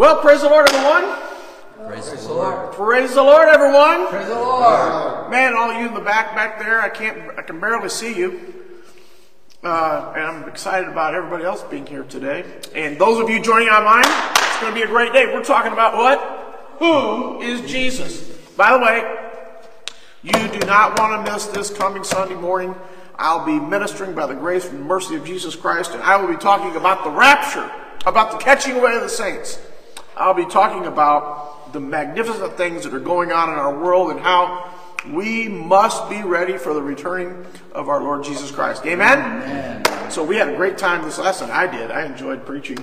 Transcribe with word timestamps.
Well, 0.00 0.16
praise 0.22 0.40
the 0.40 0.48
Lord, 0.48 0.66
everyone. 0.66 1.14
Praise, 1.86 2.10
the 2.26 2.32
Lord. 2.32 2.72
Praise 2.72 3.12
the 3.12 3.22
Lord, 3.22 3.48
everyone. 3.48 4.08
Praise 4.08 4.28
the 4.28 4.34
Lord. 4.34 5.30
Man, 5.30 5.54
all 5.54 5.78
you 5.78 5.88
in 5.88 5.92
the 5.92 6.00
back 6.00 6.34
back 6.34 6.58
there, 6.58 6.80
I 6.80 6.88
can't, 6.88 7.38
I 7.38 7.42
can 7.42 7.60
barely 7.60 7.90
see 7.90 8.16
you. 8.16 8.54
Uh, 9.62 10.14
and 10.16 10.24
I'm 10.24 10.48
excited 10.48 10.88
about 10.88 11.14
everybody 11.14 11.44
else 11.44 11.62
being 11.64 11.84
here 11.84 12.04
today. 12.04 12.46
And 12.74 12.98
those 12.98 13.20
of 13.20 13.28
you 13.28 13.42
joining 13.42 13.68
online, 13.68 14.04
it's 14.06 14.60
going 14.62 14.72
to 14.72 14.74
be 14.74 14.84
a 14.84 14.86
great 14.86 15.12
day. 15.12 15.26
We're 15.26 15.44
talking 15.44 15.72
about 15.72 15.92
what? 15.92 16.78
Who 16.78 17.42
is 17.42 17.70
Jesus? 17.70 18.22
By 18.56 18.72
the 18.72 18.78
way, 18.78 19.04
you 20.22 20.32
do 20.32 20.66
not 20.66 20.98
want 20.98 21.26
to 21.26 21.30
miss 21.30 21.44
this 21.48 21.68
coming 21.68 22.04
Sunday 22.04 22.36
morning. 22.36 22.74
I'll 23.16 23.44
be 23.44 23.60
ministering 23.60 24.14
by 24.14 24.24
the 24.24 24.34
grace 24.34 24.66
and 24.66 24.82
mercy 24.82 25.16
of 25.16 25.26
Jesus 25.26 25.54
Christ, 25.54 25.90
and 25.90 26.02
I 26.02 26.16
will 26.16 26.28
be 26.28 26.40
talking 26.40 26.74
about 26.74 27.04
the 27.04 27.10
rapture, 27.10 27.70
about 28.06 28.30
the 28.32 28.38
catching 28.38 28.78
away 28.78 28.96
of 28.96 29.02
the 29.02 29.10
saints. 29.10 29.58
I'll 30.20 30.34
be 30.34 30.44
talking 30.44 30.86
about 30.86 31.72
the 31.72 31.80
magnificent 31.80 32.56
things 32.58 32.84
that 32.84 32.92
are 32.92 33.00
going 33.00 33.32
on 33.32 33.48
in 33.48 33.54
our 33.54 33.76
world 33.82 34.10
and 34.10 34.20
how 34.20 34.70
we 35.08 35.48
must 35.48 36.10
be 36.10 36.22
ready 36.22 36.58
for 36.58 36.74
the 36.74 36.82
returning 36.82 37.46
of 37.72 37.88
our 37.88 38.02
Lord 38.02 38.22
Jesus 38.22 38.50
Christ. 38.50 38.84
Amen? 38.84 39.18
Amen. 39.18 40.10
So 40.10 40.22
we 40.22 40.36
had 40.36 40.50
a 40.50 40.56
great 40.56 40.76
time 40.76 41.02
this 41.04 41.18
lesson. 41.18 41.50
I 41.50 41.66
did. 41.66 41.90
I 41.90 42.04
enjoyed 42.04 42.44
preaching. 42.44 42.78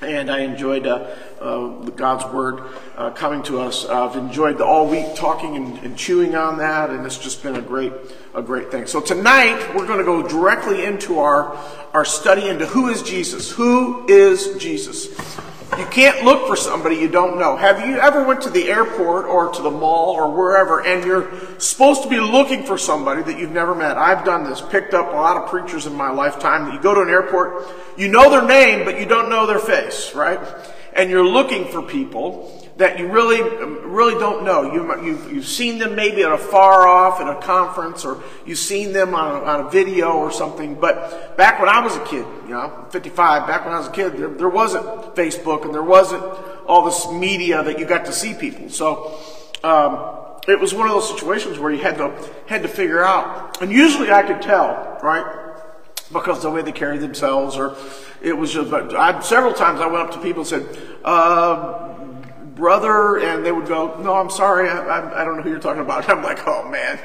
And 0.00 0.30
I 0.30 0.40
enjoyed 0.40 0.86
uh, 0.86 1.08
uh, 1.40 1.68
God's 1.90 2.24
word 2.32 2.62
uh, 2.96 3.10
coming 3.10 3.42
to 3.44 3.60
us. 3.60 3.86
I've 3.86 4.16
enjoyed 4.16 4.58
the 4.58 4.64
all 4.64 4.88
week 4.88 5.14
talking 5.14 5.56
and, 5.56 5.78
and, 5.78 5.96
chewing 5.96 6.34
on 6.34 6.58
that, 6.58 6.90
and 6.90 7.06
it's 7.06 7.16
just 7.16 7.42
been 7.42 7.56
a 7.56 7.62
great, 7.62 7.94
a 8.34 8.42
great 8.42 8.70
thing. 8.70 8.86
So 8.86 9.00
tonight 9.00 9.74
we're 9.74 9.86
going 9.86 9.98
to 9.98 10.04
go 10.04 10.22
directly 10.22 10.84
into 10.84 11.18
our 11.18 11.56
our 11.94 12.04
study 12.04 12.46
into 12.46 12.66
who 12.66 12.88
is 12.88 13.02
Jesus. 13.02 13.50
Who 13.52 14.06
is 14.06 14.58
Jesus? 14.58 15.08
You 15.76 15.84
can't 15.86 16.24
look 16.24 16.46
for 16.46 16.54
somebody 16.54 16.96
you 16.96 17.08
don't 17.08 17.38
know. 17.38 17.56
Have 17.56 17.86
you 17.86 17.98
ever 17.98 18.24
went 18.24 18.42
to 18.42 18.50
the 18.50 18.68
airport 18.68 19.26
or 19.26 19.52
to 19.52 19.62
the 19.62 19.70
mall 19.70 20.14
or 20.14 20.30
wherever 20.30 20.80
and 20.80 21.04
you're 21.04 21.28
supposed 21.58 22.04
to 22.04 22.08
be 22.08 22.20
looking 22.20 22.62
for 22.62 22.78
somebody 22.78 23.22
that 23.22 23.38
you've 23.38 23.50
never 23.50 23.74
met? 23.74 23.98
I've 23.98 24.24
done 24.24 24.44
this, 24.44 24.60
picked 24.60 24.94
up 24.94 25.08
a 25.08 25.16
lot 25.16 25.36
of 25.36 25.50
preachers 25.50 25.86
in 25.86 25.94
my 25.94 26.10
lifetime 26.10 26.72
you 26.72 26.80
go 26.80 26.94
to 26.94 27.00
an 27.00 27.10
airport, 27.10 27.66
you 27.96 28.08
know 28.08 28.30
their 28.30 28.46
name, 28.46 28.84
but 28.84 28.98
you 29.00 29.06
don't 29.06 29.28
know 29.28 29.46
their 29.46 29.58
face, 29.58 30.14
right? 30.14 30.40
And 30.92 31.10
you're 31.10 31.26
looking 31.26 31.66
for 31.66 31.82
people 31.82 32.65
that 32.76 32.98
you 32.98 33.08
really, 33.08 33.40
really 33.86 34.14
don't 34.14 34.44
know. 34.44 34.70
You, 34.72 35.04
you've, 35.04 35.32
you've 35.32 35.46
seen 35.46 35.78
them 35.78 35.94
maybe 35.94 36.22
at 36.22 36.30
a 36.30 36.36
far 36.36 36.86
off 36.86 37.20
at 37.20 37.28
a 37.28 37.40
conference, 37.40 38.04
or 38.04 38.22
you've 38.44 38.58
seen 38.58 38.92
them 38.92 39.14
on 39.14 39.34
a, 39.34 39.44
on 39.44 39.66
a 39.66 39.70
video 39.70 40.12
or 40.12 40.30
something. 40.30 40.74
But 40.74 41.36
back 41.38 41.58
when 41.58 41.70
I 41.70 41.80
was 41.80 41.96
a 41.96 42.04
kid, 42.04 42.26
you 42.44 42.50
know, 42.50 42.86
55, 42.90 43.46
back 43.46 43.64
when 43.64 43.74
I 43.74 43.78
was 43.78 43.88
a 43.88 43.92
kid, 43.92 44.18
there, 44.18 44.28
there 44.28 44.48
wasn't 44.48 44.84
Facebook 45.14 45.64
and 45.64 45.72
there 45.72 45.82
wasn't 45.82 46.22
all 46.66 46.84
this 46.84 47.10
media 47.10 47.62
that 47.62 47.78
you 47.78 47.86
got 47.86 48.04
to 48.06 48.12
see 48.12 48.34
people. 48.34 48.68
So, 48.68 49.18
um, 49.64 50.16
it 50.46 50.60
was 50.60 50.72
one 50.72 50.86
of 50.86 50.94
those 50.94 51.08
situations 51.08 51.58
where 51.58 51.72
you 51.72 51.82
had 51.82 51.96
to 51.98 52.12
had 52.46 52.62
to 52.62 52.68
figure 52.68 53.02
out, 53.02 53.60
and 53.60 53.72
usually 53.72 54.12
I 54.12 54.22
could 54.22 54.40
tell, 54.40 54.98
right, 55.02 55.24
because 56.12 56.42
the 56.42 56.50
way 56.50 56.62
they 56.62 56.72
carried 56.72 57.00
themselves, 57.00 57.56
or 57.56 57.76
it 58.22 58.32
was 58.32 58.52
just. 58.52 58.70
But 58.70 58.94
I, 58.94 59.20
several 59.22 59.52
times 59.52 59.80
I 59.80 59.86
went 59.86 60.08
up 60.08 60.12
to 60.12 60.20
people 60.20 60.40
and 60.42 60.46
said, 60.46 60.78
uh, 61.04 61.95
brother, 62.56 63.18
and 63.18 63.46
they 63.46 63.52
would 63.52 63.68
go, 63.68 64.00
no, 64.02 64.14
I'm 64.14 64.30
sorry, 64.30 64.68
I, 64.68 64.78
I, 64.78 65.22
I 65.22 65.24
don't 65.24 65.36
know 65.36 65.42
who 65.42 65.50
you're 65.50 65.60
talking 65.60 65.82
about. 65.82 66.08
I'm 66.10 66.22
like, 66.22 66.46
oh 66.46 66.68
man. 66.68 66.98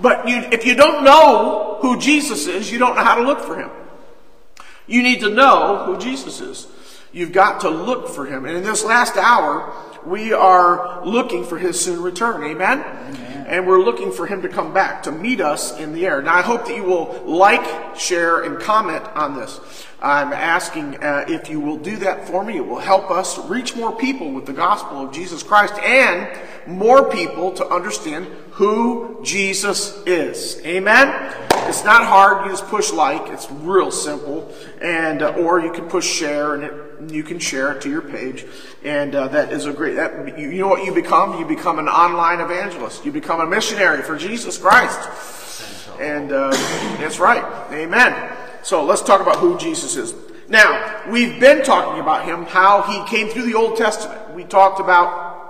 But 0.00 0.28
you, 0.28 0.38
if 0.38 0.64
you 0.64 0.74
don't 0.74 1.04
know 1.04 1.78
who 1.82 2.00
Jesus 2.00 2.46
is, 2.46 2.72
you 2.72 2.78
don't 2.78 2.96
know 2.96 3.04
how 3.04 3.16
to 3.16 3.22
look 3.22 3.40
for 3.40 3.58
him. 3.58 3.70
You 4.86 5.02
need 5.02 5.20
to 5.20 5.28
know 5.28 5.84
who 5.86 5.98
Jesus 5.98 6.40
is. 6.40 6.66
You've 7.12 7.32
got 7.32 7.60
to 7.60 7.70
look 7.70 8.08
for 8.08 8.26
him. 8.26 8.44
And 8.44 8.56
in 8.56 8.64
this 8.64 8.84
last 8.84 9.16
hour, 9.16 9.72
we 10.04 10.32
are 10.32 11.04
looking 11.06 11.44
for 11.44 11.58
his 11.58 11.80
soon 11.80 12.02
return. 12.02 12.42
Amen? 12.42 12.80
Amen? 12.80 13.46
And 13.46 13.66
we're 13.66 13.80
looking 13.80 14.10
for 14.10 14.26
him 14.26 14.42
to 14.42 14.48
come 14.48 14.74
back 14.74 15.04
to 15.04 15.12
meet 15.12 15.40
us 15.40 15.78
in 15.78 15.92
the 15.92 16.06
air. 16.06 16.20
Now, 16.22 16.34
I 16.34 16.42
hope 16.42 16.66
that 16.66 16.74
you 16.74 16.82
will 16.82 17.22
like, 17.24 17.96
share, 17.96 18.42
and 18.42 18.58
comment 18.58 19.04
on 19.14 19.36
this. 19.36 19.60
I'm 20.00 20.32
asking 20.32 21.02
uh, 21.02 21.24
if 21.28 21.48
you 21.48 21.60
will 21.60 21.78
do 21.78 21.96
that 21.98 22.28
for 22.28 22.44
me. 22.44 22.56
It 22.56 22.66
will 22.66 22.78
help 22.78 23.10
us 23.10 23.38
reach 23.48 23.74
more 23.74 23.96
people 23.96 24.32
with 24.32 24.46
the 24.46 24.52
gospel 24.52 25.06
of 25.06 25.12
Jesus 25.12 25.42
Christ 25.42 25.74
and 25.74 26.28
more 26.66 27.10
people 27.10 27.52
to 27.52 27.66
understand 27.66 28.26
who 28.52 29.20
Jesus 29.22 29.96
is. 30.06 30.60
Amen? 30.64 31.08
It's 31.68 31.84
not 31.84 32.04
hard. 32.04 32.44
You 32.44 32.52
just 32.52 32.66
push 32.66 32.92
like. 32.92 33.28
It's 33.28 33.50
real 33.50 33.90
simple. 33.90 34.52
And, 34.82 35.22
uh, 35.22 35.30
or 35.32 35.60
you 35.60 35.72
can 35.72 35.88
push 35.88 36.06
share 36.06 36.54
and 36.54 36.64
it, 36.64 37.12
you 37.12 37.22
can 37.22 37.38
share 37.38 37.72
it 37.72 37.82
to 37.82 37.90
your 37.90 38.02
page. 38.02 38.46
And 38.84 39.14
uh, 39.14 39.28
that 39.28 39.52
is 39.52 39.66
a 39.66 39.72
great, 39.72 39.96
that, 39.96 40.38
you, 40.38 40.50
you 40.50 40.60
know 40.60 40.68
what 40.68 40.84
you 40.84 40.92
become? 40.92 41.38
You 41.38 41.46
become 41.46 41.78
an 41.78 41.88
online 41.88 42.40
evangelist. 42.40 43.04
You 43.04 43.12
become 43.12 43.40
a 43.40 43.46
missionary 43.46 44.02
for 44.02 44.16
Jesus 44.16 44.58
Christ. 44.58 45.00
And 45.98 46.32
uh, 46.32 46.50
that's 46.98 47.18
right. 47.18 47.44
Amen. 47.72 48.36
So 48.64 48.82
let's 48.82 49.02
talk 49.02 49.20
about 49.20 49.36
who 49.36 49.58
Jesus 49.58 49.94
is. 49.94 50.14
Now, 50.48 51.02
we've 51.10 51.38
been 51.38 51.62
talking 51.62 52.00
about 52.00 52.24
him, 52.24 52.46
how 52.46 52.80
he 52.80 53.06
came 53.14 53.28
through 53.28 53.44
the 53.44 53.54
Old 53.54 53.76
Testament. 53.76 54.30
We 54.30 54.44
talked 54.44 54.80
about 54.80 55.43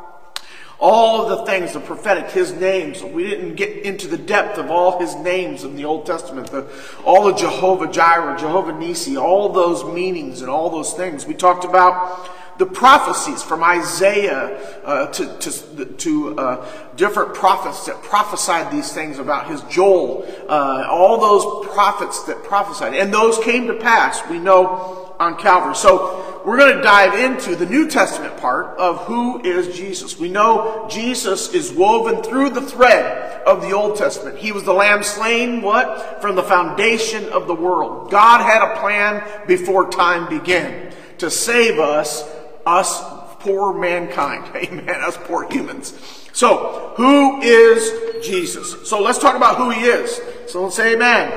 all 0.80 1.22
of 1.22 1.38
the 1.38 1.46
things, 1.46 1.72
the 1.72 1.80
prophetic, 1.80 2.30
his 2.30 2.52
names. 2.52 3.02
We 3.02 3.24
didn't 3.24 3.54
get 3.54 3.70
into 3.84 4.08
the 4.08 4.18
depth 4.18 4.58
of 4.58 4.70
all 4.70 4.98
his 5.00 5.14
names 5.14 5.64
in 5.64 5.76
the 5.76 5.84
Old 5.84 6.06
Testament, 6.06 6.50
the, 6.50 6.66
all 7.04 7.24
the 7.24 7.34
Jehovah 7.34 7.90
Jireh, 7.90 8.36
Jehovah 8.38 8.72
Nisi, 8.72 9.16
all 9.16 9.48
those 9.50 9.84
meanings 9.84 10.40
and 10.40 10.50
all 10.50 10.70
those 10.70 10.92
things. 10.94 11.26
We 11.26 11.34
talked 11.34 11.64
about 11.64 12.30
the 12.58 12.66
prophecies 12.66 13.42
from 13.42 13.64
Isaiah 13.64 14.56
uh, 14.84 15.06
to, 15.08 15.38
to, 15.38 15.84
to 15.86 16.38
uh, 16.38 16.68
different 16.94 17.34
prophets 17.34 17.86
that 17.86 18.00
prophesied 18.02 18.72
these 18.72 18.92
things 18.92 19.18
about 19.18 19.48
his 19.48 19.60
Joel, 19.62 20.24
uh, 20.48 20.86
all 20.88 21.18
those 21.18 21.66
prophets 21.72 22.22
that 22.24 22.44
prophesied. 22.44 22.94
And 22.94 23.12
those 23.12 23.38
came 23.38 23.66
to 23.66 23.74
pass, 23.74 24.20
we 24.28 24.38
know, 24.38 25.14
on 25.18 25.36
Calvary. 25.36 25.74
So 25.74 26.33
we're 26.44 26.58
going 26.58 26.76
to 26.76 26.82
dive 26.82 27.14
into 27.14 27.56
the 27.56 27.66
New 27.66 27.88
Testament 27.88 28.36
part 28.36 28.78
of 28.78 29.06
who 29.06 29.42
is 29.42 29.74
Jesus. 29.76 30.18
We 30.18 30.28
know 30.28 30.86
Jesus 30.90 31.54
is 31.54 31.72
woven 31.72 32.22
through 32.22 32.50
the 32.50 32.60
thread 32.60 33.42
of 33.42 33.62
the 33.62 33.72
Old 33.72 33.96
Testament. 33.96 34.38
He 34.38 34.52
was 34.52 34.64
the 34.64 34.74
lamb 34.74 35.02
slain, 35.02 35.62
what? 35.62 36.20
From 36.20 36.36
the 36.36 36.42
foundation 36.42 37.28
of 37.30 37.46
the 37.46 37.54
world. 37.54 38.10
God 38.10 38.42
had 38.42 38.62
a 38.62 38.78
plan 38.78 39.46
before 39.46 39.90
time 39.90 40.28
began 40.28 40.92
to 41.18 41.30
save 41.30 41.78
us 41.78 42.22
us 42.66 43.02
poor 43.40 43.74
mankind. 43.74 44.50
Amen. 44.56 44.88
Us 44.88 45.16
poor 45.24 45.50
humans. 45.50 45.94
So, 46.32 46.92
who 46.96 47.40
is 47.42 48.26
Jesus? 48.26 48.88
So, 48.88 49.00
let's 49.00 49.18
talk 49.18 49.36
about 49.36 49.56
who 49.56 49.70
he 49.70 49.82
is. 49.82 50.20
So, 50.48 50.64
let's 50.64 50.74
say 50.74 50.94
amen. 50.94 51.30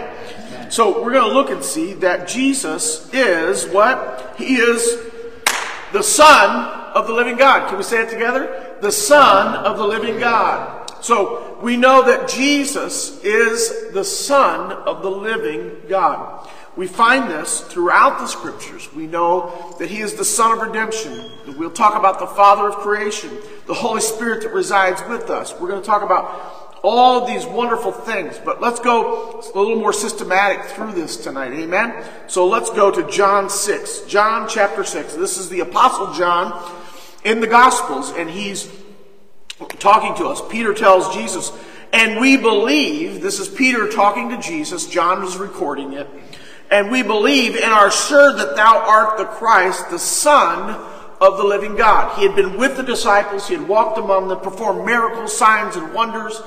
So, 0.70 1.04
we're 1.04 1.14
going 1.14 1.30
to 1.30 1.34
look 1.34 1.50
and 1.50 1.64
see 1.64 1.94
that 1.96 2.28
Jesus 2.28 3.12
is 3.14 3.66
what? 3.68 4.36
He 4.38 4.56
is 4.56 5.00
the 5.94 6.04
Son 6.04 6.66
of 6.94 7.08
the 7.08 7.14
living 7.14 7.38
God. 7.38 7.70
Can 7.70 7.78
we 7.78 7.84
say 7.84 8.04
it 8.04 8.10
together? 8.10 8.78
The 8.82 8.92
Son 8.92 9.56
of 9.66 9.78
the 9.78 9.86
living 9.86 10.20
God. 10.20 10.92
So, 11.02 11.58
we 11.62 11.78
know 11.78 12.04
that 12.04 12.28
Jesus 12.28 13.24
is 13.24 13.94
the 13.94 14.04
Son 14.04 14.72
of 14.72 15.02
the 15.04 15.12
living 15.12 15.72
God. 15.88 16.48
We 16.76 16.86
find 16.86 17.30
this 17.30 17.62
throughout 17.62 18.20
the 18.20 18.28
scriptures. 18.28 18.94
We 18.94 19.08
know 19.08 19.76
that 19.80 19.90
He 19.90 20.02
is 20.02 20.14
the 20.14 20.26
Son 20.26 20.52
of 20.52 20.68
redemption. 20.68 21.32
We'll 21.58 21.72
talk 21.72 21.98
about 21.98 22.20
the 22.20 22.28
Father 22.28 22.70
of 22.70 22.76
creation, 22.76 23.32
the 23.66 23.74
Holy 23.74 24.02
Spirit 24.02 24.44
that 24.44 24.54
resides 24.54 25.02
with 25.10 25.32
us. 25.32 25.54
We're 25.60 25.70
going 25.70 25.82
to 25.82 25.88
talk 25.88 26.04
about 26.04 26.67
all 26.84 27.26
these 27.26 27.46
wonderful 27.46 27.92
things, 27.92 28.40
but 28.44 28.62
let's 28.62 28.80
go 28.80 29.40
a 29.40 29.60
little 29.60 29.80
more 29.80 29.94
systematic 29.94 30.66
through 30.66 30.94
this 30.94 31.18
tonight. 31.18 31.52
Amen? 31.54 32.04
So 32.28 32.48
let's 32.48 32.70
go 32.70 32.92
to 32.92 33.10
John 33.10 33.50
6. 33.50 34.02
John 34.02 34.48
chapter 34.48 34.84
6. 34.84 35.16
This 35.16 35.38
is 35.38 35.50
the 35.50 35.62
Apostle 35.62 36.14
John 36.14 36.74
in 37.24 37.40
the 37.42 37.48
Gospels, 37.48 38.12
and 38.12 38.30
he's 38.30 38.72
talking 39.80 40.16
to 40.16 40.28
us. 40.28 40.42
Peter 40.50 40.74
tells 40.74 41.14
Jesus, 41.16 41.52
and 41.94 42.20
we 42.20 42.38
believe, 42.38 43.22
this 43.22 43.40
is 43.40 43.48
Peter 43.48 43.90
talking 43.90 44.30
to 44.30 44.38
Jesus, 44.38 44.88
John 44.88 45.22
was 45.22 45.38
recording 45.38 45.94
it. 45.94 46.08
And 46.70 46.92
we 46.92 47.02
believe 47.02 47.56
and 47.56 47.72
are 47.72 47.90
sure 47.90 48.34
that 48.34 48.58
thou 48.58 48.78
art 48.78 49.18
the 49.18 49.26
Christ, 49.26 49.90
the 49.90 50.00
Son 50.00 50.76
of 51.22 51.38
the 51.38 51.44
living 51.44 51.76
God. 51.76 52.18
He 52.18 52.28
had 52.28 52.36
been 52.36 52.58
with 52.58 52.78
the 52.78 52.84
disciples, 52.84 53.48
he 53.48 53.56
had 53.56 53.68
walked 53.68 53.98
among 53.98 54.28
them, 54.28 54.40
performed 54.42 54.86
miracles, 54.86 55.36
signs, 55.36 55.76
and 55.76 55.94
wonders. 55.94 56.42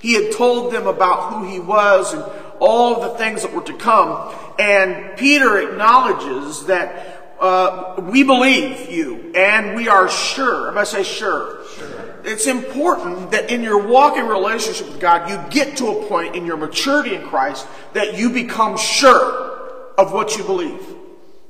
He 0.00 0.14
had 0.14 0.32
told 0.32 0.72
them 0.72 0.86
about 0.86 1.32
who 1.32 1.44
he 1.46 1.60
was 1.60 2.14
and 2.14 2.24
all 2.58 3.00
the 3.02 3.18
things 3.18 3.42
that 3.42 3.52
were 3.52 3.62
to 3.62 3.74
come. 3.74 4.34
And 4.58 5.16
Peter 5.16 5.58
acknowledges 5.58 6.66
that 6.66 7.36
uh, 7.40 8.00
we 8.10 8.22
believe 8.22 8.90
you 8.90 9.32
and 9.34 9.76
we 9.76 9.88
are 9.88 10.08
sure. 10.10 10.70
If 10.70 10.76
I 10.76 10.84
say 10.84 11.02
sure, 11.02 11.64
sure, 11.76 12.20
it's 12.24 12.46
important 12.46 13.30
that 13.30 13.50
in 13.50 13.62
your 13.62 13.86
walk 13.86 14.16
in 14.16 14.26
relationship 14.26 14.88
with 14.88 15.00
God, 15.00 15.30
you 15.30 15.40
get 15.50 15.76
to 15.78 15.86
a 15.88 16.06
point 16.06 16.34
in 16.34 16.44
your 16.44 16.56
maturity 16.56 17.14
in 17.14 17.22
Christ 17.22 17.66
that 17.94 18.18
you 18.18 18.30
become 18.30 18.76
sure 18.76 19.92
of 19.96 20.12
what 20.12 20.36
you 20.36 20.44
believe. 20.44 20.82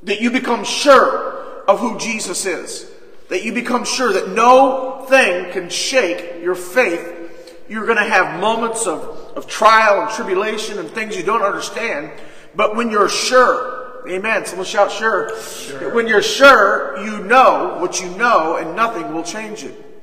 That 0.04 0.20
you 0.20 0.30
become 0.30 0.64
sure 0.64 1.64
of 1.66 1.80
who 1.80 1.98
Jesus 1.98 2.46
is. 2.46 2.90
that 3.30 3.44
you 3.44 3.52
become 3.52 3.84
sure 3.84 4.12
that 4.12 4.28
no 4.30 5.06
thing 5.08 5.50
can 5.52 5.70
shake 5.70 6.42
your 6.42 6.56
faith. 6.56 7.29
You're 7.70 7.86
going 7.86 7.98
to 7.98 8.04
have 8.04 8.40
moments 8.40 8.88
of, 8.88 8.98
of 9.36 9.46
trial 9.46 10.02
and 10.02 10.10
tribulation 10.10 10.80
and 10.80 10.90
things 10.90 11.16
you 11.16 11.22
don't 11.22 11.42
understand. 11.42 12.10
But 12.56 12.74
when 12.74 12.90
you're 12.90 13.08
sure, 13.08 14.02
amen, 14.10 14.44
someone 14.44 14.66
shout 14.66 14.90
sure. 14.90 15.40
sure. 15.40 15.94
When 15.94 16.08
you're 16.08 16.20
sure, 16.20 17.00
you 17.00 17.22
know 17.22 17.78
what 17.80 18.00
you 18.00 18.10
know 18.16 18.56
and 18.56 18.74
nothing 18.74 19.14
will 19.14 19.22
change 19.22 19.62
it. 19.62 20.02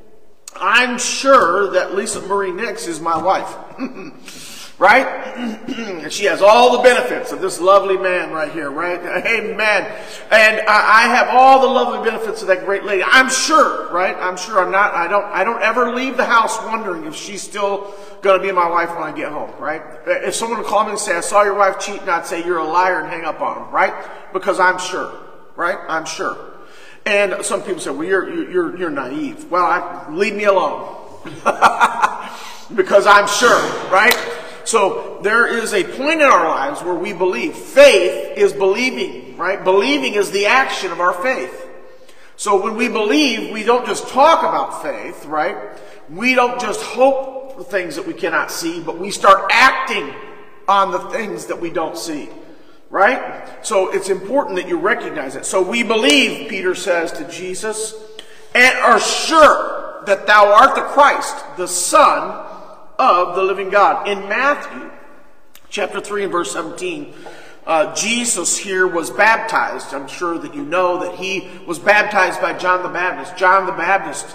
I'm 0.55 0.97
sure 0.97 1.71
that 1.71 1.93
Lisa 1.93 2.21
Marie 2.21 2.53
Nix 2.53 2.87
is 2.87 3.01
my 3.01 3.21
wife. 3.21 3.53
right? 4.79 5.05
and 5.67 6.11
she 6.11 6.25
has 6.25 6.41
all 6.41 6.77
the 6.77 6.83
benefits 6.83 7.31
of 7.31 7.41
this 7.41 7.59
lovely 7.59 7.97
man 7.97 8.31
right 8.31 8.51
here, 8.51 8.69
right? 8.69 8.99
Amen. 9.25 9.91
And 10.29 10.61
I 10.67 11.07
have 11.07 11.29
all 11.29 11.61
the 11.61 11.67
lovely 11.67 12.07
benefits 12.07 12.41
of 12.41 12.47
that 12.49 12.65
great 12.65 12.83
lady. 12.83 13.03
I'm 13.03 13.29
sure, 13.29 13.91
right? 13.91 14.15
I'm 14.19 14.37
sure 14.37 14.63
I'm 14.63 14.71
not, 14.71 14.93
I 14.93 15.07
don't, 15.07 15.25
I 15.25 15.43
don't 15.43 15.61
ever 15.61 15.93
leave 15.93 16.15
the 16.15 16.25
house 16.25 16.57
wondering 16.63 17.05
if 17.05 17.15
she's 17.15 17.41
still 17.41 17.93
going 18.21 18.39
to 18.39 18.45
be 18.45 18.51
my 18.51 18.69
wife 18.69 18.89
when 18.89 19.03
I 19.03 19.11
get 19.11 19.31
home, 19.31 19.51
right? 19.59 19.81
If 20.05 20.35
someone 20.35 20.59
would 20.59 20.67
call 20.67 20.83
me 20.83 20.91
and 20.91 20.99
say, 20.99 21.15
I 21.15 21.21
saw 21.21 21.43
your 21.43 21.55
wife 21.55 21.79
cheating, 21.79 22.07
I'd 22.07 22.27
say, 22.27 22.45
you're 22.45 22.59
a 22.59 22.67
liar 22.67 22.99
and 22.99 23.09
hang 23.09 23.25
up 23.25 23.41
on 23.41 23.63
them, 23.63 23.71
right? 23.71 23.93
Because 24.33 24.59
I'm 24.59 24.77
sure, 24.77 25.11
right? 25.55 25.77
I'm 25.87 26.05
sure. 26.05 26.37
And 27.05 27.43
some 27.43 27.63
people 27.63 27.79
say, 27.79 27.91
well, 27.91 28.07
you're, 28.07 28.49
you're, 28.49 28.77
you're 28.77 28.89
naive. 28.89 29.49
Well, 29.49 29.65
I, 29.65 30.07
leave 30.11 30.35
me 30.35 30.43
alone. 30.43 30.95
because 32.75 33.07
I'm 33.07 33.27
sure, 33.27 33.59
right? 33.89 34.36
So 34.67 35.19
there 35.21 35.47
is 35.47 35.73
a 35.73 35.81
point 35.81 36.19
in 36.19 36.27
our 36.27 36.49
lives 36.49 36.83
where 36.83 36.93
we 36.93 37.13
believe. 37.13 37.55
Faith 37.55 38.37
is 38.37 38.51
believing, 38.51 39.37
right? 39.37 39.63
Believing 39.63 40.15
is 40.15 40.29
the 40.31 40.47
action 40.47 40.91
of 40.91 40.99
our 40.99 41.13
faith. 41.13 41.69
So 42.35 42.61
when 42.61 42.75
we 42.75 42.89
believe, 42.89 43.53
we 43.53 43.63
don't 43.63 43.85
just 43.85 44.09
talk 44.09 44.39
about 44.39 44.83
faith, 44.83 45.25
right? 45.25 45.55
We 46.09 46.35
don't 46.35 46.59
just 46.59 46.81
hope 46.81 47.55
for 47.55 47.63
things 47.63 47.95
that 47.95 48.05
we 48.05 48.13
cannot 48.13 48.51
see, 48.51 48.81
but 48.81 48.99
we 48.99 49.09
start 49.09 49.49
acting 49.53 50.13
on 50.67 50.91
the 50.91 50.99
things 51.11 51.45
that 51.45 51.61
we 51.61 51.69
don't 51.69 51.97
see. 51.97 52.27
Right? 52.89 53.47
So 53.65 53.93
it's 53.93 54.09
important 54.09 54.57
that 54.57 54.67
you 54.67 54.77
recognize 54.77 55.37
it. 55.37 55.45
So 55.45 55.61
we 55.61 55.81
believe, 55.81 56.49
Peter 56.49 56.75
says 56.75 57.13
to 57.13 57.27
Jesus, 57.29 57.95
and 58.53 58.77
are 58.79 58.99
sure 58.99 60.03
that 60.05 60.27
thou 60.27 60.53
art 60.53 60.75
the 60.75 60.81
Christ, 60.81 61.37
the 61.55 61.67
Son 61.67 62.46
of 62.99 63.35
the 63.35 63.43
living 63.43 63.69
God. 63.69 64.07
In 64.07 64.27
Matthew 64.27 64.91
chapter 65.69 66.01
3 66.01 66.23
and 66.23 66.31
verse 66.31 66.51
17, 66.51 67.13
uh, 67.65 67.93
Jesus 67.93 68.57
here 68.57 68.87
was 68.87 69.09
baptized. 69.09 69.93
I'm 69.93 70.07
sure 70.07 70.37
that 70.37 70.55
you 70.55 70.63
know 70.63 70.99
that 70.99 71.15
he 71.15 71.49
was 71.67 71.79
baptized 71.79 72.39
by 72.39 72.53
John 72.53 72.81
the 72.81 72.89
Baptist. 72.89 73.35
John 73.35 73.65
the 73.65 73.73
Baptist, 73.73 74.25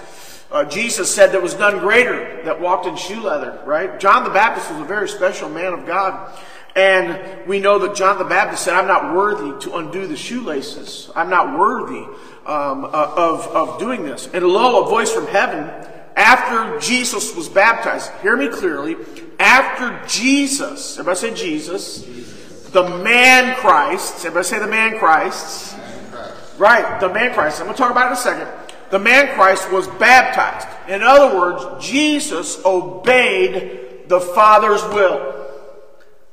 uh, 0.51 0.65
Jesus 0.65 1.13
said 1.13 1.31
there 1.31 1.41
was 1.41 1.57
none 1.57 1.79
greater 1.79 2.43
that 2.43 2.61
walked 2.61 2.85
in 2.85 2.95
shoe 2.95 3.21
leather, 3.21 3.59
right? 3.65 3.99
John 3.99 4.23
the 4.23 4.29
Baptist 4.29 4.71
was 4.71 4.81
a 4.81 4.85
very 4.85 5.09
special 5.09 5.49
man 5.49 5.73
of 5.73 5.85
God. 5.85 6.31
And 6.75 7.47
we 7.47 7.59
know 7.59 7.79
that 7.79 7.95
John 7.95 8.17
the 8.17 8.23
Baptist 8.23 8.63
said, 8.63 8.75
I'm 8.75 8.87
not 8.87 9.15
worthy 9.15 9.59
to 9.61 9.77
undo 9.77 10.07
the 10.07 10.15
shoelaces. 10.15 11.11
I'm 11.15 11.29
not 11.29 11.57
worthy 11.57 12.03
um, 12.45 12.85
uh, 12.85 13.13
of, 13.15 13.47
of 13.47 13.79
doing 13.79 14.03
this. 14.03 14.27
And 14.33 14.45
lo, 14.45 14.85
a 14.85 14.89
voice 14.89 15.11
from 15.11 15.27
heaven 15.27 15.69
after 16.23 16.79
Jesus 16.79 17.35
was 17.35 17.49
baptized, 17.49 18.09
hear 18.21 18.37
me 18.37 18.47
clearly, 18.47 18.95
after 19.39 20.01
Jesus, 20.07 20.97
everybody 20.97 21.19
say 21.19 21.33
Jesus, 21.33 22.03
the 22.71 22.97
man 23.03 23.55
Christ, 23.57 24.19
everybody 24.19 24.45
say 24.45 24.59
the 24.59 24.67
man 24.67 24.97
Christ, 24.97 25.75
right, 26.57 26.99
the 27.01 27.09
man 27.09 27.33
Christ, 27.33 27.59
I'm 27.59 27.65
going 27.65 27.75
to 27.75 27.81
talk 27.81 27.91
about 27.91 28.05
it 28.05 28.11
in 28.11 28.13
a 28.13 28.21
second. 28.21 28.47
The 28.89 28.99
man 28.99 29.35
Christ 29.35 29.69
was 29.69 29.87
baptized. 29.87 30.67
In 30.87 31.03
other 31.03 31.37
words, 31.37 31.85
Jesus 31.85 32.63
obeyed 32.63 34.07
the 34.07 34.21
Father's 34.21 34.83
will. 34.93 35.45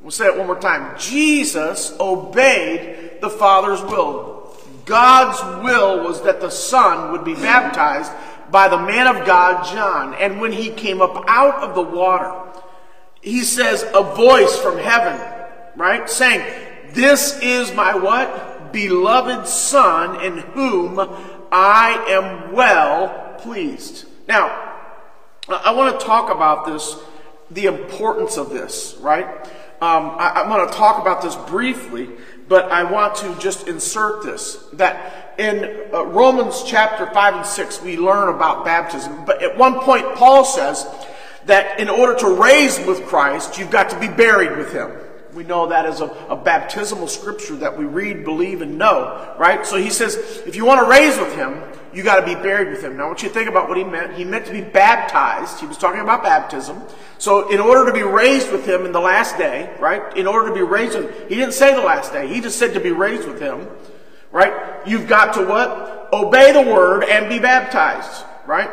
We'll 0.00 0.12
say 0.12 0.26
it 0.26 0.36
one 0.36 0.46
more 0.46 0.60
time. 0.60 0.96
Jesus 0.98 1.96
obeyed 1.98 3.20
the 3.20 3.30
Father's 3.30 3.82
will. 3.82 4.54
God's 4.84 5.64
will 5.64 6.04
was 6.04 6.22
that 6.22 6.40
the 6.40 6.50
Son 6.50 7.12
would 7.12 7.24
be 7.24 7.34
baptized 7.34 8.12
by 8.50 8.68
the 8.68 8.78
man 8.78 9.06
of 9.06 9.26
God, 9.26 9.64
John. 9.72 10.14
And 10.14 10.40
when 10.40 10.52
he 10.52 10.70
came 10.70 11.00
up 11.00 11.24
out 11.26 11.62
of 11.62 11.74
the 11.74 11.82
water, 11.82 12.32
he 13.20 13.42
says, 13.42 13.84
a 13.94 14.02
voice 14.02 14.56
from 14.58 14.78
heaven, 14.78 15.20
right? 15.76 16.08
Saying, 16.08 16.44
This 16.92 17.38
is 17.40 17.72
my 17.74 17.94
what? 17.94 18.72
Beloved 18.72 19.46
Son, 19.46 20.24
in 20.24 20.38
whom 20.38 20.98
I 21.52 22.04
am 22.08 22.52
well 22.52 23.36
pleased. 23.38 24.06
Now, 24.28 24.68
I 25.48 25.72
want 25.72 25.98
to 25.98 26.06
talk 26.06 26.30
about 26.30 26.66
this, 26.66 26.96
the 27.50 27.66
importance 27.66 28.36
of 28.36 28.50
this, 28.50 28.96
right? 29.00 29.26
Um, 29.82 30.14
I, 30.18 30.42
am 30.42 30.48
going 30.48 30.68
to 30.68 30.74
talk 30.74 31.00
about 31.00 31.22
this 31.22 31.34
briefly, 31.34 32.08
but 32.48 32.70
I 32.70 32.84
want 32.84 33.16
to 33.16 33.34
just 33.40 33.66
insert 33.66 34.22
this 34.22 34.56
that 34.74 35.19
in 35.40 35.88
uh, 35.92 36.04
Romans 36.04 36.62
chapter 36.66 37.06
5 37.06 37.34
and 37.34 37.46
6, 37.46 37.82
we 37.82 37.96
learn 37.96 38.28
about 38.28 38.62
baptism. 38.62 39.24
But 39.24 39.42
at 39.42 39.56
one 39.56 39.80
point, 39.80 40.14
Paul 40.14 40.44
says 40.44 40.86
that 41.46 41.80
in 41.80 41.88
order 41.88 42.14
to 42.18 42.34
raise 42.34 42.78
with 42.86 43.06
Christ, 43.06 43.58
you've 43.58 43.70
got 43.70 43.88
to 43.90 43.98
be 43.98 44.06
buried 44.06 44.58
with 44.58 44.72
him. 44.72 44.92
We 45.32 45.44
know 45.44 45.68
that 45.68 45.86
as 45.86 46.02
a, 46.02 46.06
a, 46.28 46.36
baptismal 46.36 47.08
scripture 47.08 47.54
that 47.56 47.78
we 47.78 47.84
read, 47.84 48.24
believe, 48.24 48.60
and 48.60 48.76
know, 48.76 49.34
right? 49.38 49.64
So 49.64 49.76
he 49.76 49.88
says, 49.88 50.16
if 50.44 50.56
you 50.56 50.66
want 50.66 50.80
to 50.84 50.90
raise 50.90 51.16
with 51.16 51.34
him, 51.36 51.62
you 51.94 52.02
got 52.02 52.20
to 52.20 52.26
be 52.26 52.34
buried 52.34 52.68
with 52.68 52.82
him. 52.82 52.96
Now, 52.96 53.04
I 53.04 53.06
want 53.06 53.22
you 53.22 53.28
to 53.28 53.34
think 53.34 53.48
about 53.48 53.68
what 53.68 53.78
he 53.78 53.84
meant. 53.84 54.14
He 54.14 54.24
meant 54.24 54.44
to 54.46 54.52
be 54.52 54.60
baptized. 54.60 55.60
He 55.60 55.66
was 55.66 55.78
talking 55.78 56.00
about 56.00 56.22
baptism. 56.22 56.82
So, 57.18 57.48
in 57.48 57.60
order 57.60 57.86
to 57.86 57.92
be 57.92 58.02
raised 58.02 58.52
with 58.52 58.66
him 58.66 58.84
in 58.84 58.92
the 58.92 59.00
last 59.00 59.38
day, 59.38 59.74
right? 59.78 60.16
In 60.16 60.26
order 60.26 60.48
to 60.48 60.54
be 60.54 60.62
raised 60.62 60.98
with 60.98 61.10
him, 61.10 61.28
he 61.28 61.36
didn't 61.36 61.54
say 61.54 61.74
the 61.74 61.82
last 61.82 62.12
day. 62.12 62.26
He 62.28 62.40
just 62.40 62.58
said 62.58 62.74
to 62.74 62.80
be 62.80 62.90
raised 62.90 63.26
with 63.26 63.40
him 63.40 63.66
right? 64.32 64.86
You've 64.86 65.08
got 65.08 65.34
to 65.34 65.44
what? 65.44 66.08
Obey 66.12 66.52
the 66.52 66.62
word 66.62 67.04
and 67.04 67.28
be 67.28 67.38
baptized, 67.38 68.24
right? 68.46 68.70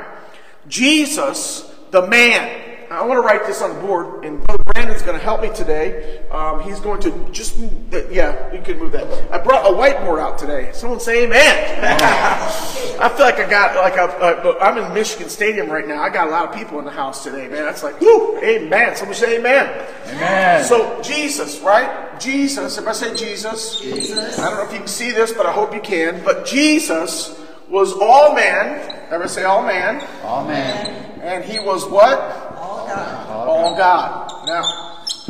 Jesus, 0.68 1.69
the 1.92 2.07
man, 2.07 2.66
I 2.89 3.05
want 3.05 3.17
to 3.17 3.21
write 3.21 3.45
this 3.45 3.61
on 3.61 3.75
the 3.75 3.81
board, 3.81 4.23
and 4.23 4.41
Brother 4.43 4.63
Brandon's 4.73 5.01
going 5.01 5.17
to 5.17 5.23
help 5.23 5.41
me 5.41 5.49
today. 5.53 6.23
Um, 6.31 6.61
he's 6.61 6.79
going 6.79 7.01
to 7.01 7.11
just, 7.31 7.57
yeah, 8.09 8.53
you 8.53 8.61
can 8.61 8.79
move 8.79 8.93
that. 8.93 9.31
I 9.31 9.39
brought 9.39 9.65
a 9.65 9.75
whiteboard 9.75 10.21
out 10.21 10.37
today. 10.37 10.71
Someone 10.73 11.01
say 11.01 11.25
amen. 11.25 11.83
I 11.83 13.09
feel 13.09 13.25
like 13.25 13.39
I 13.39 13.49
got, 13.49 13.75
like, 13.75 13.97
a, 13.97 14.63
am 14.63 14.77
in 14.77 14.94
Michigan 14.94 15.27
Stadium 15.27 15.69
right 15.69 15.85
now. 15.85 16.01
I 16.01 16.09
got 16.09 16.29
a 16.29 16.31
lot 16.31 16.47
of 16.47 16.56
people 16.56 16.79
in 16.79 16.85
the 16.85 16.91
house 16.91 17.25
today, 17.25 17.49
man. 17.49 17.63
That's 17.63 17.83
like, 17.83 17.99
whoo, 17.99 18.39
amen. 18.41 18.95
Someone 18.95 19.15
say 19.15 19.37
amen. 19.37 19.85
Amen. 20.06 20.63
So, 20.63 21.01
Jesus, 21.01 21.59
right? 21.59 22.17
Jesus, 22.21 22.77
if 22.77 22.87
I 22.87 22.94
say 22.94 23.13
Jesus, 23.15 23.81
Jesus, 23.81 24.39
I 24.39 24.49
don't 24.49 24.59
know 24.59 24.65
if 24.65 24.71
you 24.71 24.79
can 24.79 24.87
see 24.87 25.11
this, 25.11 25.33
but 25.33 25.45
I 25.45 25.51
hope 25.51 25.73
you 25.73 25.81
can, 25.81 26.23
but 26.23 26.45
Jesus 26.45 27.37
was 27.69 27.91
all 27.94 28.33
man. 28.33 28.95
Ever 29.09 29.27
say 29.27 29.44
all 29.44 29.61
man? 29.61 30.07
All 30.23 30.45
man. 30.45 31.03
And 31.21 31.44
he 31.44 31.59
was 31.59 31.85
what? 31.85 32.46
All 33.57 33.76
God. 33.76 34.45
Now, 34.45 34.61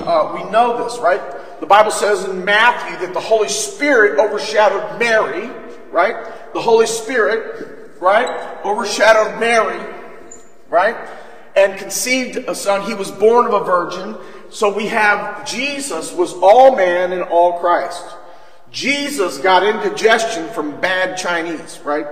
uh, 0.06 0.34
we 0.36 0.52
know 0.52 0.84
this, 0.84 0.98
right? 1.00 1.22
The 1.62 1.66
Bible 1.66 1.92
says 1.92 2.26
in 2.26 2.44
Matthew 2.44 3.00
that 3.00 3.14
the 3.14 3.22
Holy 3.22 3.48
Spirit 3.48 4.20
overshadowed 4.20 5.00
Mary, 5.00 5.50
right? 5.92 6.54
The 6.54 6.60
Holy 6.60 6.88
Spirit, 6.88 7.96
right, 8.02 8.60
overshadowed 8.66 9.40
Mary, 9.40 9.80
right? 10.68 10.98
And 11.56 11.80
conceived 11.80 12.38
a 12.50 12.54
son. 12.54 12.82
He 12.86 12.94
was 12.94 13.12
born 13.12 13.46
of 13.46 13.54
a 13.54 13.64
virgin. 13.64 14.18
So 14.50 14.76
we 14.76 14.88
have 14.88 15.48
Jesus 15.50 16.12
was 16.12 16.34
all 16.34 16.76
man 16.76 17.14
and 17.14 17.22
all 17.22 17.62
Christ. 17.62 18.04
Jesus 18.72 19.38
got 19.38 19.64
indigestion 19.64 20.50
from 20.50 20.82
bad 20.82 21.18
Chinese, 21.18 21.80
right? 21.86 22.08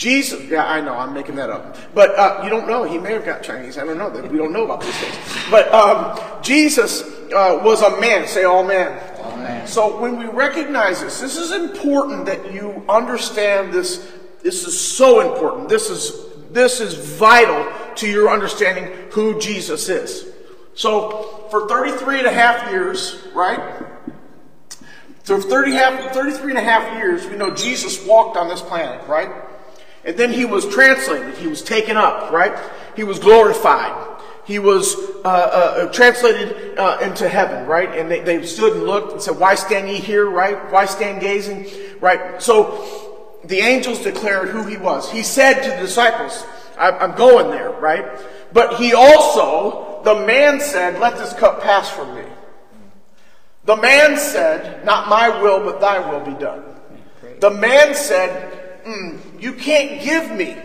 Jesus, 0.00 0.42
yeah, 0.48 0.64
I 0.64 0.80
know, 0.80 0.94
I'm 0.94 1.12
making 1.12 1.34
that 1.34 1.50
up. 1.50 1.76
But 1.94 2.18
uh, 2.18 2.40
you 2.42 2.48
don't 2.48 2.66
know. 2.66 2.84
He 2.84 2.96
may 2.96 3.12
have 3.12 3.26
got 3.26 3.42
Chinese. 3.42 3.76
I 3.76 3.84
don't 3.84 3.98
know. 3.98 4.08
We 4.08 4.38
don't 4.38 4.50
know 4.50 4.64
about 4.64 4.80
these 4.80 4.96
things. 4.96 5.14
But 5.50 5.70
um, 5.74 6.18
Jesus 6.42 7.02
uh, 7.02 7.60
was 7.62 7.82
a 7.82 8.00
man. 8.00 8.26
Say 8.26 8.44
all 8.44 8.64
man. 8.64 8.98
all 9.22 9.36
man. 9.36 9.66
So 9.66 10.00
when 10.00 10.18
we 10.18 10.24
recognize 10.24 11.02
this, 11.02 11.20
this 11.20 11.36
is 11.36 11.50
important 11.50 12.24
that 12.24 12.50
you 12.50 12.82
understand 12.88 13.74
this. 13.74 14.10
This 14.42 14.66
is 14.66 14.80
so 14.80 15.20
important. 15.20 15.68
This 15.68 15.90
is, 15.90 16.32
this 16.50 16.80
is 16.80 16.94
vital 16.94 17.70
to 17.96 18.08
your 18.08 18.30
understanding 18.30 18.86
who 19.10 19.38
Jesus 19.38 19.90
is. 19.90 20.32
So 20.72 21.46
for 21.50 21.68
33 21.68 22.20
and 22.20 22.26
a 22.26 22.32
half 22.32 22.70
years, 22.70 23.22
right? 23.34 23.84
So 25.24 25.38
30 25.38 25.72
half, 25.72 26.14
33 26.14 26.52
and 26.52 26.58
a 26.58 26.62
half 26.62 26.96
years, 26.96 27.26
we 27.26 27.36
know 27.36 27.54
Jesus 27.54 28.02
walked 28.06 28.38
on 28.38 28.48
this 28.48 28.62
planet, 28.62 29.06
right? 29.06 29.49
And 30.04 30.16
then 30.16 30.32
he 30.32 30.44
was 30.44 30.66
translated. 30.66 31.36
He 31.36 31.46
was 31.46 31.62
taken 31.62 31.96
up, 31.96 32.30
right? 32.32 32.56
He 32.96 33.04
was 33.04 33.18
glorified. 33.18 34.08
He 34.46 34.58
was 34.58 34.96
uh, 35.24 35.28
uh, 35.28 35.92
translated 35.92 36.78
uh, 36.78 36.98
into 37.02 37.28
heaven, 37.28 37.66
right? 37.66 37.96
And 37.96 38.10
they, 38.10 38.20
they 38.20 38.44
stood 38.46 38.72
and 38.72 38.84
looked 38.84 39.12
and 39.12 39.22
said, 39.22 39.38
Why 39.38 39.54
stand 39.54 39.88
ye 39.88 39.96
here, 39.96 40.28
right? 40.28 40.70
Why 40.72 40.86
stand 40.86 41.20
gazing, 41.20 41.68
right? 42.00 42.42
So 42.42 43.38
the 43.44 43.58
angels 43.58 44.00
declared 44.00 44.48
who 44.48 44.64
he 44.64 44.76
was. 44.76 45.10
He 45.10 45.22
said 45.22 45.62
to 45.62 45.70
the 45.70 45.76
disciples, 45.76 46.44
I'm 46.78 47.14
going 47.14 47.50
there, 47.50 47.70
right? 47.70 48.18
But 48.52 48.76
he 48.76 48.94
also, 48.94 50.02
the 50.02 50.26
man 50.26 50.60
said, 50.60 50.98
Let 50.98 51.18
this 51.18 51.32
cup 51.34 51.62
pass 51.62 51.90
from 51.90 52.14
me. 52.14 52.24
The 53.66 53.76
man 53.76 54.16
said, 54.18 54.84
Not 54.84 55.08
my 55.08 55.40
will, 55.42 55.62
but 55.62 55.80
thy 55.80 56.10
will 56.10 56.24
be 56.24 56.38
done. 56.40 56.64
The 57.40 57.50
man 57.50 57.94
said, 57.94 58.59
mm, 58.84 59.40
You 59.40 59.52
can't 59.54 60.02
give 60.02 60.30
me. 60.32 60.56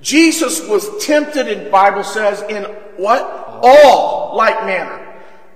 Jesus 0.00 0.66
was 0.66 1.04
tempted, 1.04 1.48
and 1.48 1.70
Bible 1.70 2.04
says, 2.04 2.42
in 2.42 2.64
what? 2.96 3.22
All 3.62 4.36
like 4.36 4.64
manner. 4.64 5.04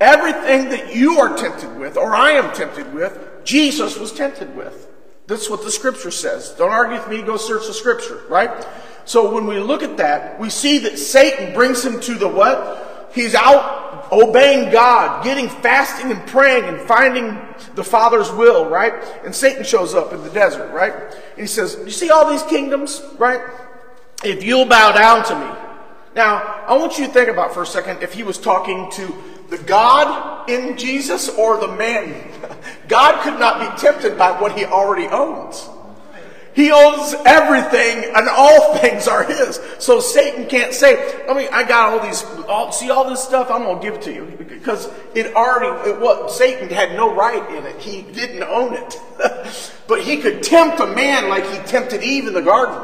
Everything 0.00 0.68
that 0.70 0.94
you 0.94 1.18
are 1.18 1.36
tempted 1.36 1.76
with, 1.78 1.96
or 1.96 2.14
I 2.14 2.32
am 2.32 2.52
tempted 2.54 2.92
with, 2.92 3.44
Jesus 3.44 3.96
was 3.98 4.12
tempted 4.12 4.56
with. 4.56 4.88
That's 5.28 5.48
what 5.48 5.62
the 5.62 5.70
scripture 5.70 6.10
says. 6.10 6.50
Don't 6.58 6.72
argue 6.72 6.98
with 6.98 7.08
me, 7.08 7.22
go 7.22 7.36
search 7.36 7.66
the 7.68 7.72
scripture, 7.72 8.22
right? 8.28 8.66
So 9.04 9.32
when 9.32 9.46
we 9.46 9.60
look 9.60 9.82
at 9.82 9.96
that, 9.98 10.38
we 10.40 10.50
see 10.50 10.78
that 10.78 10.98
Satan 10.98 11.54
brings 11.54 11.84
him 11.84 12.00
to 12.00 12.14
the 12.14 12.28
what? 12.28 12.91
He's 13.14 13.34
out 13.34 14.10
obeying 14.12 14.70
God, 14.70 15.24
getting 15.24 15.48
fasting 15.48 16.10
and 16.10 16.26
praying 16.26 16.64
and 16.64 16.80
finding 16.80 17.38
the 17.74 17.84
Father's 17.84 18.30
will, 18.30 18.68
right? 18.68 18.92
And 19.24 19.34
Satan 19.34 19.64
shows 19.64 19.94
up 19.94 20.12
in 20.12 20.22
the 20.22 20.30
desert, 20.30 20.72
right? 20.72 20.92
And 20.92 21.40
he 21.40 21.46
says, 21.46 21.78
You 21.84 21.90
see 21.90 22.10
all 22.10 22.30
these 22.30 22.42
kingdoms, 22.42 23.02
right? 23.18 23.40
If 24.22 24.44
you'll 24.44 24.66
bow 24.66 24.92
down 24.92 25.24
to 25.26 25.34
me. 25.34 25.58
Now, 26.14 26.64
I 26.66 26.76
want 26.76 26.98
you 26.98 27.06
to 27.06 27.12
think 27.12 27.28
about 27.28 27.54
for 27.54 27.62
a 27.62 27.66
second 27.66 28.02
if 28.02 28.12
he 28.12 28.22
was 28.22 28.36
talking 28.36 28.90
to 28.92 29.14
the 29.48 29.58
God 29.58 30.48
in 30.48 30.76
Jesus 30.76 31.28
or 31.30 31.58
the 31.58 31.68
man. 31.68 32.30
God 32.88 33.22
could 33.22 33.38
not 33.38 33.60
be 33.60 33.80
tempted 33.80 34.18
by 34.18 34.38
what 34.40 34.56
he 34.56 34.64
already 34.64 35.06
owns. 35.06 35.68
He 36.54 36.70
owns 36.70 37.14
everything 37.24 38.12
and 38.14 38.28
all 38.28 38.76
things 38.78 39.08
are 39.08 39.24
his. 39.24 39.60
So 39.78 40.00
Satan 40.00 40.46
can't 40.46 40.74
say, 40.74 41.24
I 41.26 41.34
mean, 41.34 41.48
I 41.52 41.62
got 41.64 41.92
all 41.92 42.06
these, 42.06 42.22
all, 42.46 42.72
see 42.72 42.90
all 42.90 43.08
this 43.08 43.22
stuff, 43.22 43.50
I'm 43.50 43.62
going 43.62 43.78
to 43.78 43.82
give 43.82 43.94
it 43.94 44.02
to 44.02 44.12
you. 44.12 44.24
Because 44.36 44.90
it 45.14 45.34
already, 45.34 45.90
it, 45.90 46.00
what, 46.00 46.30
Satan 46.30 46.68
had 46.68 46.92
no 46.92 47.14
right 47.14 47.50
in 47.56 47.64
it. 47.64 47.76
He 47.78 48.02
didn't 48.02 48.42
own 48.42 48.74
it. 48.74 49.00
but 49.88 50.02
he 50.02 50.18
could 50.18 50.42
tempt 50.42 50.80
a 50.80 50.86
man 50.86 51.28
like 51.28 51.44
he 51.44 51.58
tempted 51.66 52.02
Eve 52.02 52.26
in 52.26 52.34
the 52.34 52.42
garden. 52.42 52.76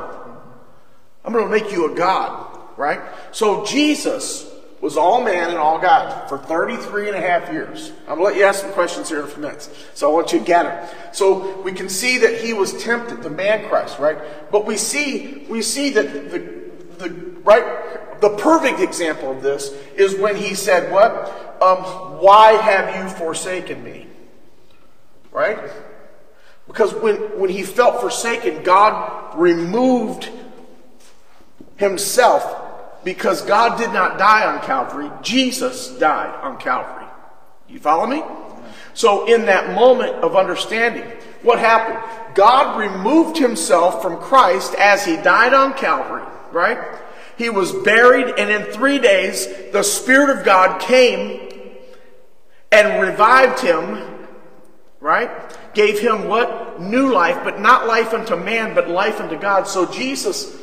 I'm 1.24 1.32
going 1.32 1.44
to 1.44 1.50
make 1.50 1.70
you 1.72 1.92
a 1.92 1.94
God, 1.94 2.58
right? 2.76 3.00
So 3.32 3.64
Jesus 3.66 4.50
was 4.80 4.96
all 4.96 5.22
man 5.22 5.48
and 5.48 5.58
all 5.58 5.78
God 5.78 6.28
for 6.28 6.38
33 6.38 7.08
and 7.08 7.16
a 7.16 7.20
half 7.20 7.52
years. 7.52 7.92
I'm 8.06 8.18
going 8.18 8.18
to 8.18 8.24
let 8.24 8.36
you 8.36 8.44
ask 8.44 8.60
some 8.60 8.72
questions 8.72 9.08
here 9.08 9.18
in 9.18 9.24
a 9.24 9.28
few 9.28 9.42
minutes. 9.42 9.70
So 9.94 10.08
I 10.08 10.14
want 10.14 10.32
you 10.32 10.38
to 10.38 10.44
get 10.44 10.66
it. 10.66 11.16
So 11.16 11.60
we 11.62 11.72
can 11.72 11.88
see 11.88 12.18
that 12.18 12.40
he 12.40 12.52
was 12.52 12.80
tempted, 12.82 13.22
the 13.22 13.30
man 13.30 13.68
Christ, 13.68 13.98
right? 13.98 14.18
But 14.52 14.66
we 14.66 14.76
see, 14.76 15.46
we 15.48 15.62
see 15.62 15.90
that 15.90 16.30
the, 16.30 16.70
the, 16.98 17.10
right, 17.42 18.20
the 18.20 18.30
perfect 18.36 18.80
example 18.80 19.32
of 19.32 19.42
this 19.42 19.72
is 19.96 20.14
when 20.16 20.36
he 20.36 20.54
said, 20.54 20.92
what? 20.92 21.12
Um, 21.60 21.78
why 22.20 22.52
have 22.52 23.02
you 23.02 23.10
forsaken 23.16 23.82
me? 23.82 24.06
Right? 25.32 25.58
Because 26.68 26.94
when, 26.94 27.16
when 27.40 27.50
he 27.50 27.64
felt 27.64 28.00
forsaken, 28.00 28.62
God 28.62 29.36
removed 29.36 30.30
himself 31.76 32.67
because 33.04 33.42
God 33.42 33.78
did 33.78 33.92
not 33.92 34.18
die 34.18 34.46
on 34.46 34.60
Calvary, 34.64 35.10
Jesus 35.22 35.88
died 35.98 36.34
on 36.42 36.58
Calvary. 36.58 37.06
You 37.68 37.78
follow 37.78 38.06
me? 38.06 38.22
So, 38.94 39.26
in 39.26 39.46
that 39.46 39.74
moment 39.74 40.14
of 40.16 40.36
understanding, 40.36 41.04
what 41.42 41.58
happened? 41.58 41.98
God 42.34 42.78
removed 42.78 43.38
himself 43.38 44.02
from 44.02 44.18
Christ 44.18 44.74
as 44.74 45.04
he 45.04 45.16
died 45.16 45.54
on 45.54 45.74
Calvary, 45.74 46.24
right? 46.50 46.78
He 47.36 47.50
was 47.50 47.72
buried, 47.72 48.34
and 48.38 48.50
in 48.50 48.72
three 48.72 48.98
days, 48.98 49.46
the 49.72 49.84
Spirit 49.84 50.36
of 50.36 50.44
God 50.44 50.80
came 50.80 51.48
and 52.72 53.00
revived 53.00 53.60
him, 53.60 54.26
right? 54.98 55.30
Gave 55.74 56.00
him 56.00 56.26
what? 56.26 56.80
New 56.80 57.12
life, 57.12 57.38
but 57.44 57.60
not 57.60 57.86
life 57.86 58.12
unto 58.12 58.34
man, 58.34 58.74
but 58.74 58.88
life 58.88 59.20
unto 59.20 59.38
God. 59.38 59.68
So, 59.68 59.86
Jesus 59.86 60.57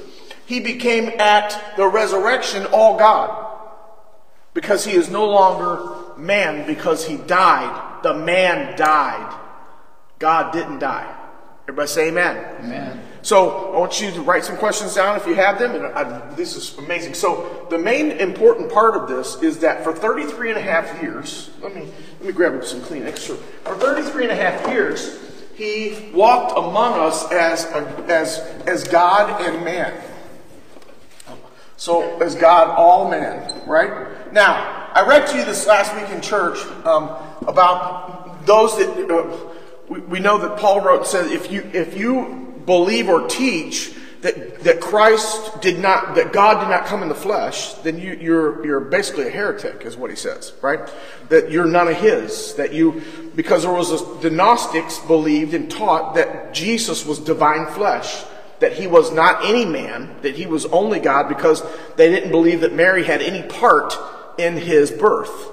he 0.46 0.60
became 0.60 1.10
at 1.20 1.76
the 1.76 1.88
resurrection 1.88 2.66
all 2.68 2.98
God. 2.98 3.44
Because 4.54 4.86
he 4.86 4.94
is 4.94 5.10
no 5.10 5.26
longer 5.26 6.18
man, 6.18 6.66
because 6.66 7.06
he 7.06 7.18
died. 7.18 8.04
The 8.04 8.14
man 8.14 8.78
died. 8.78 9.42
God 10.20 10.54
didn't 10.54 10.80
die. 10.80 11.14
Everybody 11.64 11.88
say 11.88 12.08
amen. 12.10 12.38
Amen. 12.60 13.02
So 13.24 13.74
I 13.74 13.80
want 13.80 14.00
you 14.00 14.12
to 14.12 14.22
write 14.22 14.46
some 14.46 14.56
questions 14.56 14.94
down 14.94 15.18
if 15.18 15.26
you 15.26 15.34
have 15.34 15.58
them. 15.58 15.74
And 15.74 15.86
I, 15.88 16.36
this 16.36 16.56
is 16.56 16.78
amazing. 16.78 17.16
So 17.16 17.66
the 17.72 17.78
main 17.80 18.12
important 18.12 18.72
part 18.72 18.96
of 18.96 19.10
this 19.10 19.42
is 19.42 19.58
that 19.60 19.84
for 19.84 19.92
33 19.92 20.52
and 20.52 20.60
a 20.60 20.62
half 20.62 21.02
years, 21.02 21.50
let 21.60 21.74
me, 21.74 21.88
let 22.20 22.28
me 22.28 22.32
grab 22.32 22.64
some 22.64 22.82
Kleenex. 22.82 23.18
Sure. 23.18 23.36
For 23.36 23.76
33 23.76 24.26
and 24.26 24.32
a 24.32 24.36
half 24.36 24.70
years, 24.70 25.20
he 25.56 26.12
walked 26.14 26.56
among 26.56 27.00
us 27.00 27.32
as, 27.32 27.66
as, 28.08 28.40
as 28.68 28.84
God 28.84 29.42
and 29.42 29.66
man. 29.66 30.00
So 31.78 32.22
is 32.22 32.36
God 32.36 32.70
all 32.70 33.10
man, 33.10 33.68
right? 33.68 34.32
Now, 34.32 34.90
I 34.94 35.06
read 35.06 35.28
to 35.28 35.38
you 35.38 35.46
this 35.46 35.68
last 35.68 35.94
week 35.96 36.10
in 36.10 36.22
church 36.22 36.58
um, 36.86 37.10
about 37.48 38.46
those 38.46 38.78
that 38.78 39.12
uh, 39.12 39.54
we, 39.90 40.00
we, 40.00 40.20
know 40.20 40.38
that 40.38 40.58
Paul 40.58 40.82
wrote 40.82 41.06
said 41.06 41.32
if 41.32 41.52
you 41.52 41.70
if 41.74 41.98
you 41.98 42.62
believe 42.66 43.10
or 43.10 43.28
teach 43.28 43.94
that 44.22 44.62
that 44.64 44.80
Christ 44.80 45.62
did 45.62 45.80
not 45.80 46.16
that 46.16 46.32
God 46.32 46.62
did 46.62 46.70
not 46.70 46.86
come 46.86 47.04
in 47.04 47.10
the 47.10 47.16
flesh, 47.16 47.74
then 47.76 48.00
you, 48.00 48.14
you're 48.14 48.66
you're 48.66 48.80
basically 48.80 49.28
a 49.28 49.30
heretic, 49.30 49.86
is 49.86 49.98
what 49.98 50.10
he 50.10 50.16
says, 50.16 50.54
right? 50.62 50.80
That 51.28 51.52
you're 51.52 51.66
none 51.66 51.90
of 51.90 51.98
his. 51.98 52.54
That 52.56 52.74
you 52.74 53.04
because 53.36 53.64
there 53.64 53.74
was 53.74 53.92
a, 53.92 54.22
the 54.22 54.30
Gnostics 54.30 55.00
believed 55.00 55.54
and 55.54 55.70
taught 55.70 56.16
that 56.16 56.54
Jesus 56.54 57.06
was 57.06 57.20
divine 57.20 57.68
flesh 57.68 58.24
that 58.60 58.74
he 58.74 58.88
was 58.88 59.12
not 59.12 59.46
any 59.46 59.66
man, 59.66 60.16
that 60.22 60.36
he 60.36 60.46
was 60.46 60.66
only 60.68 61.00
God 61.00 61.28
because 61.28 61.64
they 61.96 62.10
didn't 62.10 62.32
believe 62.32 62.62
that 62.62 62.74
Mary 62.74 63.04
had 63.04 63.22
any 63.22 63.44
part 63.44 63.98
in 64.38 64.58
his 64.58 64.92
birth. 64.92 65.52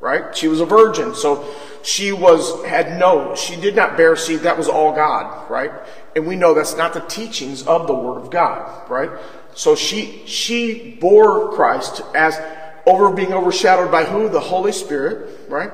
Right? 0.00 0.34
She 0.34 0.48
was 0.48 0.60
a 0.60 0.64
virgin, 0.64 1.14
so 1.14 1.54
she 1.82 2.10
was 2.10 2.64
had 2.64 2.98
no, 2.98 3.34
she 3.34 3.60
did 3.60 3.76
not 3.76 3.98
bear 3.98 4.16
seed, 4.16 4.40
that 4.40 4.56
was 4.56 4.66
all 4.66 4.94
God, 4.94 5.50
right? 5.50 5.70
And 6.16 6.26
we 6.26 6.36
know 6.36 6.54
that's 6.54 6.74
not 6.74 6.94
the 6.94 7.00
teachings 7.00 7.66
of 7.66 7.86
the 7.86 7.94
Word 7.94 8.18
of 8.18 8.30
God, 8.30 8.90
right? 8.90 9.10
So 9.54 9.74
she 9.76 10.22
she 10.26 10.96
bore 11.00 11.52
Christ 11.52 12.00
as 12.14 12.40
over 12.86 13.10
being 13.12 13.32
overshadowed 13.32 13.90
by 13.90 14.04
who? 14.04 14.28
The 14.28 14.40
Holy 14.40 14.72
Spirit, 14.72 15.38
right? 15.50 15.70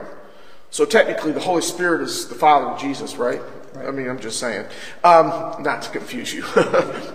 So 0.70 0.84
technically 0.84 1.32
the 1.32 1.40
Holy 1.40 1.62
Spirit 1.62 2.02
is 2.02 2.28
the 2.28 2.34
Father 2.34 2.66
of 2.66 2.80
Jesus, 2.80 3.16
right? 3.16 3.40
I 3.86 3.90
mean, 3.90 4.08
I'm 4.08 4.20
just 4.20 4.38
saying. 4.38 4.66
Um, 5.04 5.62
not 5.62 5.82
to 5.82 5.90
confuse 5.90 6.32
you. 6.32 6.42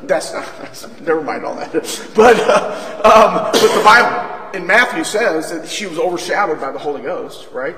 that's 0.04 0.34
not, 0.34 0.46
that's, 0.60 0.88
never 1.02 1.22
mind 1.22 1.46
all 1.46 1.56
that. 1.56 1.72
But, 2.16 2.40
uh, 2.40 3.02
um, 3.04 3.52
but 3.52 3.76
the 3.76 3.84
Bible 3.84 4.58
in 4.58 4.68
Matthew 4.68 5.04
says 5.04 5.52
that 5.52 5.68
she 5.68 5.86
was 5.86 5.98
overshadowed 5.98 6.60
by 6.60 6.72
the 6.72 6.80
Holy 6.80 7.02
Ghost, 7.02 7.48
right? 7.52 7.76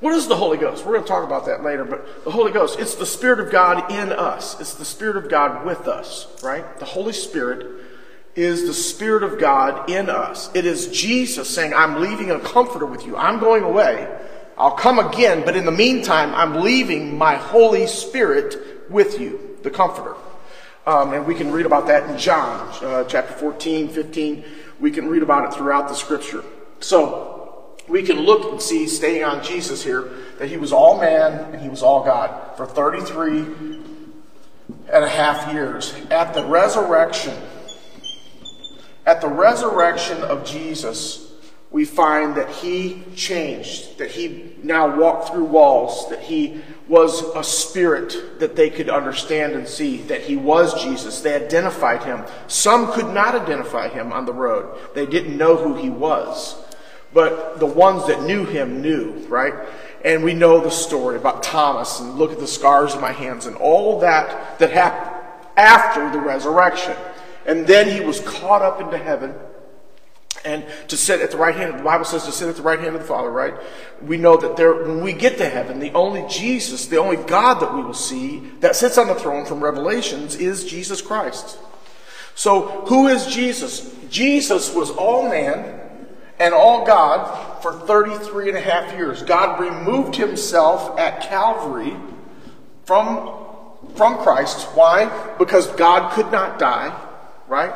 What 0.00 0.14
is 0.14 0.28
the 0.28 0.36
Holy 0.36 0.58
Ghost? 0.58 0.84
We're 0.84 0.92
going 0.92 1.04
to 1.04 1.08
talk 1.08 1.24
about 1.24 1.46
that 1.46 1.62
later, 1.62 1.84
but 1.84 2.24
the 2.24 2.30
Holy 2.30 2.52
Ghost, 2.52 2.78
it's 2.78 2.96
the 2.96 3.06
Spirit 3.06 3.40
of 3.40 3.50
God 3.50 3.90
in 3.90 4.12
us. 4.12 4.60
It's 4.60 4.74
the 4.74 4.84
Spirit 4.84 5.16
of 5.16 5.30
God 5.30 5.64
with 5.64 5.88
us, 5.88 6.26
right? 6.42 6.78
The 6.78 6.84
Holy 6.84 7.14
Spirit 7.14 7.84
is 8.34 8.66
the 8.66 8.74
Spirit 8.74 9.22
of 9.22 9.38
God 9.38 9.88
in 9.88 10.10
us. 10.10 10.50
It 10.54 10.66
is 10.66 10.88
Jesus 10.88 11.48
saying, 11.48 11.72
I'm 11.72 12.02
leaving 12.02 12.30
a 12.30 12.38
comforter 12.38 12.84
with 12.84 13.06
you. 13.06 13.16
I'm 13.16 13.40
going 13.40 13.64
away 13.64 14.06
I'll 14.58 14.72
come 14.72 14.98
again, 14.98 15.42
but 15.44 15.54
in 15.54 15.66
the 15.66 15.72
meantime, 15.72 16.34
I'm 16.34 16.62
leaving 16.62 17.18
my 17.18 17.34
Holy 17.34 17.86
Spirit 17.86 18.56
with 18.88 19.20
you, 19.20 19.58
the 19.62 19.70
Comforter. 19.70 20.14
Um, 20.86 21.12
and 21.12 21.26
we 21.26 21.34
can 21.34 21.52
read 21.52 21.66
about 21.66 21.88
that 21.88 22.08
in 22.08 22.16
John 22.16 22.72
uh, 22.82 23.04
chapter 23.04 23.34
14, 23.34 23.88
15. 23.88 24.44
We 24.80 24.90
can 24.90 25.08
read 25.08 25.22
about 25.22 25.52
it 25.52 25.56
throughout 25.56 25.88
the 25.88 25.94
scripture. 25.94 26.42
So 26.80 27.76
we 27.88 28.02
can 28.02 28.20
look 28.20 28.52
and 28.52 28.62
see, 28.62 28.86
staying 28.86 29.24
on 29.24 29.42
Jesus 29.42 29.84
here, 29.84 30.10
that 30.38 30.48
he 30.48 30.56
was 30.56 30.72
all 30.72 31.00
man 31.00 31.52
and 31.52 31.60
he 31.60 31.68
was 31.68 31.82
all 31.82 32.04
God 32.04 32.56
for 32.56 32.66
33 32.66 33.38
and 34.92 35.04
a 35.04 35.08
half 35.08 35.52
years. 35.52 35.94
At 36.10 36.32
the 36.32 36.44
resurrection, 36.44 37.34
at 39.04 39.20
the 39.20 39.28
resurrection 39.28 40.22
of 40.22 40.46
Jesus, 40.46 41.25
we 41.76 41.84
find 41.84 42.36
that 42.36 42.48
he 42.48 43.02
changed, 43.14 43.98
that 43.98 44.10
he 44.10 44.50
now 44.62 44.98
walked 44.98 45.28
through 45.28 45.44
walls, 45.44 46.08
that 46.08 46.20
he 46.20 46.62
was 46.88 47.22
a 47.36 47.44
spirit 47.44 48.40
that 48.40 48.56
they 48.56 48.70
could 48.70 48.88
understand 48.88 49.52
and 49.52 49.68
see, 49.68 49.98
that 49.98 50.22
he 50.22 50.36
was 50.36 50.82
Jesus. 50.82 51.20
They 51.20 51.34
identified 51.34 52.02
him. 52.02 52.24
Some 52.48 52.90
could 52.94 53.12
not 53.12 53.34
identify 53.34 53.88
him 53.88 54.10
on 54.10 54.24
the 54.24 54.32
road, 54.32 54.74
they 54.94 55.04
didn't 55.04 55.36
know 55.36 55.54
who 55.54 55.74
he 55.74 55.90
was. 55.90 56.56
But 57.12 57.60
the 57.60 57.66
ones 57.66 58.06
that 58.06 58.22
knew 58.22 58.46
him 58.46 58.80
knew, 58.80 59.12
right? 59.28 59.52
And 60.02 60.24
we 60.24 60.32
know 60.32 60.62
the 60.62 60.70
story 60.70 61.18
about 61.18 61.42
Thomas 61.42 62.00
and 62.00 62.14
look 62.14 62.32
at 62.32 62.38
the 62.38 62.46
scars 62.46 62.94
in 62.94 63.02
my 63.02 63.12
hands 63.12 63.44
and 63.44 63.54
all 63.54 64.00
that 64.00 64.58
that 64.60 64.70
happened 64.70 65.26
after 65.58 66.10
the 66.10 66.20
resurrection. 66.20 66.96
And 67.44 67.66
then 67.66 67.94
he 67.94 68.02
was 68.02 68.20
caught 68.20 68.62
up 68.62 68.80
into 68.80 68.96
heaven 68.96 69.34
and 70.46 70.64
to 70.88 70.96
sit 70.96 71.20
at 71.20 71.30
the 71.30 71.36
right 71.36 71.54
hand. 71.54 71.80
The 71.80 71.82
Bible 71.82 72.04
says 72.04 72.24
to 72.24 72.32
sit 72.32 72.48
at 72.48 72.56
the 72.56 72.62
right 72.62 72.78
hand 72.78 72.94
of 72.94 73.02
the 73.02 73.06
Father, 73.08 73.30
right? 73.30 73.54
We 74.00 74.16
know 74.16 74.36
that 74.36 74.56
there, 74.56 74.74
when 74.84 75.02
we 75.02 75.12
get 75.12 75.36
to 75.38 75.48
heaven, 75.48 75.80
the 75.80 75.92
only 75.92 76.24
Jesus, 76.28 76.86
the 76.86 76.98
only 76.98 77.16
God 77.16 77.60
that 77.60 77.74
we 77.74 77.82
will 77.82 77.92
see 77.92 78.38
that 78.60 78.76
sits 78.76 78.96
on 78.96 79.08
the 79.08 79.14
throne 79.14 79.44
from 79.44 79.62
Revelations 79.62 80.36
is 80.36 80.64
Jesus 80.64 81.02
Christ. 81.02 81.58
So, 82.34 82.84
who 82.86 83.08
is 83.08 83.26
Jesus? 83.26 83.94
Jesus 84.10 84.74
was 84.74 84.90
all 84.90 85.28
man 85.28 85.80
and 86.38 86.54
all 86.54 86.86
God 86.86 87.62
for 87.62 87.72
33 87.72 88.50
and 88.50 88.58
a 88.58 88.60
half 88.60 88.92
years. 88.92 89.22
God 89.22 89.60
removed 89.60 90.16
himself 90.16 90.98
at 90.98 91.22
Calvary 91.22 91.96
from, 92.84 93.34
from 93.94 94.18
Christ. 94.18 94.66
Why? 94.76 95.34
Because 95.38 95.66
God 95.72 96.12
could 96.12 96.30
not 96.30 96.58
die, 96.58 96.94
right? 97.48 97.72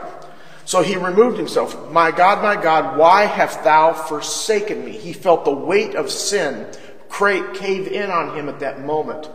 So 0.70 0.82
he 0.82 0.94
removed 0.94 1.36
himself. 1.36 1.90
My 1.90 2.12
God, 2.12 2.44
my 2.44 2.54
God, 2.54 2.96
why 2.96 3.24
hast 3.24 3.64
thou 3.64 3.92
forsaken 3.92 4.84
me? 4.84 4.92
He 4.92 5.12
felt 5.12 5.44
the 5.44 5.50
weight 5.50 5.96
of 5.96 6.12
sin 6.12 6.64
cave 7.10 7.88
in 7.88 8.08
on 8.08 8.36
him 8.36 8.48
at 8.48 8.60
that 8.60 8.80
moment. 8.86 9.28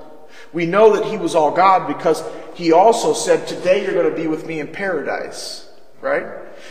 We 0.53 0.65
know 0.65 0.95
that 0.95 1.11
he 1.11 1.17
was 1.17 1.35
all 1.35 1.51
God 1.51 1.89
because 1.89 2.23
he 2.53 2.71
also 2.71 3.11
said, 3.11 3.49
Today 3.49 3.83
you're 3.83 4.01
going 4.01 4.09
to 4.09 4.15
be 4.15 4.27
with 4.27 4.47
me 4.47 4.61
in 4.61 4.69
paradise. 4.69 5.67
Right? 5.99 6.25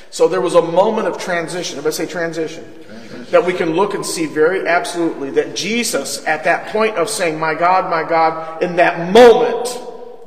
So 0.08 0.28
there 0.28 0.40
was 0.40 0.54
a 0.54 0.62
moment 0.62 1.08
of 1.08 1.18
transition. 1.18 1.78
If 1.78 1.84
I 1.84 1.90
say 1.90 2.06
transition, 2.06 2.64
transition, 2.86 3.26
that 3.32 3.44
we 3.44 3.52
can 3.52 3.76
look 3.76 3.92
and 3.92 4.06
see 4.06 4.24
very 4.24 4.66
absolutely 4.66 5.28
that 5.32 5.54
Jesus, 5.54 6.26
at 6.26 6.44
that 6.44 6.68
point 6.68 6.96
of 6.96 7.10
saying, 7.10 7.38
My 7.38 7.54
God, 7.54 7.90
my 7.90 8.08
God, 8.08 8.62
in 8.62 8.76
that 8.76 9.12
moment, 9.12 9.78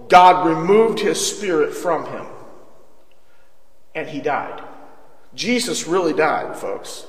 God 0.09 0.45
removed 0.45 0.99
his 0.99 1.19
spirit 1.19 1.73
from 1.73 2.05
him. 2.05 2.26
And 3.97 4.07
he 4.07 4.21
died. 4.21 4.63
Jesus 5.33 5.87
really 5.87 6.13
died, 6.13 6.55
folks, 6.55 7.07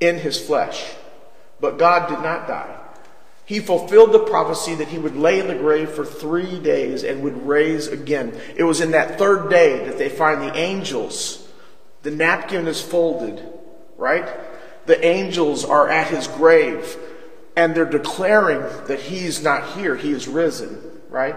in 0.00 0.18
his 0.18 0.44
flesh. 0.44 0.84
But 1.60 1.78
God 1.78 2.08
did 2.08 2.18
not 2.24 2.48
die. 2.48 2.76
He 3.46 3.60
fulfilled 3.60 4.10
the 4.10 4.18
prophecy 4.18 4.74
that 4.74 4.88
he 4.88 4.98
would 4.98 5.14
lay 5.14 5.38
in 5.38 5.46
the 5.46 5.54
grave 5.54 5.90
for 5.90 6.04
three 6.04 6.58
days 6.58 7.04
and 7.04 7.22
would 7.22 7.46
raise 7.46 7.86
again. 7.86 8.36
It 8.56 8.64
was 8.64 8.80
in 8.80 8.90
that 8.90 9.16
third 9.16 9.48
day 9.48 9.84
that 9.84 9.96
they 9.96 10.08
find 10.08 10.42
the 10.42 10.56
angels. 10.56 11.46
The 12.02 12.10
napkin 12.10 12.66
is 12.66 12.82
folded, 12.82 13.40
right? 13.96 14.28
The 14.86 15.04
angels 15.06 15.64
are 15.64 15.88
at 15.88 16.08
his 16.08 16.26
grave 16.26 16.96
and 17.56 17.76
they're 17.76 17.84
declaring 17.84 18.60
that 18.88 18.98
he's 18.98 19.40
not 19.40 19.76
here, 19.76 19.94
he 19.94 20.10
is 20.10 20.26
risen, 20.26 21.00
right? 21.08 21.36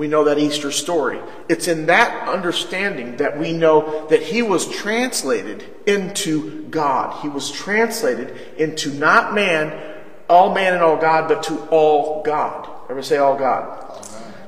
We 0.00 0.08
know 0.08 0.24
that 0.24 0.38
Easter 0.38 0.70
story. 0.70 1.20
It's 1.50 1.68
in 1.68 1.84
that 1.86 2.26
understanding 2.26 3.18
that 3.18 3.38
we 3.38 3.52
know 3.52 4.06
that 4.06 4.22
he 4.22 4.40
was 4.40 4.66
translated 4.66 5.62
into 5.84 6.62
God. 6.70 7.20
He 7.20 7.28
was 7.28 7.50
translated 7.50 8.34
into 8.56 8.94
not 8.94 9.34
man, 9.34 10.00
all 10.26 10.54
man 10.54 10.72
and 10.72 10.82
all 10.82 10.96
God, 10.96 11.28
but 11.28 11.42
to 11.42 11.66
all 11.66 12.22
God. 12.22 12.66
Ever 12.88 13.02
say 13.02 13.18
all 13.18 13.36
God? 13.36 14.02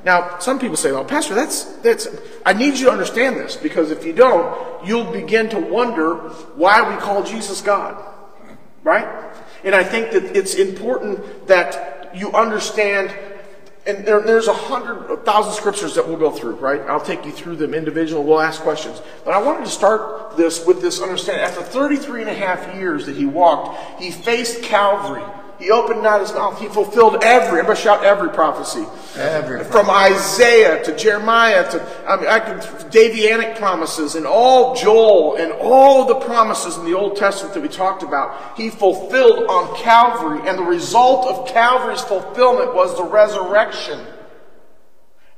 Now, 0.06 0.38
some 0.38 0.58
people 0.58 0.78
say, 0.78 0.90
"Well, 0.90 1.04
Pastor, 1.04 1.34
that's 1.34 1.64
that's." 1.82 2.08
I 2.46 2.54
need 2.54 2.78
you 2.78 2.86
to 2.86 2.90
understand 2.90 3.36
this 3.36 3.54
because 3.54 3.90
if 3.90 4.06
you 4.06 4.14
don't, 4.14 4.86
you'll 4.86 5.12
begin 5.12 5.50
to 5.50 5.60
wonder 5.60 6.14
why 6.56 6.88
we 6.88 6.98
call 6.98 7.24
Jesus 7.24 7.60
God, 7.60 8.02
right? 8.84 9.06
And 9.64 9.74
I 9.74 9.84
think 9.84 10.12
that 10.12 10.34
it's 10.34 10.54
important 10.54 11.46
that 11.48 12.16
you 12.16 12.32
understand. 12.32 13.14
And 13.84 14.04
there, 14.06 14.20
there's 14.20 14.46
a 14.46 14.54
hundred, 14.54 15.24
thousand 15.24 15.54
scriptures 15.54 15.96
that 15.96 16.06
we'll 16.06 16.16
go 16.16 16.30
through, 16.30 16.54
right? 16.56 16.80
I'll 16.82 17.00
take 17.00 17.24
you 17.24 17.32
through 17.32 17.56
them 17.56 17.74
individually. 17.74 18.24
We'll 18.24 18.40
ask 18.40 18.60
questions. 18.60 19.02
But 19.24 19.34
I 19.34 19.42
wanted 19.42 19.64
to 19.64 19.70
start 19.70 20.36
this 20.36 20.64
with 20.64 20.80
this 20.80 21.00
understanding. 21.02 21.44
After 21.44 21.62
33 21.62 22.22
and 22.22 22.30
a 22.30 22.34
half 22.34 22.76
years 22.76 23.06
that 23.06 23.16
he 23.16 23.26
walked, 23.26 24.00
he 24.00 24.12
faced 24.12 24.62
Calvary. 24.62 25.24
He 25.62 25.70
opened 25.70 26.02
not 26.02 26.20
his 26.20 26.32
mouth. 26.32 26.58
He 26.58 26.66
fulfilled 26.66 27.22
every, 27.22 27.60
everybody 27.60 27.80
shout 27.80 28.02
every 28.02 28.30
prophecy. 28.30 28.84
Every 29.14 29.62
From 29.62 29.88
Isaiah 29.88 30.82
to 30.82 30.96
Jeremiah 30.96 31.70
to 31.70 32.08
I 32.08 32.16
mean, 32.16 32.26
I 32.26 32.40
could, 32.40 32.90
Davianic 32.90 33.58
promises 33.58 34.16
and 34.16 34.26
all 34.26 34.74
Joel 34.74 35.36
and 35.36 35.52
all 35.52 36.04
the 36.04 36.16
promises 36.16 36.76
in 36.78 36.84
the 36.84 36.94
Old 36.94 37.16
Testament 37.16 37.54
that 37.54 37.60
we 37.60 37.68
talked 37.68 38.02
about, 38.02 38.56
he 38.56 38.70
fulfilled 38.70 39.44
on 39.48 39.76
Calvary. 39.76 40.48
And 40.48 40.58
the 40.58 40.64
result 40.64 41.26
of 41.28 41.46
Calvary's 41.46 42.00
fulfillment 42.00 42.74
was 42.74 42.96
the 42.96 43.04
resurrection. 43.04 44.00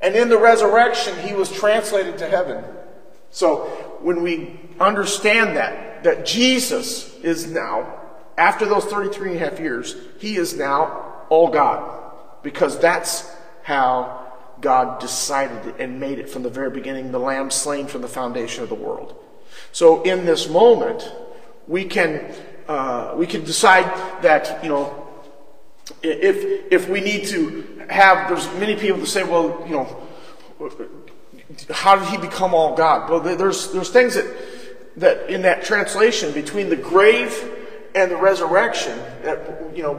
And 0.00 0.16
in 0.16 0.30
the 0.30 0.38
resurrection, 0.38 1.18
he 1.18 1.34
was 1.34 1.52
translated 1.52 2.16
to 2.18 2.26
heaven. 2.26 2.64
So 3.28 3.66
when 4.00 4.22
we 4.22 4.58
understand 4.80 5.58
that, 5.58 6.02
that 6.04 6.24
Jesus 6.24 7.14
is 7.18 7.46
now 7.46 8.04
after 8.37 8.66
those 8.66 8.85
33 8.85 9.33
and 9.33 9.37
a 9.37 9.51
half 9.51 9.61
years, 9.61 9.97
he 10.18 10.37
is 10.37 10.57
now 10.57 11.25
all 11.29 11.49
God. 11.49 12.03
Because 12.42 12.79
that's 12.79 13.31
how 13.62 14.33
God 14.61 15.01
decided 15.01 15.81
and 15.81 16.01
made 16.01 16.18
it 16.18 16.29
from 16.29 16.42
the 16.42 16.51
very 16.51 16.70
beginning, 16.70 17.12
the 17.12 17.18
lamb 17.18 17.51
slain 17.51 17.87
from 17.87 18.03
the 18.03 18.09
foundation 18.09 18.62
of 18.62 18.68
the 18.68 18.75
world. 18.75 19.14
So 19.73 20.03
in 20.03 20.25
this 20.25 20.49
moment, 20.49 21.11
we 21.66 21.85
can, 21.85 22.35
uh, 22.68 23.14
we 23.16 23.27
can 23.27 23.44
decide 23.44 23.85
that, 24.23 24.62
you 24.62 24.68
know, 24.68 25.01
if, 26.03 26.73
if 26.73 26.88
we 26.88 27.01
need 27.01 27.27
to 27.27 27.87
have, 27.88 28.29
there's 28.29 28.47
many 28.59 28.77
people 28.77 28.99
that 29.01 29.07
say, 29.07 29.23
well, 29.23 29.64
you 29.66 29.75
know, 29.75 30.09
how 31.70 31.97
did 31.97 32.09
he 32.09 32.16
become 32.16 32.55
all 32.55 32.77
God? 32.77 33.11
Well, 33.11 33.20
there's, 33.20 33.73
there's 33.73 33.90
things 33.90 34.14
that, 34.14 34.27
that 34.97 35.31
in 35.31 35.42
that 35.42 35.64
translation 35.64 36.33
between 36.33 36.68
the 36.68 36.77
grave 36.77 37.51
and 37.94 38.11
the 38.11 38.16
resurrection 38.16 38.98
that 39.22 39.74
you 39.74 39.83
know 39.83 39.94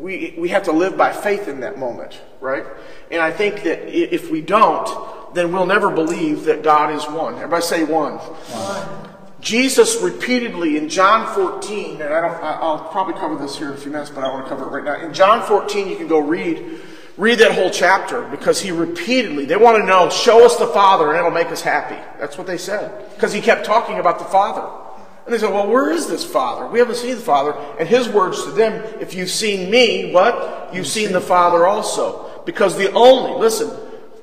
we 0.00 0.34
we 0.36 0.48
have 0.48 0.62
to 0.64 0.72
live 0.72 0.96
by 0.96 1.12
faith 1.12 1.48
in 1.48 1.60
that 1.60 1.78
moment 1.78 2.20
right? 2.40 2.64
And 3.10 3.20
i 3.20 3.30
think 3.30 3.62
that 3.62 3.88
if 3.88 4.30
we 4.30 4.40
don't 4.40 5.34
then 5.34 5.52
we'll 5.52 5.66
never 5.66 5.90
believe 5.90 6.44
that 6.44 6.62
god 6.62 6.94
is 6.94 7.04
one. 7.06 7.34
Everybody 7.34 7.62
say 7.62 7.84
one, 7.84 8.14
one. 8.14 9.14
jesus 9.40 10.00
repeatedly 10.00 10.76
in 10.76 10.88
john 10.88 11.34
14 11.34 12.02
and 12.02 12.14
i 12.14 12.20
don't 12.20 12.42
i'll 12.42 12.88
probably 12.90 13.14
cover 13.14 13.36
this 13.36 13.56
here 13.56 13.68
in 13.68 13.74
a 13.74 13.76
few 13.76 13.90
minutes 13.90 14.10
but 14.10 14.24
i 14.24 14.28
want 14.28 14.44
to 14.44 14.48
cover 14.48 14.64
it 14.66 14.82
right 14.82 14.84
now. 14.84 15.06
In 15.06 15.14
john 15.14 15.46
14 15.46 15.88
you 15.88 15.96
can 15.96 16.08
go 16.08 16.18
read 16.18 16.80
read 17.16 17.38
that 17.40 17.52
whole 17.52 17.70
chapter 17.70 18.22
because 18.28 18.60
he 18.60 18.70
repeatedly 18.70 19.44
they 19.44 19.56
want 19.56 19.76
to 19.78 19.84
know 19.84 20.10
show 20.10 20.44
us 20.44 20.56
the 20.56 20.66
father 20.68 21.08
and 21.08 21.18
it'll 21.18 21.30
make 21.30 21.48
us 21.48 21.62
happy. 21.62 21.96
That's 22.20 22.36
what 22.36 22.46
they 22.46 22.58
said 22.58 23.10
because 23.14 23.32
he 23.32 23.40
kept 23.40 23.64
talking 23.64 23.98
about 23.98 24.18
the 24.18 24.26
father 24.26 24.87
and 25.28 25.34
they 25.34 25.40
said, 25.40 25.52
Well, 25.52 25.68
where 25.68 25.90
is 25.90 26.06
this 26.06 26.24
Father? 26.24 26.66
We 26.68 26.78
haven't 26.78 26.94
seen 26.94 27.16
the 27.16 27.20
Father. 27.20 27.52
And 27.78 27.86
his 27.86 28.08
words 28.08 28.42
to 28.44 28.50
them, 28.50 28.82
if 28.98 29.12
you've 29.12 29.28
seen 29.28 29.70
me, 29.70 30.10
what? 30.10 30.72
You've 30.72 30.86
seen 30.86 31.12
the 31.12 31.20
Father 31.20 31.66
also. 31.66 32.42
Because 32.46 32.78
the 32.78 32.90
only, 32.92 33.38
listen, 33.38 33.70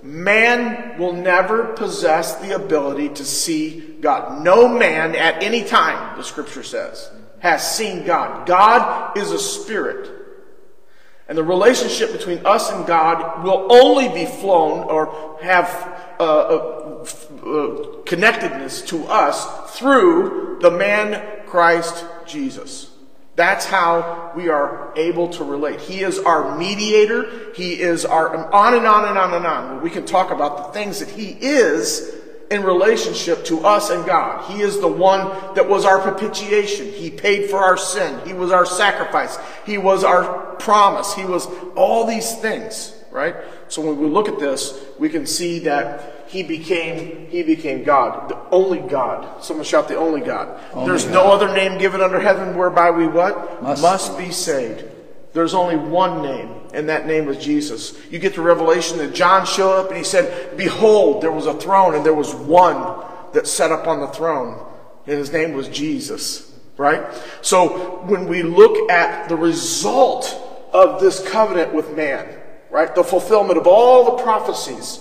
man 0.01 0.97
will 0.97 1.13
never 1.13 1.73
possess 1.73 2.37
the 2.37 2.55
ability 2.55 3.09
to 3.09 3.23
see 3.23 3.97
God. 4.01 4.43
No 4.43 4.67
man 4.67 5.15
at 5.15 5.43
any 5.43 5.63
time, 5.63 6.17
the 6.17 6.23
scripture 6.23 6.63
says, 6.63 7.11
has 7.37 7.75
seen 7.75 8.03
God. 8.03 8.47
God 8.47 9.15
is 9.15 9.29
a 9.29 9.37
spirit. 9.37 10.09
And 11.27 11.37
the 11.37 11.43
relationship 11.43 12.13
between 12.13 12.43
us 12.47 12.71
and 12.71 12.87
God 12.87 13.43
will 13.43 13.71
only 13.71 14.09
be 14.09 14.25
flown 14.25 14.87
or 14.89 15.37
have 15.43 15.69
uh, 16.19 16.85
uh, 17.45 18.01
connectedness 18.05 18.81
to 18.84 19.05
us 19.05 19.77
through 19.77 20.58
the 20.62 20.71
man 20.71 21.45
Christ 21.45 22.05
Jesus. 22.25 22.89
That's 23.36 23.65
how 23.65 24.31
we 24.36 24.47
are 24.47 24.93
able 24.95 25.27
to 25.29 25.43
relate. 25.43 25.81
He 25.81 26.01
is 26.01 26.19
our 26.19 26.58
mediator. 26.58 27.51
He 27.53 27.73
is 27.73 28.05
our, 28.05 28.51
on 28.53 28.75
and 28.75 28.86
on 28.86 29.10
and 29.10 29.17
on 29.17 29.34
and 29.34 29.45
on. 29.45 29.81
We 29.81 29.89
can 29.89 30.05
talk 30.05 30.31
about 30.31 30.58
the 30.58 30.79
things 30.79 30.99
that 30.99 31.10
He 31.10 31.38
is 31.41 32.15
in 32.49 32.63
relationship 32.63 33.43
to 33.45 33.65
us 33.65 33.89
and 33.89 34.05
God. 34.05 34.49
He 34.51 34.62
is 34.62 34.79
the 34.79 34.88
one 34.88 35.55
that 35.55 35.67
was 35.67 35.84
our 35.84 35.99
propitiation. 35.99 36.91
He 36.91 37.10
paid 37.10 37.49
for 37.49 37.58
our 37.58 37.77
sin. 37.77 38.25
He 38.25 38.34
was 38.34 38.51
our 38.51 38.65
sacrifice. 38.65 39.38
He 39.65 39.77
was 39.77 40.03
our 40.03 40.55
promise. 40.55 41.13
He 41.13 41.25
was 41.25 41.47
all 41.75 42.05
these 42.05 42.36
things, 42.38 42.95
right? 43.12 43.36
So 43.67 43.81
when 43.81 43.99
we 43.99 44.08
look 44.08 44.29
at 44.29 44.39
this, 44.39 44.79
we 44.97 45.10
can 45.10 45.25
see 45.25 45.60
that 45.60 46.14
he 46.36 46.43
became 46.43 47.30
he 47.30 47.43
became 47.43 47.86
God, 47.86 48.28
the 48.28 48.38
only 48.52 48.80
God. 48.80 49.41
Someone 49.41 49.65
shout 49.65 49.88
the 49.88 49.95
only 49.95 50.19
God. 50.19 50.60
Only 50.74 50.89
There's 50.89 51.06
God. 51.06 51.13
no 51.13 51.32
other 51.32 51.48
name 51.54 51.78
given 51.78 52.02
under 52.02 52.19
heaven 52.19 52.58
whereby 52.58 52.91
we 52.91 53.08
what 53.08 53.63
must, 53.63 53.82
must 53.82 54.17
be 54.17 54.32
saved. 54.32 54.84
There's 55.32 55.54
only 55.54 55.78
one 55.78 56.21
name, 56.21 56.50
and 56.74 56.89
that 56.89 57.08
name 57.08 57.30
is 57.30 57.38
Jesus. 57.38 57.98
You 58.12 58.19
get 58.19 58.36
the 58.36 58.41
revelation 58.41 58.98
that 58.98 59.15
John 59.15 59.45
showed 59.45 59.80
up 59.80 59.88
and 59.88 59.98
he 59.98 60.04
said, 60.04 60.58
"Behold, 60.58 61.24
there 61.24 61.32
was 61.32 61.45
a 61.45 61.54
throne, 61.54 61.95
and 61.95 62.06
there 62.06 62.13
was 62.13 62.36
one 62.36 63.02
that 63.32 63.48
sat 63.48 63.71
up 63.71 63.88
on 63.88 64.02
the 64.02 64.08
throne, 64.08 64.60
and 65.08 65.17
his 65.17 65.32
name 65.32 65.54
was 65.54 65.69
Jesus." 65.69 66.52
Right. 66.76 67.02
So 67.41 68.02
when 68.08 68.28
we 68.28 68.43
look 68.43 68.91
at 68.91 69.30
the 69.30 69.38
result 69.38 70.36
of 70.74 71.00
this 71.00 71.26
covenant 71.30 71.74
with 71.74 71.95
man, 71.95 72.28
right, 72.69 72.93
the 72.93 73.06
fulfillment 73.06 73.58
of 73.58 73.67
all 73.67 74.17
the 74.17 74.21
prophecies 74.24 75.00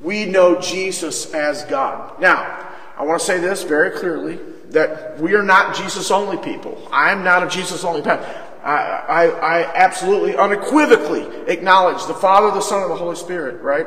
We 0.00 0.26
know 0.26 0.60
Jesus 0.60 1.34
as 1.34 1.64
God. 1.64 2.20
Now, 2.20 2.68
I 2.96 3.04
want 3.04 3.20
to 3.20 3.26
say 3.26 3.38
this 3.40 3.64
very 3.64 3.90
clearly 3.98 4.38
that 4.70 5.18
we 5.18 5.34
are 5.34 5.42
not 5.42 5.74
Jesus 5.74 6.10
only 6.10 6.36
people. 6.36 6.86
I 6.92 7.10
am 7.10 7.24
not 7.24 7.42
a 7.42 7.48
Jesus 7.48 7.84
only 7.84 8.02
pastor. 8.02 8.44
I, 8.62 8.74
I, 8.74 9.24
I 9.24 9.74
absolutely, 9.74 10.36
unequivocally 10.36 11.22
acknowledge 11.46 12.04
the 12.06 12.14
Father, 12.14 12.50
the 12.50 12.60
Son, 12.60 12.82
and 12.82 12.90
the 12.90 12.96
Holy 12.96 13.16
Spirit, 13.16 13.62
right? 13.62 13.86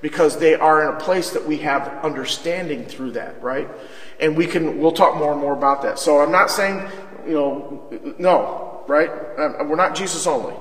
Because 0.00 0.38
they 0.38 0.54
are 0.54 0.88
in 0.88 0.96
a 0.96 0.98
place 0.98 1.30
that 1.30 1.46
we 1.46 1.58
have 1.58 2.04
understanding 2.04 2.84
through 2.84 3.12
that, 3.12 3.40
right? 3.42 3.68
And 4.18 4.36
we 4.36 4.46
can, 4.46 4.78
we'll 4.78 4.92
talk 4.92 5.16
more 5.16 5.32
and 5.32 5.40
more 5.40 5.52
about 5.52 5.82
that. 5.82 5.98
So 5.98 6.20
I'm 6.20 6.32
not 6.32 6.50
saying, 6.50 6.82
you 7.26 7.34
know, 7.34 8.14
no, 8.18 8.82
right? 8.88 9.10
Um, 9.38 9.68
We're 9.68 9.76
not 9.76 9.94
Jesus 9.94 10.26
only. 10.26 10.54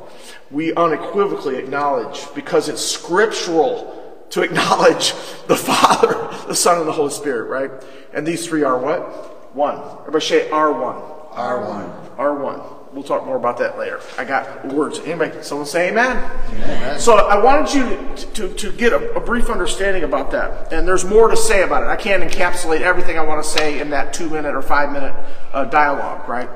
We 0.51 0.73
unequivocally 0.75 1.55
acknowledge, 1.55 2.25
because 2.35 2.69
it's 2.69 2.81
scriptural 2.81 3.96
to 4.29 4.41
acknowledge 4.41 5.13
the 5.47 5.55
Father, 5.55 6.29
the 6.47 6.55
Son, 6.55 6.79
and 6.79 6.87
the 6.87 6.91
Holy 6.91 7.11
Spirit, 7.11 7.49
right? 7.49 7.71
And 8.13 8.25
these 8.25 8.45
three 8.45 8.63
are 8.63 8.77
what? 8.77 9.55
One. 9.55 9.79
Everybody 10.01 10.25
say 10.25 10.49
R1. 10.49 11.33
R1. 11.33 12.15
R1. 12.17 12.77
We'll 12.93 13.03
talk 13.03 13.25
more 13.25 13.35
about 13.35 13.57
that 13.59 13.77
later. 13.77 13.99
I 14.17 14.23
got 14.23 14.65
words. 14.65 14.99
Anybody? 14.99 15.43
Someone 15.43 15.67
say 15.67 15.89
amen. 15.89 16.99
So 16.99 17.15
I 17.15 17.37
wanted 17.43 17.73
you 17.73 18.15
to, 18.15 18.33
to, 18.33 18.53
to 18.55 18.71
get 18.71 18.93
a, 18.93 19.13
a 19.13 19.19
brief 19.19 19.49
understanding 19.49 20.03
about 20.03 20.31
that. 20.31 20.73
And 20.73 20.87
there's 20.87 21.05
more 21.05 21.27
to 21.27 21.37
say 21.37 21.63
about 21.63 21.83
it. 21.83 21.87
I 21.87 21.95
can't 21.95 22.23
encapsulate 22.23 22.81
everything 22.81 23.19
I 23.19 23.23
want 23.23 23.43
to 23.43 23.49
say 23.49 23.79
in 23.79 23.91
that 23.91 24.13
two 24.13 24.29
minute 24.29 24.55
or 24.55 24.61
five 24.61 24.91
minute 24.91 25.13
uh, 25.53 25.65
dialogue, 25.65 26.27
right? 26.27 26.49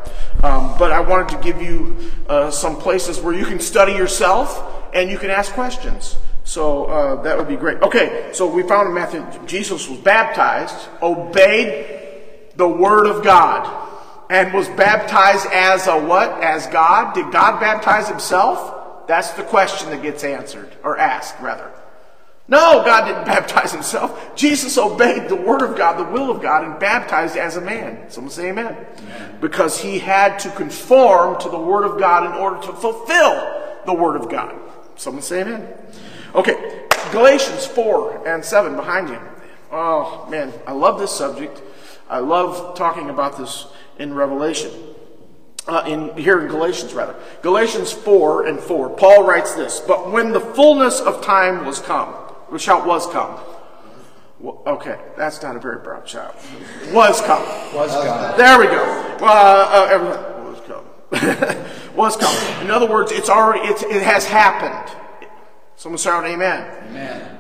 Um, 0.44 0.76
but 0.80 0.92
I 0.92 1.00
wanted 1.02 1.30
to 1.30 1.44
give 1.44 1.62
you 1.62 1.98
uh, 2.28 2.50
some 2.50 2.76
places 2.76 3.20
where 3.20 3.34
you 3.34 3.46
can 3.46 3.60
study 3.60 3.92
yourself 3.92 4.90
and 4.96 5.12
you 5.12 5.20
can 5.20 5.30
ask 5.30 5.54
questions. 5.54 6.16
So 6.44 6.86
uh, 6.86 7.22
that 7.22 7.38
would 7.38 7.48
be 7.48 7.56
great. 7.56 7.82
Okay, 7.82 8.32
so 8.34 8.48
we 8.48 8.64
found 8.64 8.90
in 8.90 8.96
Matthew, 8.96 9.26
Jesus 9.46 9.88
was 9.88 10.00
baptized, 10.00 10.76
obeyed 11.02 12.00
the 12.56 12.68
word 12.68 13.08
of 13.08 13.24
God, 13.24 13.90
and 14.30 14.54
was 14.54 14.68
baptized 14.70 15.48
as 15.52 15.88
a 15.88 16.00
what? 16.00 16.44
As 16.44 16.68
God? 16.68 17.14
Did 17.14 17.32
God 17.32 17.60
baptize 17.60 18.08
himself? 18.08 19.08
That's 19.08 19.32
the 19.32 19.44
question 19.44 19.90
that 19.90 20.02
gets 20.02 20.24
answered, 20.24 20.72
or 20.84 20.98
asked, 20.98 21.40
rather. 21.42 21.72
No, 22.48 22.84
God 22.84 23.08
didn't 23.08 23.26
baptize 23.26 23.72
himself. 23.72 24.36
Jesus 24.36 24.78
obeyed 24.78 25.30
the 25.30 25.36
word 25.36 25.62
of 25.62 25.78
God, 25.78 25.98
the 25.98 26.12
will 26.12 26.30
of 26.30 26.42
God, 26.42 26.66
and 26.66 26.80
baptized 26.80 27.38
as 27.38 27.56
a 27.56 27.62
man. 27.62 28.10
Someone 28.10 28.32
say 28.32 28.50
amen. 28.50 28.76
Because 29.40 29.80
he 29.80 30.00
had 30.00 30.38
to 30.40 30.50
conform 30.52 31.40
to 31.42 31.50
the 31.50 31.60
word 31.60 31.86
of 31.86 32.00
God 32.00 32.26
in 32.26 32.34
order 32.34 32.62
to 32.68 32.74
fulfill 32.74 33.80
the 33.86 33.94
word 33.94 34.20
of 34.20 34.30
God. 34.30 34.54
Someone 34.98 35.24
say 35.24 35.42
amen. 35.42 35.68
Okay, 36.34 36.88
Galatians 37.12 37.66
4 37.66 38.28
and 38.28 38.44
7 38.44 38.76
behind 38.76 39.10
you. 39.10 39.20
Oh, 39.72 40.28
man, 40.30 40.54
I 40.66 40.72
love 40.72 41.00
this 41.00 41.12
subject. 41.12 41.62
I 42.10 42.20
love 42.20 42.78
talking 42.78 43.10
about 43.10 43.38
this 43.38 43.68
in 43.98 44.14
Revelation. 44.14 44.72
Uh, 45.68 45.84
in 45.86 46.18
here 46.18 46.42
in 46.42 46.48
Galatians, 46.48 46.94
rather. 46.94 47.16
Galatians 47.42 47.92
4 47.92 48.48
and 48.48 48.60
4. 48.60 48.90
Paul 48.92 49.26
writes 49.26 49.54
this 49.54 49.80
But 49.80 50.12
when 50.12 50.32
the 50.32 50.40
fullness 50.40 51.00
of 51.00 51.22
time 51.22 51.66
was 51.66 51.80
come, 51.80 52.14
the 52.52 52.58
shout 52.58 52.86
was 52.86 53.08
come. 53.08 53.40
Well, 54.40 54.64
okay, 54.66 55.00
that's 55.16 55.44
not 55.44 55.56
a 55.56 55.60
very 55.60 55.80
proud 55.82 56.10
shout. 56.10 56.36
Was 56.92 57.22
come. 57.22 57.44
Was 57.76 57.92
God. 57.92 58.40
There 58.40 58.58
we 58.58 58.66
go. 58.66 59.18
Well, 59.22 59.68
uh, 59.70 59.88
everyone 59.88 60.52
was 60.52 60.62
come. 60.62 61.66
was 61.96 62.18
come. 62.18 62.64
In 62.64 62.72
other 62.72 62.88
words, 62.88 63.12
it's 63.12 63.30
already 63.30 63.68
it's, 63.68 63.84
it 63.84 64.02
has 64.02 64.26
happened. 64.26 65.01
Someone 65.82 65.98
shout 65.98 66.26
amen. 66.26 66.90
Amen. 66.90 67.40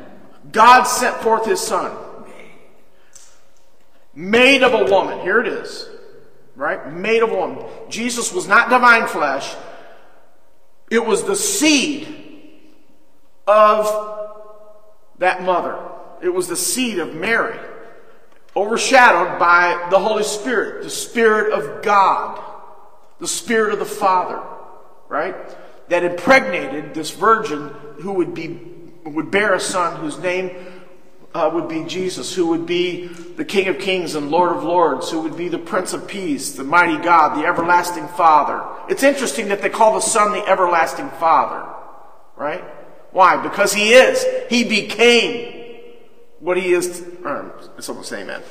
God 0.51 0.85
sent 0.85 1.15
forth 1.17 1.45
his 1.45 1.59
son, 1.61 1.95
made 4.15 4.63
of 4.63 4.73
a 4.73 4.91
woman. 4.91 5.19
Here 5.19 5.39
it 5.39 5.47
is, 5.47 5.87
right? 6.55 6.91
Made 6.91 7.21
of 7.21 7.29
a 7.29 7.35
woman. 7.35 7.63
Jesus 7.87 8.33
was 8.33 8.47
not 8.47 8.71
divine 8.71 9.05
flesh, 9.05 9.53
it 10.89 11.05
was 11.05 11.21
the 11.23 11.35
seed 11.35 12.07
of 13.45 13.85
that 15.19 15.43
mother. 15.43 15.77
It 16.23 16.29
was 16.29 16.47
the 16.47 16.55
seed 16.55 16.97
of 16.97 17.13
Mary, 17.13 17.59
overshadowed 18.55 19.37
by 19.37 19.87
the 19.91 19.99
Holy 19.99 20.23
Spirit, 20.23 20.81
the 20.81 20.89
Spirit 20.89 21.53
of 21.53 21.83
God, 21.83 22.43
the 23.19 23.27
Spirit 23.27 23.73
of 23.73 23.77
the 23.77 23.85
Father, 23.85 24.41
right? 25.09 25.35
That 25.91 26.05
impregnated 26.05 26.93
this 26.93 27.11
virgin 27.11 27.67
who 27.99 28.13
would 28.13 28.33
be 28.33 28.61
would 29.03 29.29
bear 29.29 29.53
a 29.53 29.59
son 29.59 29.97
whose 29.97 30.17
name 30.19 30.51
uh, 31.33 31.51
would 31.53 31.67
be 31.67 31.83
Jesus, 31.83 32.33
who 32.33 32.47
would 32.47 32.65
be 32.65 33.07
the 33.07 33.43
King 33.43 33.67
of 33.67 33.77
Kings 33.77 34.15
and 34.15 34.31
Lord 34.31 34.55
of 34.55 34.63
Lords, 34.63 35.11
who 35.11 35.19
would 35.19 35.35
be 35.35 35.49
the 35.49 35.57
Prince 35.57 35.91
of 35.91 36.07
Peace, 36.07 36.53
the 36.53 36.63
mighty 36.63 36.97
God, 37.03 37.37
the 37.37 37.45
everlasting 37.45 38.07
Father. 38.07 38.63
It's 38.87 39.03
interesting 39.03 39.49
that 39.49 39.61
they 39.61 39.67
call 39.67 39.95
the 39.95 39.99
Son 39.99 40.31
the 40.31 40.47
everlasting 40.47 41.09
Father, 41.09 41.67
right? 42.37 42.63
Why? 43.11 43.35
Because 43.43 43.73
He 43.73 43.91
is. 43.91 44.25
He 44.49 44.63
became 44.63 45.81
what 46.39 46.55
He 46.55 46.71
is. 46.71 47.05
Um, 47.25 47.51
someone 47.79 48.05
say 48.05 48.21
amen. 48.21 48.41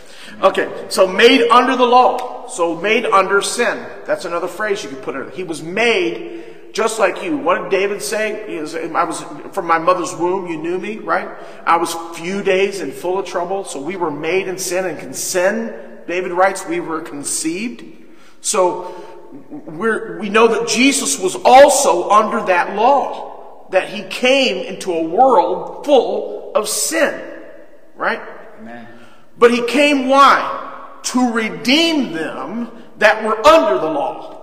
Okay, 0.43 0.87
so 0.91 1.07
made 1.07 1.49
under 1.49 1.75
the 1.75 1.87
law. 1.87 2.49
So 2.49 2.77
made 2.77 3.07
under 3.07 3.41
sin. 3.41 3.87
That's 4.05 4.27
another 4.27 4.47
phrase 4.47 4.85
you 4.85 4.91
could 4.91 5.01
put 5.01 5.15
in. 5.15 5.31
He 5.31 5.43
was 5.43 5.63
made 5.63 6.50
just 6.73 6.99
like 6.99 7.23
you. 7.23 7.37
What 7.37 7.63
did 7.63 7.71
David 7.71 8.03
say? 8.03 8.45
He 8.49 8.59
was, 8.59 8.75
I 8.75 9.05
was 9.05 9.25
from 9.53 9.67
my 9.67 9.79
mother's 9.79 10.15
womb, 10.15 10.47
you 10.47 10.57
knew 10.57 10.79
me, 10.79 10.99
right? 10.99 11.29
I 11.67 11.77
was 11.77 11.95
few 12.19 12.43
days 12.43 12.81
and 12.81 12.93
full 12.93 13.19
of 13.19 13.27
trouble. 13.27 13.65
So 13.65 13.81
we 13.81 13.97
were 13.97 14.11
made 14.11 14.49
in 14.49 14.59
sin 14.59 14.87
and 14.87 14.99
can 14.99 15.15
sin. 15.15 15.75
David 16.07 16.33
writes, 16.33 16.67
we 16.67 16.81
were 16.81 17.01
conceived. 17.01 17.85
So 18.41 18.95
we're, 19.49 20.19
we 20.19 20.29
know 20.29 20.49
that 20.49 20.69
Jesus 20.69 21.19
was 21.19 21.37
also 21.45 22.09
under 22.11 22.45
that 22.47 22.75
law, 22.75 23.67
that 23.71 23.89
he 23.89 24.03
came 24.05 24.65
into 24.65 24.93
a 24.93 25.03
world 25.03 25.85
full 25.85 26.53
of 26.55 26.69
sin, 26.69 27.21
right? 27.95 28.21
Amen. 28.59 28.89
But 29.39 29.53
he 29.53 29.65
came 29.67 30.09
why? 30.09 30.99
To 31.03 31.33
redeem 31.33 32.13
them 32.13 32.71
that 32.99 33.25
were 33.25 33.45
under 33.47 33.81
the 33.81 33.91
law. 33.91 34.40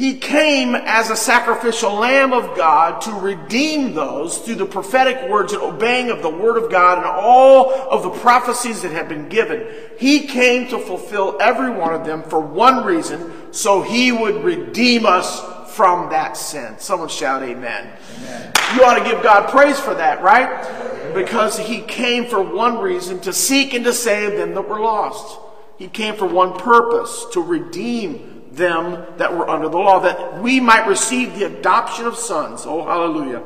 He 0.00 0.14
came 0.14 0.74
as 0.74 1.10
a 1.10 1.14
sacrificial 1.14 1.92
lamb 1.92 2.32
of 2.32 2.56
God 2.56 3.02
to 3.02 3.12
redeem 3.12 3.92
those 3.92 4.38
through 4.38 4.54
the 4.54 4.64
prophetic 4.64 5.28
words 5.28 5.52
and 5.52 5.60
obeying 5.60 6.08
of 6.08 6.22
the 6.22 6.30
word 6.30 6.56
of 6.56 6.70
God 6.70 6.96
and 6.96 7.06
all 7.06 7.70
of 7.70 8.02
the 8.02 8.08
prophecies 8.08 8.80
that 8.80 8.92
had 8.92 9.10
been 9.10 9.28
given. 9.28 9.66
He 9.98 10.20
came 10.20 10.68
to 10.68 10.78
fulfill 10.78 11.36
every 11.38 11.70
one 11.70 11.92
of 11.92 12.06
them 12.06 12.22
for 12.22 12.40
one 12.40 12.86
reason, 12.86 13.52
so 13.52 13.82
he 13.82 14.10
would 14.10 14.42
redeem 14.42 15.04
us 15.04 15.42
from 15.76 16.08
that 16.08 16.38
sin. 16.38 16.78
Someone 16.78 17.10
shout 17.10 17.42
amen. 17.42 17.92
Amen. 18.20 18.52
You 18.74 18.84
ought 18.84 18.98
to 18.98 19.04
give 19.04 19.22
God 19.22 19.50
praise 19.50 19.78
for 19.78 19.92
that, 19.92 20.22
right? 20.22 21.12
Because 21.12 21.58
he 21.58 21.82
came 21.82 22.24
for 22.24 22.40
one 22.40 22.78
reason 22.78 23.20
to 23.20 23.34
seek 23.34 23.74
and 23.74 23.84
to 23.84 23.92
save 23.92 24.38
them 24.38 24.54
that 24.54 24.66
were 24.66 24.80
lost. 24.80 25.38
He 25.76 25.88
came 25.88 26.14
for 26.16 26.26
one 26.26 26.54
purpose 26.54 27.26
to 27.32 27.42
redeem 27.42 28.39
them 28.50 29.04
that 29.16 29.36
were 29.36 29.48
under 29.48 29.68
the 29.68 29.78
law, 29.78 30.00
that 30.00 30.42
we 30.42 30.60
might 30.60 30.86
receive 30.86 31.38
the 31.38 31.46
adoption 31.46 32.06
of 32.06 32.16
sons. 32.16 32.64
Oh, 32.66 32.84
hallelujah. 32.84 33.42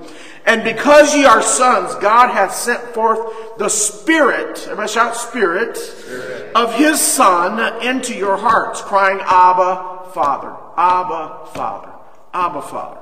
And 0.46 0.64
because 0.64 1.14
ye 1.14 1.24
are 1.24 1.42
sons, 1.42 1.94
God 1.96 2.30
hath 2.30 2.54
sent 2.54 2.80
forth 2.94 3.58
the 3.58 3.68
Spirit, 3.68 4.62
everybody 4.64 4.92
shout 4.92 5.16
Spirit, 5.16 5.76
of 6.54 6.74
His 6.74 7.00
Son 7.00 7.82
into 7.84 8.14
your 8.14 8.36
hearts, 8.36 8.80
crying, 8.82 9.20
Abba, 9.20 10.10
Father, 10.12 10.56
Abba, 10.76 11.46
Father, 11.54 11.92
Abba, 12.32 12.62
Father. 12.62 13.00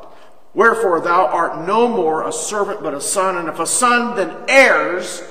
Wherefore 0.54 1.00
thou 1.00 1.26
art 1.26 1.66
no 1.66 1.88
more 1.88 2.26
a 2.26 2.32
servant, 2.32 2.82
but 2.82 2.94
a 2.94 3.00
son, 3.00 3.36
and 3.36 3.48
if 3.48 3.58
a 3.58 3.66
son, 3.66 4.16
then 4.16 4.36
heirs 4.48 5.22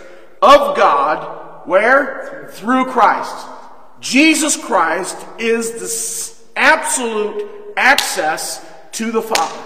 of 0.42 0.76
God, 0.76 1.68
where? 1.68 2.50
Through 2.54 2.86
Christ. 2.86 3.48
Jesus 4.00 4.58
Christ 4.58 5.16
is 5.38 5.74
the 5.74 5.88
absolute 6.56 7.50
access 7.78 8.66
to 8.94 9.12
the 9.12 9.22
Father. 9.22 9.64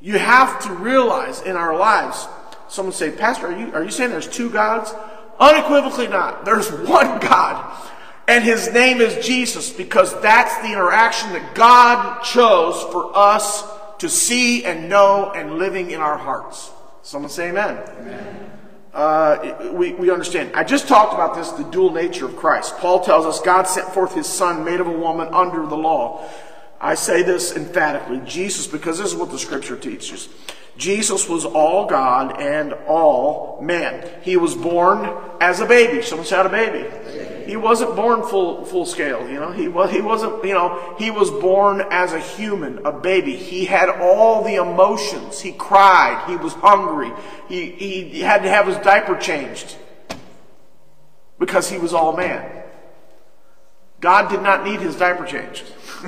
You 0.00 0.18
have 0.18 0.62
to 0.64 0.72
realize 0.74 1.42
in 1.42 1.56
our 1.56 1.76
lives, 1.76 2.26
someone 2.68 2.92
say, 2.92 3.10
Pastor, 3.10 3.46
are 3.46 3.58
you, 3.58 3.72
are 3.72 3.84
you 3.84 3.90
saying 3.90 4.10
there's 4.10 4.28
two 4.28 4.50
gods? 4.50 4.92
Unequivocally 5.38 6.08
not. 6.08 6.44
There's 6.44 6.70
one 6.88 7.20
God. 7.20 7.88
And 8.28 8.44
his 8.44 8.72
name 8.72 9.00
is 9.00 9.24
Jesus 9.24 9.72
because 9.72 10.18
that's 10.20 10.56
the 10.58 10.72
interaction 10.72 11.32
that 11.32 11.54
God 11.54 12.22
chose 12.22 12.82
for 12.92 13.16
us 13.16 13.64
to 13.98 14.08
see 14.08 14.64
and 14.64 14.88
know 14.88 15.32
and 15.34 15.58
living 15.58 15.90
in 15.90 16.00
our 16.00 16.16
hearts. 16.16 16.70
Someone 17.02 17.30
say 17.30 17.50
amen. 17.50 18.50
Uh, 18.92 19.70
we, 19.72 19.94
we 19.94 20.10
understand. 20.10 20.52
I 20.54 20.64
just 20.64 20.86
talked 20.86 21.14
about 21.14 21.34
this, 21.34 21.50
the 21.52 21.64
dual 21.64 21.92
nature 21.92 22.26
of 22.26 22.36
Christ. 22.36 22.76
Paul 22.76 23.00
tells 23.00 23.24
us 23.24 23.40
God 23.40 23.62
sent 23.62 23.88
forth 23.88 24.14
his 24.14 24.26
son, 24.26 24.64
made 24.64 24.80
of 24.80 24.86
a 24.86 24.92
woman 24.92 25.28
under 25.32 25.66
the 25.66 25.76
law. 25.76 26.28
I 26.80 26.94
say 26.94 27.22
this 27.22 27.56
emphatically 27.56 28.20
Jesus, 28.26 28.66
because 28.66 28.98
this 28.98 29.08
is 29.08 29.16
what 29.16 29.30
the 29.30 29.38
scripture 29.38 29.76
teaches. 29.76 30.28
Jesus 30.76 31.28
was 31.28 31.44
all 31.44 31.86
God 31.86 32.40
and 32.40 32.72
all 32.86 33.60
man. 33.62 34.08
He 34.22 34.36
was 34.36 34.54
born 34.54 35.08
as 35.40 35.60
a 35.60 35.66
baby. 35.66 36.02
Someone 36.02 36.26
shout 36.26 36.44
a 36.44 36.48
baby. 36.48 37.31
He 37.46 37.56
wasn't 37.56 37.96
born 37.96 38.22
full 38.22 38.64
full 38.64 38.86
scale, 38.86 39.28
you 39.28 39.38
know. 39.38 39.52
He 39.52 39.68
was 39.68 39.90
he 39.90 40.00
wasn't, 40.00 40.44
you 40.44 40.54
know, 40.54 40.94
he 40.98 41.10
was 41.10 41.30
born 41.30 41.82
as 41.90 42.12
a 42.12 42.20
human, 42.20 42.84
a 42.86 42.92
baby. 42.92 43.36
He 43.36 43.64
had 43.64 43.88
all 43.88 44.42
the 44.42 44.56
emotions. 44.56 45.40
He 45.40 45.52
cried, 45.52 46.24
he 46.28 46.36
was 46.36 46.54
hungry. 46.54 47.12
He 47.48 47.70
he 47.70 48.20
had 48.20 48.42
to 48.42 48.48
have 48.48 48.66
his 48.66 48.76
diaper 48.78 49.16
changed 49.16 49.76
because 51.38 51.68
he 51.68 51.78
was 51.78 51.92
all 51.92 52.16
man. 52.16 52.62
God 54.00 54.30
did 54.30 54.42
not 54.42 54.64
need 54.64 54.80
his 54.80 54.96
diaper 54.96 55.24
changed. 55.24 55.64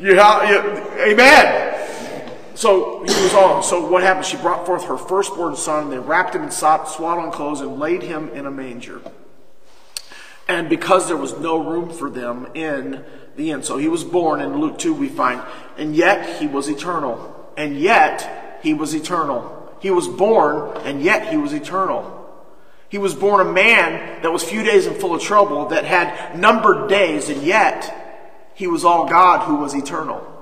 yeah, 0.00 0.50
yeah, 0.50 1.04
amen. 1.04 1.77
So 2.58 3.04
he 3.04 3.22
was 3.22 3.34
on. 3.34 3.62
So 3.62 3.88
what 3.88 4.02
happened? 4.02 4.26
She 4.26 4.36
brought 4.36 4.66
forth 4.66 4.86
her 4.86 4.96
firstborn 4.96 5.54
son. 5.54 5.84
And 5.84 5.92
they 5.92 5.98
wrapped 6.00 6.34
him 6.34 6.42
in 6.42 6.50
swaddling 6.50 7.30
clothes 7.30 7.60
and 7.60 7.78
laid 7.78 8.02
him 8.02 8.30
in 8.30 8.46
a 8.46 8.50
manger. 8.50 9.00
And 10.48 10.68
because 10.68 11.06
there 11.06 11.16
was 11.16 11.38
no 11.38 11.58
room 11.58 11.88
for 11.88 12.10
them 12.10 12.48
in 12.54 13.04
the 13.36 13.52
inn, 13.52 13.62
so 13.62 13.76
he 13.76 13.86
was 13.86 14.02
born 14.02 14.40
in 14.40 14.60
Luke 14.60 14.76
2, 14.76 14.92
we 14.92 15.08
find, 15.08 15.40
and 15.76 15.94
yet 15.94 16.40
he 16.40 16.48
was 16.48 16.68
eternal. 16.68 17.52
And 17.56 17.78
yet 17.78 18.58
he 18.60 18.74
was 18.74 18.92
eternal. 18.92 19.72
He 19.78 19.92
was 19.92 20.08
born, 20.08 20.76
and 20.78 21.00
yet 21.00 21.28
he 21.28 21.36
was 21.36 21.52
eternal. 21.52 22.12
He 22.88 22.98
was 22.98 23.14
born 23.14 23.46
a 23.46 23.52
man 23.52 24.20
that 24.22 24.32
was 24.32 24.42
few 24.42 24.64
days 24.64 24.86
and 24.86 24.96
full 24.96 25.14
of 25.14 25.22
trouble, 25.22 25.66
that 25.66 25.84
had 25.84 26.36
numbered 26.36 26.88
days, 26.88 27.28
and 27.28 27.40
yet 27.44 28.50
he 28.54 28.66
was 28.66 28.84
all 28.84 29.08
God 29.08 29.46
who 29.46 29.54
was 29.54 29.74
eternal. 29.74 30.34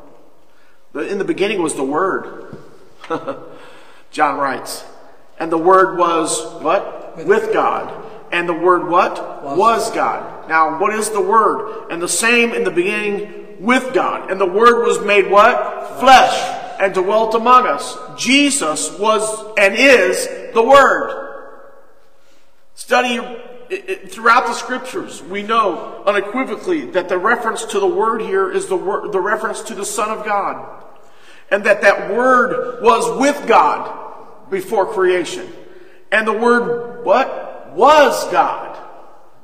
In 0.96 1.18
the 1.18 1.24
beginning 1.24 1.62
was 1.62 1.74
the 1.74 1.84
Word. 1.84 2.56
John 4.10 4.38
writes. 4.38 4.84
And 5.38 5.52
the 5.52 5.58
Word 5.58 5.98
was 5.98 6.62
what? 6.62 7.24
With 7.26 7.52
God. 7.52 8.04
And 8.32 8.48
the 8.48 8.54
Word 8.54 8.88
what? 8.88 9.44
Was 9.44 9.90
God. 9.92 10.48
Now, 10.48 10.80
what 10.80 10.94
is 10.94 11.10
the 11.10 11.20
Word? 11.20 11.90
And 11.90 12.00
the 12.00 12.08
same 12.08 12.52
in 12.52 12.64
the 12.64 12.70
beginning 12.70 13.58
with 13.60 13.92
God. 13.92 14.30
And 14.30 14.40
the 14.40 14.46
Word 14.46 14.86
was 14.86 15.04
made 15.04 15.30
what? 15.30 16.00
Flesh. 16.00 16.54
And 16.80 16.92
dwelt 16.94 17.34
among 17.34 17.66
us. 17.66 17.96
Jesus 18.18 18.98
was 18.98 19.54
and 19.58 19.74
is 19.74 20.26
the 20.54 20.62
Word. 20.62 21.24
Study 22.74 23.18
throughout 24.08 24.46
the 24.46 24.54
scriptures, 24.54 25.22
we 25.22 25.42
know 25.42 26.02
unequivocally 26.06 26.86
that 26.90 27.08
the 27.08 27.18
reference 27.18 27.64
to 27.64 27.80
the 27.80 27.86
word 27.86 28.22
here 28.22 28.50
is 28.50 28.66
the 28.66 28.76
word, 28.76 29.12
the 29.12 29.20
reference 29.20 29.60
to 29.62 29.74
the 29.74 29.84
Son 29.84 30.10
of 30.10 30.24
God. 30.24 30.84
And 31.50 31.64
that 31.64 31.82
that 31.82 32.10
word 32.12 32.82
was 32.82 33.18
with 33.20 33.46
God 33.46 34.50
before 34.50 34.86
creation. 34.86 35.50
And 36.10 36.26
the 36.26 36.32
word, 36.32 37.04
what? 37.04 37.72
Was 37.74 38.30
God. 38.30 38.76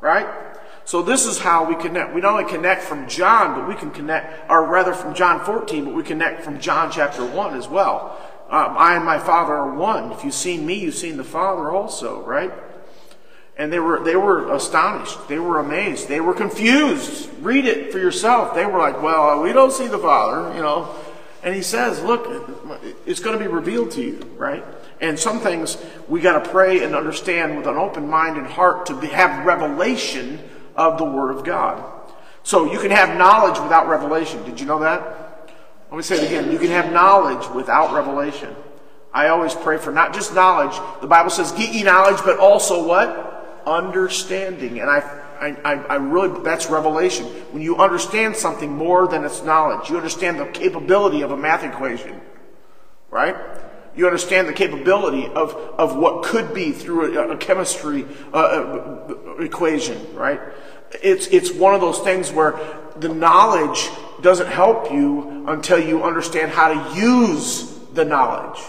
Right? 0.01 0.27
So 0.85 1.03
this 1.03 1.27
is 1.27 1.39
how 1.39 1.65
we 1.65 1.77
connect. 1.77 2.15
We 2.15 2.21
not 2.21 2.33
only 2.33 2.51
connect 2.51 2.83
from 2.83 3.09
John, 3.09 3.55
but 3.55 3.69
we 3.69 3.75
can 3.75 3.91
connect, 3.91 4.51
or 4.51 4.67
rather 4.67 4.95
from 4.95 5.15
John 5.15 5.45
14, 5.45 5.85
but 5.85 5.95
we 5.95 6.03
connect 6.03 6.43
from 6.43 6.61
John 6.61 6.91
chapter 6.91 7.25
1 7.25 7.57
as 7.57 7.69
well. 7.69 8.19
Um, 8.51 8.77
I 8.77 8.97
and 8.97 9.05
my 9.05 9.19
Father 9.19 9.55
are 9.55 9.75
one. 9.75 10.13
If 10.13 10.25
you've 10.25 10.35
seen 10.35 10.67
me, 10.67 10.75
you've 10.75 10.95
seen 10.95 11.17
the 11.17 11.25
Father 11.25 11.71
also, 11.71 12.23
right? 12.23 12.53
And 13.57 13.73
they 13.73 13.79
were, 13.79 14.03
they 14.03 14.17
were 14.17 14.53
astonished. 14.53 15.29
They 15.29 15.39
were 15.39 15.59
amazed. 15.59 16.09
They 16.09 16.21
were 16.21 16.35
confused. 16.35 17.31
Read 17.41 17.65
it 17.65 17.93
for 17.93 17.99
yourself. 17.99 18.55
They 18.55 18.67
were 18.67 18.79
like, 18.79 19.01
well, 19.01 19.41
we 19.41 19.53
don't 19.53 19.73
see 19.73 19.87
the 19.87 19.99
Father, 19.99 20.55
you 20.55 20.63
know. 20.63 20.95
And 21.43 21.55
he 21.55 21.63
says, 21.63 22.01
look, 22.03 22.29
it's 23.05 23.21
going 23.21 23.37
to 23.37 23.45
be 23.45 23.51
revealed 23.51 23.91
to 23.93 24.03
you, 24.03 24.19
right? 24.37 24.65
And 25.01 25.19
some 25.19 25.41
things 25.41 25.77
we 26.09 26.21
got 26.21 26.45
to 26.45 26.51
pray 26.51 26.85
and 26.85 26.95
understand 26.95 27.57
with 27.57 27.67
an 27.67 27.77
open 27.77 28.09
mind 28.09 28.37
and 28.37 28.47
heart 28.47 28.87
to 28.87 28.95
have 28.95 29.45
revelation 29.45 30.39
of 30.77 30.99
the 30.99 31.05
Word 31.05 31.37
of 31.37 31.45
God. 31.45 31.83
So 32.45 32.73
you 32.73 32.79
can 32.79 32.93
have 32.93 33.19
knowledge 33.19 33.59
without 33.61 33.89
revelation. 33.89 34.45
Did 34.45 34.61
you 34.61 34.67
know 34.67 34.79
that? 34.81 35.51
Let 35.91 35.97
me 35.97 36.03
say 36.03 36.23
it 36.23 36.27
again. 36.27 36.51
You 36.51 36.59
can 36.59 36.69
have 36.69 36.93
knowledge 36.93 37.49
without 37.51 37.93
revelation. 37.93 38.55
I 39.13 39.29
always 39.29 39.55
pray 39.55 39.79
for 39.79 39.93
not 39.93 40.15
just 40.15 40.35
knowledge. 40.35 40.75
The 41.01 41.07
Bible 41.07 41.31
says, 41.31 41.53
get 41.53 41.75
ye 41.75 41.83
knowledge, 41.83 42.23
but 42.25 42.39
also 42.39 42.87
what? 42.87 43.63
Understanding. 43.67 44.81
And 44.81 44.89
I 44.89 45.01
I, 45.43 45.75
I, 45.75 45.95
really, 45.97 46.43
that's 46.43 46.71
revelation. 46.71 47.27
When 47.51 47.63
you 47.63 47.77
understand 47.79 48.37
something 48.37 48.71
more 48.71 49.09
than 49.09 49.25
its 49.25 49.43
knowledge, 49.43 49.91
you 49.91 49.97
understand 49.97 50.39
the 50.39 50.47
capability 50.47 51.23
of 51.23 51.33
a 51.33 51.37
math 51.37 51.65
equation, 51.65 52.21
right? 53.11 53.35
You 53.97 54.07
understand 54.07 54.49
the 54.49 54.53
capability 54.53 55.27
of, 55.27 55.55
of 55.55 55.97
what 55.97 56.25
could 56.25 56.55
be 56.55 56.71
through 56.71 57.19
a, 57.19 57.33
a 57.33 57.37
chemistry 57.37 58.07
uh, 58.33 58.37
uh, 58.37 59.37
equation, 59.41 60.15
right? 60.15 60.41
It's, 61.03 61.27
it's 61.27 61.51
one 61.51 61.75
of 61.75 61.81
those 61.81 61.99
things 62.01 62.31
where 62.31 62.59
the 62.97 63.09
knowledge 63.09 63.91
doesn't 64.21 64.49
help 64.49 64.93
you 64.93 65.45
until 65.49 65.79
you 65.79 66.05
understand 66.05 66.53
how 66.53 66.73
to 66.73 67.01
use 67.01 67.79
the 67.95 68.05
knowledge. 68.05 68.63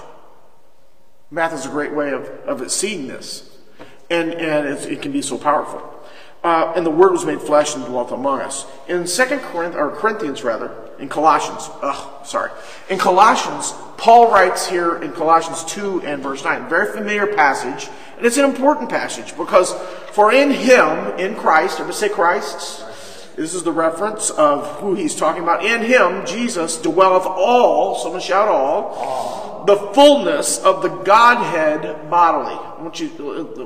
Math 1.30 1.54
is 1.54 1.68
a 1.68 1.70
great 1.70 1.94
way 1.94 2.12
of, 2.12 2.26
of 2.46 2.72
seeing 2.72 3.08
this, 3.08 3.58
and, 4.10 4.34
and 4.34 4.68
it 4.68 5.04
can 5.04 5.12
be 5.12 5.22
so 5.22 5.38
powerful. 5.38 5.93
Uh, 6.44 6.74
and 6.76 6.86
the 6.86 6.92
Word 6.92 7.14
was 7.14 7.26
made 7.26 7.40
flesh 7.42 7.74
and 7.76 7.86
dwelt 7.86 8.12
among 8.12 8.42
us. 8.42 8.66
In 8.88 9.08
Second 9.08 9.40
Corinth, 9.40 9.76
or 9.76 9.92
Corinthians 9.92 10.44
rather, 10.44 10.76
in 11.00 11.08
Colossians, 11.08 11.70
ugh, 11.82 12.26
sorry. 12.26 12.52
In 12.90 12.98
Colossians, 12.98 13.74
Paul 13.98 14.30
writes 14.30 14.68
here 14.68 15.02
in 15.02 15.14
Colossians 15.14 15.64
2 15.66 16.02
and 16.02 16.22
verse 16.22 16.44
9, 16.44 16.68
very 16.68 16.92
familiar 16.92 17.28
passage, 17.28 17.90
and 18.18 18.26
it's 18.26 18.38
an 18.38 18.46
important 18.46 18.90
passage 18.90 19.36
because 19.38 19.74
for 20.12 20.34
in 20.34 20.52
him, 20.52 21.18
in 21.18 21.36
Christ, 21.36 21.80
ever 21.80 21.94
say 21.94 22.10
Christ? 22.10 22.86
This 23.36 23.54
is 23.54 23.64
the 23.64 23.72
reference 23.72 24.30
of 24.30 24.80
who 24.80 24.94
he's 24.94 25.16
talking 25.16 25.42
about. 25.44 25.66
In 25.66 25.82
him, 25.82 26.26
Jesus, 26.26 26.78
dwelleth 26.82 27.26
all, 27.26 27.96
someone 27.96 28.22
shout 28.22 28.48
all, 28.48 28.94
all 28.96 29.44
the 29.66 29.78
fullness 29.94 30.60
of 30.60 30.82
the 30.82 30.90
Godhead 30.90 32.10
bodily. 32.10 32.54
I 32.54 32.82
want 32.82 33.00
you, 33.00 33.10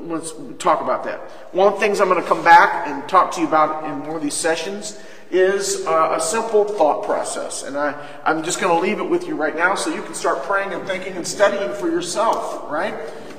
let's 0.07 0.33
talk 0.59 0.81
about 0.81 1.03
that. 1.05 1.19
One 1.53 1.67
of 1.67 1.73
the 1.75 1.79
things 1.79 1.99
I'm 1.99 2.07
going 2.07 2.21
to 2.21 2.27
come 2.27 2.43
back 2.43 2.87
and 2.87 3.07
talk 3.09 3.31
to 3.33 3.41
you 3.41 3.47
about 3.47 3.83
in 3.85 4.05
one 4.05 4.15
of 4.15 4.21
these 4.21 4.35
sessions 4.35 4.99
is 5.31 5.85
uh, 5.85 6.15
a 6.17 6.21
simple 6.21 6.63
thought 6.63 7.03
process. 7.03 7.63
And 7.63 7.77
I, 7.77 7.93
I'm 8.23 8.43
just 8.43 8.61
going 8.61 8.73
to 8.73 8.79
leave 8.79 8.99
it 8.99 9.09
with 9.09 9.27
you 9.27 9.35
right 9.35 9.55
now 9.55 9.75
so 9.75 9.93
you 9.93 10.03
can 10.03 10.13
start 10.13 10.43
praying 10.43 10.71
and 10.71 10.87
thinking 10.87 11.13
and 11.13 11.27
studying 11.27 11.73
for 11.73 11.89
yourself, 11.89 12.69
right? 12.69 12.95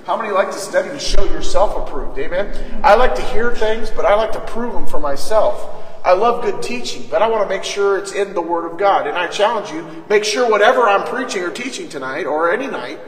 How 0.09 0.17
many 0.17 0.31
like 0.31 0.51
to 0.53 0.59
study 0.59 0.89
to 0.89 0.99
show 0.99 1.23
yourself 1.25 1.77
approved? 1.77 2.19
Amen? 2.19 2.81
I 2.83 2.95
like 2.95 3.15
to 3.17 3.21
hear 3.21 3.55
things, 3.55 3.91
but 3.91 4.07
I 4.07 4.15
like 4.15 4.33
to 4.33 4.41
prove 4.41 4.73
them 4.73 4.87
for 4.87 4.99
myself. 4.99 5.85
I 6.03 6.15
love 6.15 6.43
good 6.43 6.63
teaching, 6.63 7.07
but 7.11 7.21
I 7.21 7.29
want 7.29 7.47
to 7.47 7.55
make 7.55 7.63
sure 7.63 7.99
it's 7.99 8.13
in 8.13 8.33
the 8.33 8.41
Word 8.41 8.73
of 8.73 8.79
God. 8.79 9.07
And 9.07 9.19
I 9.19 9.27
challenge 9.27 9.71
you, 9.71 9.87
make 10.09 10.25
sure 10.25 10.51
whatever 10.51 10.85
I'm 10.85 11.07
preaching 11.07 11.43
or 11.43 11.51
teaching 11.51 11.91
tonight 11.91 12.25
or 12.25 12.51
any 12.51 12.69
night 12.69 12.99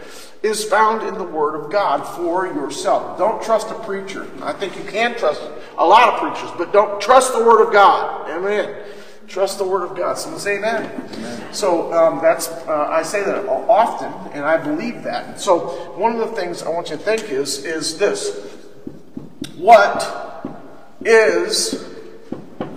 is 0.42 0.62
found 0.62 1.08
in 1.08 1.14
the 1.14 1.24
Word 1.24 1.58
of 1.58 1.72
God 1.72 2.02
for 2.02 2.44
yourself. 2.44 3.16
Don't 3.16 3.42
trust 3.42 3.70
a 3.70 3.74
preacher. 3.76 4.28
I 4.42 4.52
think 4.52 4.76
you 4.76 4.84
can 4.84 5.16
trust 5.16 5.40
a 5.78 5.86
lot 5.86 6.12
of 6.12 6.20
preachers, 6.20 6.54
but 6.58 6.70
don't 6.70 7.00
trust 7.00 7.32
the 7.32 7.42
Word 7.42 7.66
of 7.66 7.72
God. 7.72 8.28
Amen. 8.28 8.76
Trust 9.30 9.58
the 9.58 9.64
Word 9.64 9.88
of 9.88 9.96
God. 9.96 10.18
Someone 10.18 10.40
say 10.40 10.58
amen. 10.58 10.90
amen. 11.14 11.54
So 11.54 11.92
um, 11.92 12.20
that's 12.20 12.48
uh, 12.48 12.88
I 12.90 13.02
say 13.02 13.22
that 13.22 13.46
often, 13.46 14.32
and 14.32 14.44
I 14.44 14.56
believe 14.56 15.04
that. 15.04 15.40
So 15.40 15.68
one 15.96 16.12
of 16.12 16.18
the 16.18 16.34
things 16.34 16.62
I 16.62 16.68
want 16.68 16.90
you 16.90 16.96
to 16.96 17.02
think 17.02 17.30
is 17.30 17.64
is 17.64 17.96
this: 17.96 18.36
What 19.56 20.44
is 21.04 21.86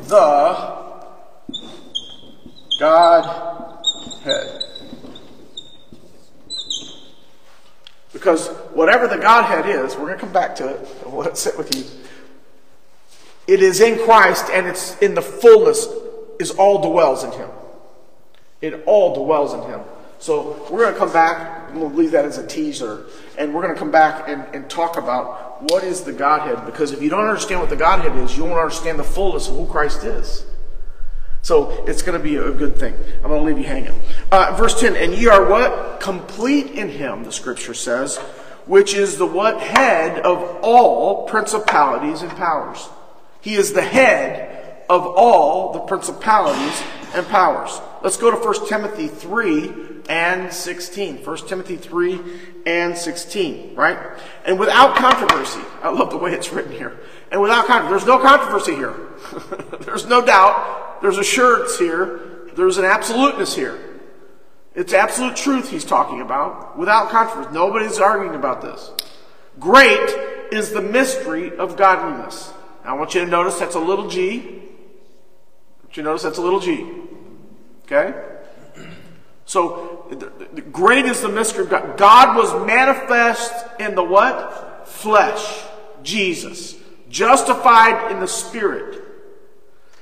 the 0.07 0.83
Godhead. 2.79 4.61
Because 8.11 8.49
whatever 8.73 9.07
the 9.07 9.17
Godhead 9.17 9.67
is, 9.67 9.95
we're 9.95 10.07
going 10.07 10.19
to 10.19 10.19
come 10.19 10.33
back 10.33 10.55
to 10.57 10.67
it. 10.67 10.87
It 11.05 11.37
sit 11.37 11.57
with 11.57 11.75
you. 11.75 11.83
It 13.47 13.61
is 13.61 13.81
in 13.81 13.99
Christ 14.05 14.49
and 14.51 14.67
it's 14.67 14.97
in 14.99 15.15
the 15.15 15.21
fullness, 15.21 15.87
is 16.39 16.51
all 16.51 16.81
dwells 16.81 17.23
in 17.23 17.31
Him. 17.31 17.49
It 18.61 18.83
all 18.85 19.13
dwells 19.23 19.53
in 19.53 19.61
Him. 19.61 19.81
So 20.19 20.65
we're 20.71 20.83
going 20.83 20.93
to 20.93 20.99
come 20.99 21.11
back, 21.11 21.73
we'll 21.73 21.91
leave 21.91 22.11
that 22.11 22.23
as 22.23 22.37
a 22.37 22.47
teaser, 22.47 23.07
and 23.37 23.53
we're 23.53 23.61
going 23.61 23.73
to 23.73 23.79
come 23.79 23.91
back 23.91 24.29
and, 24.29 24.45
and 24.55 24.69
talk 24.69 24.95
about 24.95 25.63
what 25.69 25.83
is 25.83 26.03
the 26.03 26.13
Godhead. 26.13 26.65
Because 26.65 26.93
if 26.93 27.01
you 27.01 27.09
don't 27.09 27.25
understand 27.25 27.59
what 27.59 27.69
the 27.69 27.75
Godhead 27.75 28.15
is, 28.17 28.37
you 28.37 28.45
won't 28.45 28.57
understand 28.57 28.97
the 28.97 29.03
fullness 29.03 29.49
of 29.49 29.55
who 29.55 29.65
Christ 29.67 30.05
is. 30.05 30.45
So 31.41 31.83
it's 31.87 32.01
going 32.01 32.17
to 32.17 32.23
be 32.23 32.37
a 32.37 32.51
good 32.51 32.77
thing. 32.77 32.95
I'm 33.17 33.29
going 33.29 33.41
to 33.41 33.45
leave 33.45 33.57
you 33.57 33.65
hanging. 33.65 33.99
Uh, 34.31 34.55
verse 34.57 34.79
10, 34.79 34.95
and 34.95 35.13
ye 35.13 35.27
are 35.27 35.45
what? 35.49 35.99
Complete 35.99 36.67
in 36.67 36.87
him, 36.87 37.25
the 37.25 37.31
scripture 37.33 37.73
says, 37.73 38.17
which 38.65 38.93
is 38.93 39.17
the 39.17 39.25
what? 39.25 39.59
Head 39.59 40.19
of 40.19 40.37
all 40.63 41.27
principalities 41.27 42.21
and 42.21 42.31
powers. 42.31 42.87
He 43.41 43.55
is 43.55 43.73
the 43.73 43.81
head 43.81 44.62
of 44.93 45.07
all 45.07 45.73
the 45.73 45.79
principalities 45.79 46.83
and 47.15 47.27
powers. 47.27 47.81
Let's 48.03 48.15
go 48.15 48.29
to 48.29 48.37
1 48.37 48.67
Timothy 48.67 49.07
3 49.07 49.73
and 50.07 50.53
16. 50.53 51.25
1 51.25 51.37
Timothy 51.47 51.77
3 51.77 52.19
and 52.67 52.95
16, 52.95 53.75
right? 53.75 53.97
And 54.45 54.59
without 54.59 54.95
controversy, 54.95 55.61
I 55.81 55.89
love 55.89 56.11
the 56.11 56.17
way 56.17 56.33
it's 56.33 56.53
written 56.53 56.73
here. 56.73 56.99
And 57.31 57.41
without 57.41 57.65
controversy, 57.65 58.05
there's 58.05 58.19
no 58.19 58.23
controversy 58.23 58.75
here. 58.75 58.95
there's 59.81 60.05
no 60.05 60.23
doubt. 60.23 61.01
There's 61.01 61.17
assurance 61.17 61.79
here. 61.79 62.49
There's 62.55 62.77
an 62.77 62.85
absoluteness 62.85 63.55
here. 63.55 63.79
It's 64.75 64.93
absolute 64.93 65.35
truth 65.35 65.71
he's 65.71 65.85
talking 65.85 66.21
about, 66.21 66.77
without 66.77 67.09
controversy. 67.09 67.51
Nobody's 67.51 67.99
arguing 67.99 68.35
about 68.35 68.61
this. 68.61 68.91
Great 69.59 70.09
is 70.51 70.71
the 70.71 70.81
mystery 70.81 71.55
of 71.57 71.77
godliness. 71.77 72.53
Now, 72.83 72.95
I 72.95 72.99
want 72.99 73.15
you 73.15 73.23
to 73.23 73.27
notice 73.29 73.59
that's 73.59 73.75
a 73.75 73.79
little 73.79 74.09
g. 74.09 74.62
Want 75.93 75.97
you 75.97 76.03
notice 76.05 76.23
that's 76.23 76.39
a 76.39 76.41
little 76.41 76.59
g. 76.59 76.91
Okay? 77.83 78.19
So, 79.45 80.11
great 80.71 81.05
is 81.05 81.21
the 81.21 81.29
mystery 81.29 81.65
of 81.65 81.69
God. 81.69 81.99
God 81.99 82.35
was 82.35 82.65
manifest 82.65 83.53
in 83.79 83.93
the 83.93 84.03
what? 84.03 84.87
Flesh. 84.87 85.61
Jesus. 86.01 86.75
Justified 87.09 88.11
in 88.11 88.19
the 88.19 88.27
Spirit. 88.27 89.03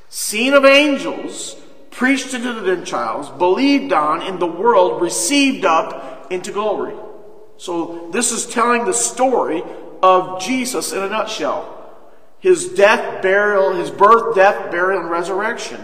Seen 0.08 0.54
of 0.54 0.64
angels. 0.64 1.58
Preached 1.90 2.32
to 2.32 2.38
the 2.38 2.74
Gentiles. 2.74 3.30
Believed 3.30 3.92
on 3.92 4.22
in 4.22 4.40
the 4.40 4.48
world. 4.48 5.02
Received 5.02 5.66
up 5.66 6.32
into 6.32 6.54
glory. 6.54 6.96
So, 7.58 8.08
this 8.14 8.32
is 8.32 8.46
telling 8.46 8.86
the 8.86 8.94
story 8.94 9.62
of 10.02 10.42
Jesus 10.42 10.94
in 10.94 11.04
a 11.04 11.10
nutshell. 11.10 11.71
His 12.42 12.70
death, 12.70 13.22
burial, 13.22 13.74
his 13.74 13.90
birth, 13.90 14.36
death, 14.36 14.72
burial, 14.72 15.02
and 15.02 15.10
resurrection. 15.10 15.80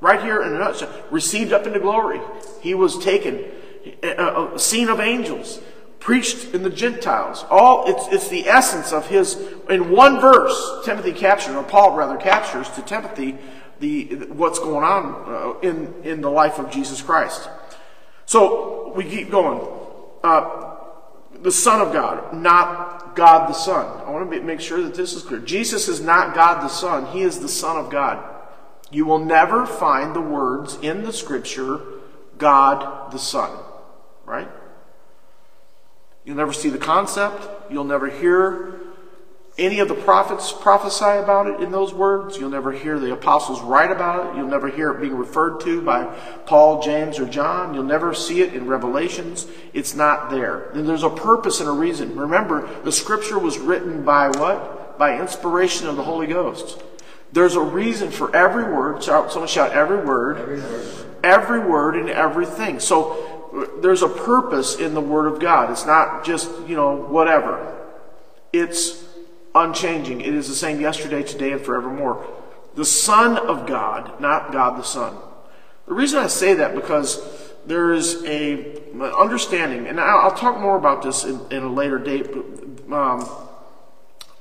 Right 0.00 0.20
here 0.22 0.42
in 0.42 0.54
a 0.54 0.58
nutshell. 0.58 0.92
Received 1.10 1.52
up 1.52 1.66
into 1.66 1.80
glory. 1.80 2.20
He 2.60 2.74
was 2.74 2.98
taken, 2.98 3.42
a, 4.02 4.52
seen 4.58 4.90
of 4.90 5.00
angels, 5.00 5.60
preached 5.98 6.54
in 6.54 6.62
the 6.62 6.68
Gentiles. 6.68 7.46
All 7.48 7.84
it's, 7.86 8.14
it's 8.14 8.28
the 8.28 8.46
essence 8.46 8.92
of 8.92 9.06
his. 9.08 9.34
In 9.70 9.90
one 9.90 10.20
verse, 10.20 10.84
Timothy 10.84 11.12
captures, 11.12 11.54
or 11.54 11.64
Paul 11.64 11.96
rather 11.96 12.18
captures 12.18 12.68
to 12.70 12.82
Timothy 12.82 13.38
the 13.80 14.26
what's 14.28 14.58
going 14.58 14.84
on 14.84 15.24
uh, 15.26 15.58
in 15.60 15.94
in 16.04 16.20
the 16.20 16.30
life 16.30 16.58
of 16.58 16.70
Jesus 16.70 17.00
Christ. 17.00 17.48
So 18.26 18.92
we 18.94 19.04
keep 19.04 19.30
going. 19.30 19.66
Uh, 20.22 20.73
the 21.44 21.52
Son 21.52 21.82
of 21.82 21.92
God, 21.92 22.32
not 22.32 23.14
God 23.14 23.50
the 23.50 23.52
Son. 23.52 24.02
I 24.06 24.10
want 24.10 24.30
to 24.30 24.40
make 24.40 24.62
sure 24.62 24.82
that 24.82 24.94
this 24.94 25.12
is 25.12 25.22
clear. 25.22 25.40
Jesus 25.40 25.88
is 25.88 26.00
not 26.00 26.34
God 26.34 26.62
the 26.62 26.68
Son, 26.68 27.04
He 27.06 27.20
is 27.20 27.38
the 27.38 27.50
Son 27.50 27.76
of 27.76 27.90
God. 27.90 28.24
You 28.90 29.04
will 29.04 29.18
never 29.18 29.66
find 29.66 30.16
the 30.16 30.22
words 30.22 30.78
in 30.80 31.02
the 31.02 31.12
Scripture, 31.12 31.80
God 32.38 33.12
the 33.12 33.18
Son, 33.18 33.50
right? 34.24 34.48
You'll 36.24 36.36
never 36.36 36.54
see 36.54 36.70
the 36.70 36.78
concept. 36.78 37.70
You'll 37.70 37.84
never 37.84 38.08
hear 38.08 38.80
any 39.56 39.78
of 39.78 39.86
the 39.86 39.94
prophets 39.94 40.52
prophesy 40.52 41.04
about 41.04 41.46
it 41.46 41.60
in 41.60 41.70
those 41.70 41.94
words. 41.94 42.36
You'll 42.36 42.50
never 42.50 42.72
hear 42.72 42.98
the 42.98 43.12
apostles 43.12 43.60
write 43.62 43.92
about 43.92 44.26
it. 44.26 44.36
You'll 44.36 44.48
never 44.48 44.68
hear 44.68 44.90
it 44.90 45.00
being 45.00 45.14
referred 45.16 45.60
to 45.60 45.80
by 45.80 46.04
Paul, 46.46 46.82
James, 46.82 47.20
or 47.20 47.26
John. 47.26 47.72
You'll 47.72 47.84
never 47.84 48.14
see 48.14 48.40
it 48.40 48.52
in 48.52 48.66
Revelations. 48.66 49.46
It's 49.72 49.94
not 49.94 50.30
there. 50.30 50.70
And 50.70 50.88
there's 50.88 51.04
a 51.04 51.10
purpose 51.10 51.60
and 51.60 51.68
a 51.68 51.72
reason. 51.72 52.16
Remember, 52.16 52.68
the 52.82 52.90
scripture 52.90 53.38
was 53.38 53.58
written 53.58 54.04
by 54.04 54.28
what? 54.28 54.98
By 54.98 55.20
inspiration 55.20 55.86
of 55.86 55.96
the 55.96 56.02
Holy 56.02 56.26
Ghost. 56.26 56.82
There's 57.32 57.54
a 57.54 57.60
reason 57.60 58.10
for 58.10 58.34
every 58.34 58.64
word. 58.64 59.04
Someone 59.04 59.46
shout 59.46 59.72
every 59.72 60.04
word. 60.04 60.38
Every 60.38 60.60
word. 60.60 61.06
Every 61.22 61.60
word 61.60 61.96
and 61.96 62.10
everything. 62.10 62.80
So 62.80 63.70
there's 63.80 64.02
a 64.02 64.08
purpose 64.08 64.76
in 64.76 64.94
the 64.94 65.00
Word 65.00 65.32
of 65.32 65.38
God. 65.38 65.70
It's 65.70 65.86
not 65.86 66.24
just, 66.24 66.50
you 66.66 66.74
know, 66.74 66.96
whatever. 66.96 67.72
It's 68.52 69.03
unchanging. 69.54 70.20
It 70.20 70.34
is 70.34 70.48
the 70.48 70.54
same 70.54 70.80
yesterday, 70.80 71.22
today, 71.22 71.52
and 71.52 71.60
forevermore. 71.60 72.26
The 72.74 72.84
Son 72.84 73.38
of 73.38 73.66
God, 73.66 74.20
not 74.20 74.52
God 74.52 74.78
the 74.78 74.82
Son. 74.82 75.16
The 75.86 75.94
reason 75.94 76.18
I 76.18 76.26
say 76.26 76.54
that 76.54 76.74
because 76.74 77.20
there 77.66 77.92
is 77.92 78.24
a 78.24 78.82
understanding, 79.18 79.86
and 79.86 80.00
I'll 80.00 80.34
talk 80.34 80.58
more 80.58 80.76
about 80.76 81.02
this 81.02 81.24
in, 81.24 81.40
in 81.50 81.62
a 81.62 81.72
later 81.72 81.98
date, 81.98 82.26
um, 82.90 83.28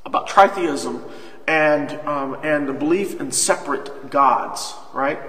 about 0.06 0.28
tritheism 0.28 1.02
and 1.47 1.91
um, 2.08 2.38
and 2.43 2.67
the 2.67 2.73
belief 2.73 3.19
in 3.19 3.32
separate 3.32 4.10
gods, 4.10 4.73
right? 4.93 5.19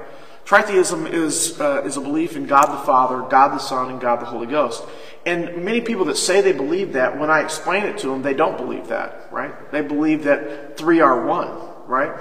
Tritheism 0.44 1.10
is 1.10 1.58
uh, 1.60 1.82
is 1.84 1.96
a 1.96 2.00
belief 2.00 2.36
in 2.36 2.46
God 2.46 2.66
the 2.66 2.84
Father, 2.84 3.22
God 3.22 3.48
the 3.48 3.58
Son, 3.58 3.90
and 3.90 4.00
God 4.00 4.20
the 4.20 4.26
Holy 4.26 4.46
Ghost. 4.46 4.82
And 5.26 5.64
many 5.64 5.80
people 5.80 6.04
that 6.06 6.16
say 6.16 6.42
they 6.42 6.52
believe 6.52 6.92
that, 6.92 7.18
when 7.18 7.30
I 7.30 7.40
explain 7.40 7.84
it 7.84 7.96
to 7.98 8.08
them, 8.08 8.20
they 8.20 8.34
don't 8.34 8.58
believe 8.58 8.88
that, 8.88 9.28
right? 9.32 9.72
They 9.72 9.80
believe 9.80 10.24
that 10.24 10.76
three 10.76 11.00
are 11.00 11.24
one, 11.24 11.48
right? 11.86 12.14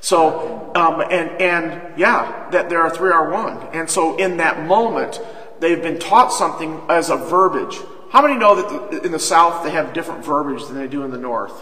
So, 0.00 0.70
um, 0.74 1.02
and, 1.02 1.30
and 1.42 1.98
yeah, 1.98 2.48
that 2.52 2.70
there 2.70 2.80
are 2.80 2.88
three 2.88 3.10
are 3.10 3.30
one. 3.30 3.58
And 3.74 3.90
so 3.90 4.16
in 4.16 4.38
that 4.38 4.66
moment, 4.66 5.20
they've 5.60 5.82
been 5.82 5.98
taught 5.98 6.32
something 6.32 6.80
as 6.88 7.10
a 7.10 7.16
verbiage. 7.16 7.78
How 8.10 8.22
many 8.22 8.38
know 8.38 8.54
that 8.54 8.90
the, 8.90 9.02
in 9.02 9.12
the 9.12 9.18
South 9.18 9.62
they 9.64 9.70
have 9.70 9.92
different 9.92 10.24
verbiage 10.24 10.66
than 10.66 10.76
they 10.76 10.86
do 10.86 11.02
in 11.02 11.10
the 11.10 11.18
North? 11.18 11.60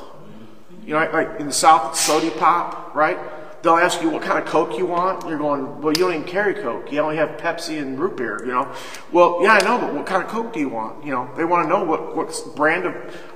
You 0.85 0.95
know, 0.95 1.11
like 1.13 1.41
in 1.41 1.47
the 1.47 1.53
South, 1.53 1.93
it's 1.93 2.01
sody 2.01 2.31
pop, 2.31 2.95
right? 2.95 3.19
They'll 3.67 3.75
ask 3.75 4.01
you 4.01 4.09
what 4.09 4.23
kind 4.23 4.39
of 4.39 4.45
Coke 4.45 4.79
you 4.79 4.87
want. 4.87 5.29
You're 5.29 5.39
going, 5.39 5.81
well, 5.83 5.93
you 5.93 5.99
don't 5.99 6.15
even 6.15 6.25
carry 6.25 6.55
Coke. 6.55 6.93
You 6.93 7.01
only 7.01 7.17
have 7.17 7.31
Pepsi 7.31 7.83
and 7.83 7.99
root 7.99 8.17
beer, 8.17 8.39
you 8.41 8.53
know. 8.53 8.73
Well, 9.11 9.41
yeah, 9.43 9.55
I 9.55 9.65
know, 9.65 9.79
but 9.79 9.93
what 9.93 10.07
kind 10.07 10.23
of 10.23 10.31
Coke 10.31 10.53
do 10.53 10.61
you 10.61 10.69
want? 10.69 11.05
You 11.05 11.11
know, 11.11 11.29
they 11.37 11.45
want 11.45 11.65
to 11.65 11.69
know 11.69 11.83
what, 11.83 12.15
what 12.15 12.33
brand 12.55 12.87
of, 12.87 12.95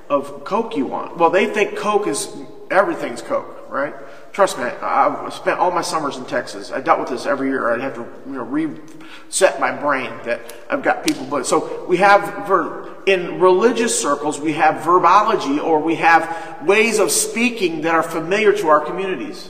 of 0.09 0.43
Coke 0.45 0.77
you 0.77 0.85
want. 0.85 1.17
Well, 1.17 1.29
they 1.29 1.47
think 1.47 1.75
Coke 1.75 2.07
is, 2.07 2.33
everything's 2.71 3.21
Coke, 3.21 3.69
right? 3.69 3.93
Trust 4.31 4.57
me, 4.57 4.63
I, 4.63 5.23
have 5.23 5.33
spent 5.33 5.59
all 5.59 5.69
my 5.69 5.81
summers 5.81 6.15
in 6.15 6.23
Texas. 6.23 6.71
I 6.71 6.79
dealt 6.79 7.01
with 7.01 7.09
this 7.09 7.25
every 7.25 7.49
year. 7.49 7.69
I'd 7.69 7.81
have 7.81 7.95
to, 7.95 8.07
you 8.25 8.31
know, 8.31 8.43
reset 8.43 9.59
my 9.59 9.73
brain 9.73 10.11
that 10.23 10.55
I've 10.69 10.81
got 10.81 11.05
people, 11.05 11.25
but 11.25 11.45
so 11.45 11.85
we 11.87 11.97
have, 11.97 12.49
in 13.05 13.41
religious 13.41 14.01
circles, 14.01 14.39
we 14.39 14.53
have 14.53 14.81
verbology 14.83 15.61
or 15.61 15.81
we 15.81 15.95
have 15.95 16.65
ways 16.65 16.99
of 16.99 17.11
speaking 17.11 17.81
that 17.81 17.93
are 17.93 18.03
familiar 18.03 18.53
to 18.53 18.69
our 18.69 18.79
communities? 18.79 19.49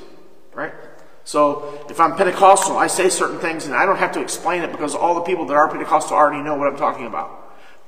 So 1.31 1.63
if 1.89 1.97
I'm 1.97 2.17
Pentecostal, 2.17 2.75
I 2.75 2.87
say 2.87 3.07
certain 3.07 3.39
things 3.39 3.65
and 3.65 3.73
I 3.73 3.85
don't 3.85 3.95
have 3.95 4.11
to 4.15 4.21
explain 4.21 4.63
it 4.63 4.71
because 4.73 4.93
all 4.93 5.15
the 5.15 5.21
people 5.21 5.45
that 5.45 5.53
are 5.53 5.69
Pentecostal 5.69 6.17
already 6.17 6.43
know 6.43 6.55
what 6.55 6.67
I'm 6.67 6.75
talking 6.75 7.05
about. 7.05 7.40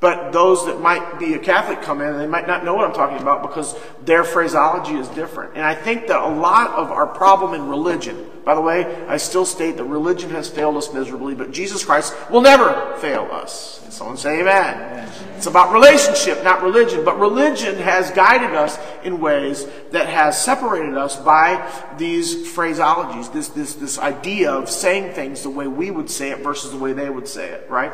But 0.03 0.33
those 0.33 0.65
that 0.65 0.81
might 0.81 1.17
be 1.17 1.33
a 1.33 1.39
Catholic 1.39 1.81
come 1.81 2.01
in 2.01 2.07
and 2.07 2.19
they 2.19 2.27
might 2.27 2.45
not 2.45 2.65
know 2.65 2.75
what 2.75 2.83
I'm 2.83 2.93
talking 2.93 3.19
about 3.19 3.41
because 3.41 3.73
their 4.03 4.25
phraseology 4.25 4.95
is 4.95 5.07
different. 5.07 5.53
And 5.55 5.63
I 5.63 5.75
think 5.75 6.07
that 6.07 6.19
a 6.19 6.27
lot 6.27 6.71
of 6.71 6.91
our 6.91 7.07
problem 7.07 7.53
in 7.53 7.69
religion, 7.69 8.29
by 8.43 8.53
the 8.53 8.59
way, 8.59 8.83
I 9.07 9.15
still 9.15 9.45
state 9.45 9.77
that 9.77 9.85
religion 9.85 10.29
has 10.31 10.49
failed 10.49 10.75
us 10.75 10.93
miserably, 10.93 11.35
but 11.35 11.51
Jesus 11.51 11.85
Christ 11.85 12.13
will 12.29 12.41
never 12.41 12.97
fail 12.97 13.29
us. 13.31 13.81
And 13.85 13.93
someone 13.93 14.17
say 14.17 14.41
amen. 14.41 14.75
amen. 14.75 15.09
It's 15.37 15.47
about 15.47 15.71
relationship, 15.71 16.43
not 16.43 16.63
religion. 16.63 17.05
But 17.05 17.17
religion 17.17 17.75
has 17.77 18.11
guided 18.11 18.53
us 18.53 18.77
in 19.05 19.21
ways 19.21 19.65
that 19.91 20.09
has 20.09 20.37
separated 20.37 20.97
us 20.97 21.15
by 21.15 21.65
these 21.97 22.45
phraseologies, 22.53 23.31
this, 23.31 23.47
this, 23.47 23.75
this 23.75 23.97
idea 23.97 24.51
of 24.51 24.69
saying 24.69 25.13
things 25.13 25.43
the 25.43 25.49
way 25.49 25.67
we 25.67 25.91
would 25.91 26.09
say 26.09 26.31
it 26.31 26.39
versus 26.39 26.71
the 26.71 26.77
way 26.77 26.91
they 26.91 27.09
would 27.09 27.29
say 27.29 27.47
it, 27.51 27.69
right? 27.69 27.93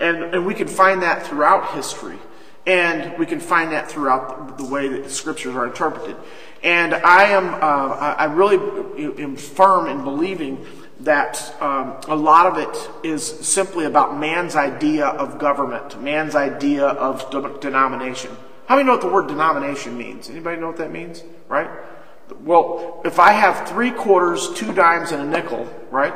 And, 0.00 0.34
and 0.34 0.46
we 0.46 0.54
can 0.54 0.66
find 0.66 1.02
that 1.02 1.26
throughout 1.26 1.74
history. 1.74 2.18
And 2.66 3.18
we 3.18 3.26
can 3.26 3.40
find 3.40 3.72
that 3.72 3.90
throughout 3.90 4.58
the 4.58 4.64
way 4.64 4.88
that 4.88 5.04
the 5.04 5.10
scriptures 5.10 5.54
are 5.54 5.66
interpreted. 5.66 6.16
And 6.62 6.94
I 6.94 7.24
am, 7.24 7.54
uh, 7.54 7.58
I 7.58 8.24
really 8.24 8.56
am 9.22 9.36
firm 9.36 9.88
in 9.88 10.04
believing 10.04 10.66
that 11.00 11.54
um, 11.62 11.96
a 12.08 12.14
lot 12.14 12.46
of 12.46 12.58
it 12.58 12.90
is 13.02 13.24
simply 13.24 13.86
about 13.86 14.18
man's 14.18 14.56
idea 14.56 15.06
of 15.06 15.38
government, 15.38 16.00
man's 16.02 16.34
idea 16.34 16.86
of 16.86 17.30
de- 17.30 17.58
denomination. 17.60 18.36
How 18.66 18.76
many 18.76 18.86
know 18.86 18.92
what 18.92 19.00
the 19.00 19.08
word 19.08 19.26
denomination 19.26 19.96
means? 19.96 20.28
Anybody 20.28 20.60
know 20.60 20.68
what 20.68 20.76
that 20.76 20.92
means? 20.92 21.24
Right? 21.48 21.70
Well, 22.40 23.00
if 23.04 23.18
I 23.18 23.32
have 23.32 23.68
three 23.68 23.90
quarters, 23.90 24.52
two 24.54 24.72
dimes, 24.72 25.12
and 25.12 25.22
a 25.22 25.26
nickel, 25.26 25.66
right? 25.90 26.14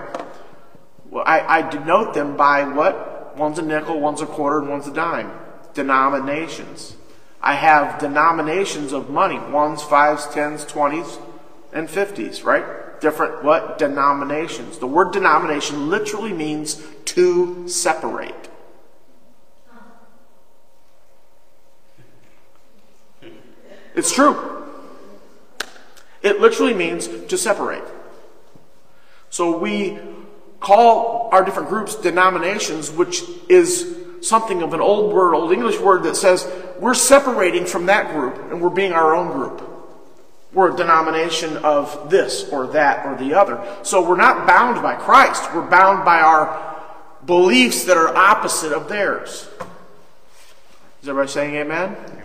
Well, 1.11 1.25
I, 1.27 1.41
I 1.41 1.71
denote 1.71 2.15
them 2.15 2.37
by 2.37 2.65
what? 2.65 3.14
One's 3.37 3.59
a 3.59 3.63
nickel, 3.63 4.01
one's 4.01 4.21
a 4.21 4.27
quarter, 4.27 4.61
and 4.61 4.69
one's 4.69 4.87
a 4.87 4.93
dime. 4.93 5.33
Denominations. 5.75 6.97
I 7.41 7.55
have 7.55 7.99
denominations 7.99 8.93
of 8.93 9.11
money. 9.11 9.39
One's 9.39 9.83
fives, 9.83 10.27
tens, 10.29 10.65
twenties, 10.65 11.19
and 11.73 11.91
fifties, 11.91 12.43
right? 12.43 13.01
Different 13.01 13.45
what? 13.45 13.77
Denominations. 13.79 14.79
The 14.79 14.87
word 14.87 15.13
denomination 15.13 15.91
literally 15.91 16.33
means 16.33 16.83
to 17.07 17.69
separate. 17.69 18.35
It's 23.95 24.13
true. 24.13 24.65
It 26.23 26.41
literally 26.41 26.75
means 26.75 27.07
to 27.07 27.37
separate. 27.37 27.85
So 29.29 29.59
we 29.59 29.99
call 30.65 31.29
our 31.31 31.45
different 31.45 31.69
groups 31.69 31.95
denominations, 31.95 32.91
which 32.91 33.23
is 33.49 33.97
something 34.23 34.63
of 34.63 34.73
an 34.73 34.81
old 34.81 35.13
word, 35.13 35.35
old 35.35 35.53
English 35.53 35.79
word 35.79 36.05
that 36.05 36.17
says 36.17 36.51
we're 36.81 36.95
separating 36.95 37.67
from 37.67 37.87
that 37.87 38.13
group 38.13 38.51
and 38.51 38.63
we're 38.63 38.71
being 38.71 38.93
our 38.93 39.15
own 39.15 39.31
group. 39.33 39.71
We're 40.55 40.73
a 40.73 40.77
denomination 40.77 41.59
of 41.59 42.11
this 42.11 42.49
or 42.51 42.69
that 42.69 43.05
or 43.05 43.17
the 43.17 43.35
other. 43.35 43.63
So 43.83 44.09
we're 44.09 44.17
not 44.17 44.47
bound 44.47 44.83
by 44.83 44.95
Christ. 44.95 45.53
We're 45.55 45.69
bound 45.69 46.05
by 46.05 46.21
our 46.21 46.77
beliefs 47.27 47.85
that 47.85 47.97
are 47.97 48.17
opposite 48.17 48.73
of 48.73 48.89
theirs. 48.89 49.49
Is 51.03 51.09
everybody 51.09 51.31
saying 51.31 51.55
amen? 51.57 51.97
amen. 51.97 52.23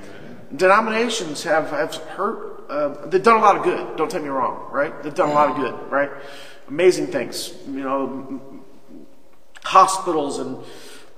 Denominations 0.55 1.43
have, 1.43 1.71
have 1.71 1.95
hurt, 1.95 2.69
uh, 2.69 3.07
they've 3.07 3.23
done 3.23 3.37
a 3.37 3.41
lot 3.41 3.57
of 3.57 3.63
good. 3.63 3.97
Don't 3.97 4.09
take 4.09 4.23
me 4.23 4.29
wrong, 4.29 4.69
right? 4.71 5.03
They've 5.03 5.13
done 5.13 5.29
a 5.29 5.33
lot 5.33 5.49
of 5.49 5.57
good, 5.57 5.91
right? 5.91 6.11
Amazing 6.69 7.07
things. 7.07 7.53
You 7.67 7.83
know, 7.83 8.41
hospitals 9.63 10.39
and, 10.39 10.57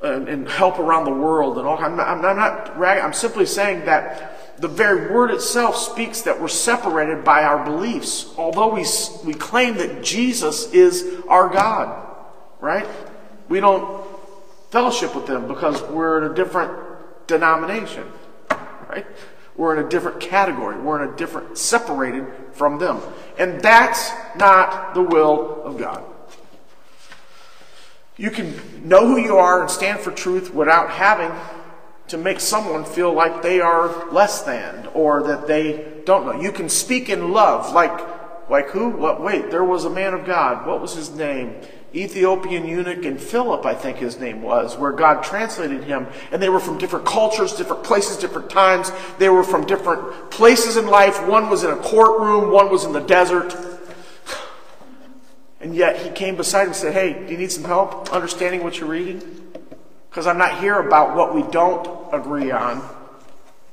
and, 0.01 0.27
and 0.27 0.49
help 0.49 0.79
around 0.79 1.05
the 1.05 1.13
world 1.13 1.57
and 1.57 1.67
all. 1.67 1.77
I'm 1.77 1.95
not, 1.95 2.07
I'm 2.07 2.21
not 2.21 2.77
ragging. 2.77 3.03
I'm 3.03 3.13
simply 3.13 3.45
saying 3.45 3.85
that 3.85 4.59
the 4.61 4.67
very 4.67 5.11
word 5.11 5.31
itself 5.31 5.75
speaks 5.75 6.21
that 6.21 6.39
we're 6.39 6.47
separated 6.47 7.23
by 7.23 7.43
our 7.43 7.65
beliefs. 7.65 8.33
Although 8.37 8.75
we, 8.75 8.85
we 9.25 9.33
claim 9.33 9.75
that 9.75 10.03
Jesus 10.03 10.71
is 10.71 11.21
our 11.27 11.49
God, 11.49 12.07
right? 12.59 12.87
We 13.49 13.59
don't 13.59 14.05
fellowship 14.69 15.15
with 15.15 15.27
them 15.27 15.47
because 15.47 15.81
we're 15.83 16.23
in 16.23 16.31
a 16.31 16.35
different 16.35 16.71
denomination, 17.27 18.05
right? 18.89 19.05
We're 19.55 19.77
in 19.77 19.85
a 19.85 19.89
different 19.89 20.19
category. 20.19 20.79
We're 20.79 21.03
in 21.03 21.13
a 21.13 21.15
different, 21.17 21.57
separated 21.57 22.25
from 22.53 22.79
them. 22.79 23.01
And 23.37 23.61
that's 23.61 24.11
not 24.35 24.93
the 24.93 25.01
will 25.01 25.61
of 25.63 25.77
God. 25.77 26.03
You 28.17 28.29
can 28.29 28.87
know 28.87 29.07
who 29.07 29.17
you 29.17 29.37
are 29.37 29.61
and 29.61 29.69
stand 29.69 29.99
for 29.99 30.11
truth 30.11 30.53
without 30.53 30.91
having 30.91 31.31
to 32.07 32.17
make 32.17 32.39
someone 32.39 32.83
feel 32.83 33.13
like 33.13 33.41
they 33.41 33.61
are 33.61 34.11
less 34.11 34.43
than 34.43 34.87
or 34.93 35.23
that 35.23 35.47
they 35.47 36.01
don't 36.05 36.25
know. 36.25 36.41
You 36.41 36.51
can 36.51 36.69
speak 36.69 37.09
in 37.09 37.31
love, 37.31 37.73
like, 37.73 38.49
like 38.49 38.69
who? 38.69 38.89
What? 38.89 39.21
Wait, 39.21 39.49
there 39.49 39.63
was 39.63 39.85
a 39.85 39.89
man 39.89 40.13
of 40.13 40.25
God. 40.25 40.67
What 40.67 40.81
was 40.81 40.93
his 40.93 41.09
name? 41.09 41.55
Ethiopian 41.93 42.65
eunuch 42.65 43.03
and 43.03 43.19
Philip, 43.19 43.65
I 43.65 43.73
think 43.73 43.97
his 43.97 44.17
name 44.17 44.41
was, 44.41 44.77
where 44.77 44.93
God 44.93 45.23
translated 45.23 45.83
him. 45.83 46.07
And 46.31 46.41
they 46.41 46.47
were 46.47 46.61
from 46.61 46.77
different 46.77 47.05
cultures, 47.05 47.53
different 47.53 47.83
places, 47.83 48.17
different 48.17 48.49
times. 48.49 48.91
They 49.17 49.27
were 49.27 49.43
from 49.43 49.65
different 49.65 50.31
places 50.31 50.77
in 50.77 50.87
life. 50.87 51.27
One 51.27 51.49
was 51.49 51.63
in 51.63 51.71
a 51.71 51.75
courtroom, 51.75 52.51
one 52.51 52.69
was 52.69 52.85
in 52.85 52.93
the 52.93 53.01
desert. 53.01 53.55
And 55.59 55.75
yet 55.75 55.97
he 55.97 56.09
came 56.09 56.37
beside 56.37 56.63
him 56.63 56.67
and 56.67 56.75
said, 56.75 56.93
Hey, 56.93 57.13
do 57.13 57.31
you 57.33 57.37
need 57.37 57.51
some 57.51 57.65
help 57.65 58.11
understanding 58.13 58.63
what 58.63 58.79
you're 58.79 58.89
reading? 58.89 59.21
Because 60.09 60.27
I'm 60.27 60.37
not 60.37 60.59
here 60.59 60.79
about 60.79 61.15
what 61.15 61.35
we 61.35 61.43
don't 61.51 62.13
agree 62.13 62.51
on. 62.51 62.81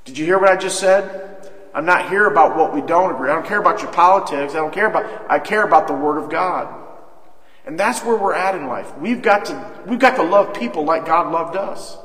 Did 0.04 0.18
you 0.18 0.24
hear 0.24 0.38
what 0.38 0.50
I 0.50 0.56
just 0.56 0.80
said? 0.80 1.50
I'm 1.72 1.84
not 1.84 2.08
here 2.08 2.26
about 2.26 2.56
what 2.56 2.74
we 2.74 2.80
don't 2.80 3.14
agree. 3.14 3.30
I 3.30 3.34
don't 3.34 3.46
care 3.46 3.60
about 3.60 3.82
your 3.82 3.92
politics. 3.92 4.54
I 4.54 4.56
don't 4.56 4.72
care 4.72 4.86
about 4.86 5.30
I 5.30 5.38
care 5.38 5.62
about 5.62 5.86
the 5.86 5.94
word 5.94 6.18
of 6.18 6.30
God. 6.30 6.87
And 7.68 7.78
that's 7.78 8.02
where 8.02 8.16
we're 8.16 8.32
at 8.32 8.54
in 8.54 8.66
life. 8.66 8.96
We've 8.96 9.20
got 9.20 9.44
to 9.44 9.82
we've 9.86 9.98
got 9.98 10.16
to 10.16 10.22
love 10.22 10.54
people 10.54 10.84
like 10.84 11.04
God 11.04 11.30
loved 11.30 11.54
us. 11.54 11.98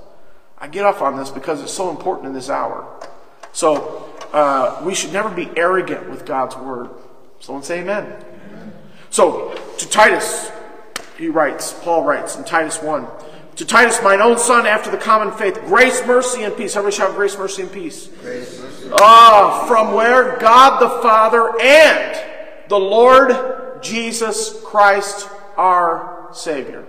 I 0.57 0.67
get 0.67 0.83
off 0.83 1.01
on 1.01 1.15
this 1.15 1.29
because 1.29 1.61
it's 1.61 1.73
so 1.73 1.89
important 1.89 2.27
in 2.27 2.33
this 2.33 2.49
hour. 2.49 2.85
So 3.53 4.13
uh, 4.33 4.81
we 4.83 4.93
should 4.93 5.13
never 5.13 5.29
be 5.29 5.49
arrogant 5.55 6.09
with 6.09 6.25
God's 6.25 6.57
word. 6.57 6.89
Someone 7.39 7.63
say 7.63 7.79
amen. 7.79 8.03
amen. 8.03 8.73
So 9.09 9.55
to 9.77 9.89
Titus, 9.89 10.51
he 11.17 11.29
writes, 11.29 11.71
Paul 11.81 12.03
writes 12.03 12.35
in 12.35 12.43
Titus 12.43 12.81
1. 12.81 13.07
To 13.57 13.65
Titus, 13.65 14.01
mine 14.03 14.19
own 14.19 14.37
son, 14.37 14.65
after 14.65 14.91
the 14.91 14.97
common 14.97 15.31
faith, 15.37 15.61
grace, 15.65 16.05
mercy, 16.05 16.43
and 16.43 16.57
peace. 16.57 16.75
Everybody 16.75 16.97
shout 16.97 17.15
grace, 17.15 17.37
mercy, 17.37 17.61
and 17.61 17.71
peace. 17.71 18.07
Grace, 18.21 18.59
mercy, 18.59 18.89
ah, 18.99 19.65
from 19.67 19.93
where 19.93 20.37
God 20.39 20.79
the 20.79 20.89
Father 21.01 21.53
and 21.61 22.19
the 22.67 22.79
Lord 22.79 23.81
Jesus 23.81 24.59
Christ, 24.63 25.29
our 25.57 26.29
Savior. 26.33 26.85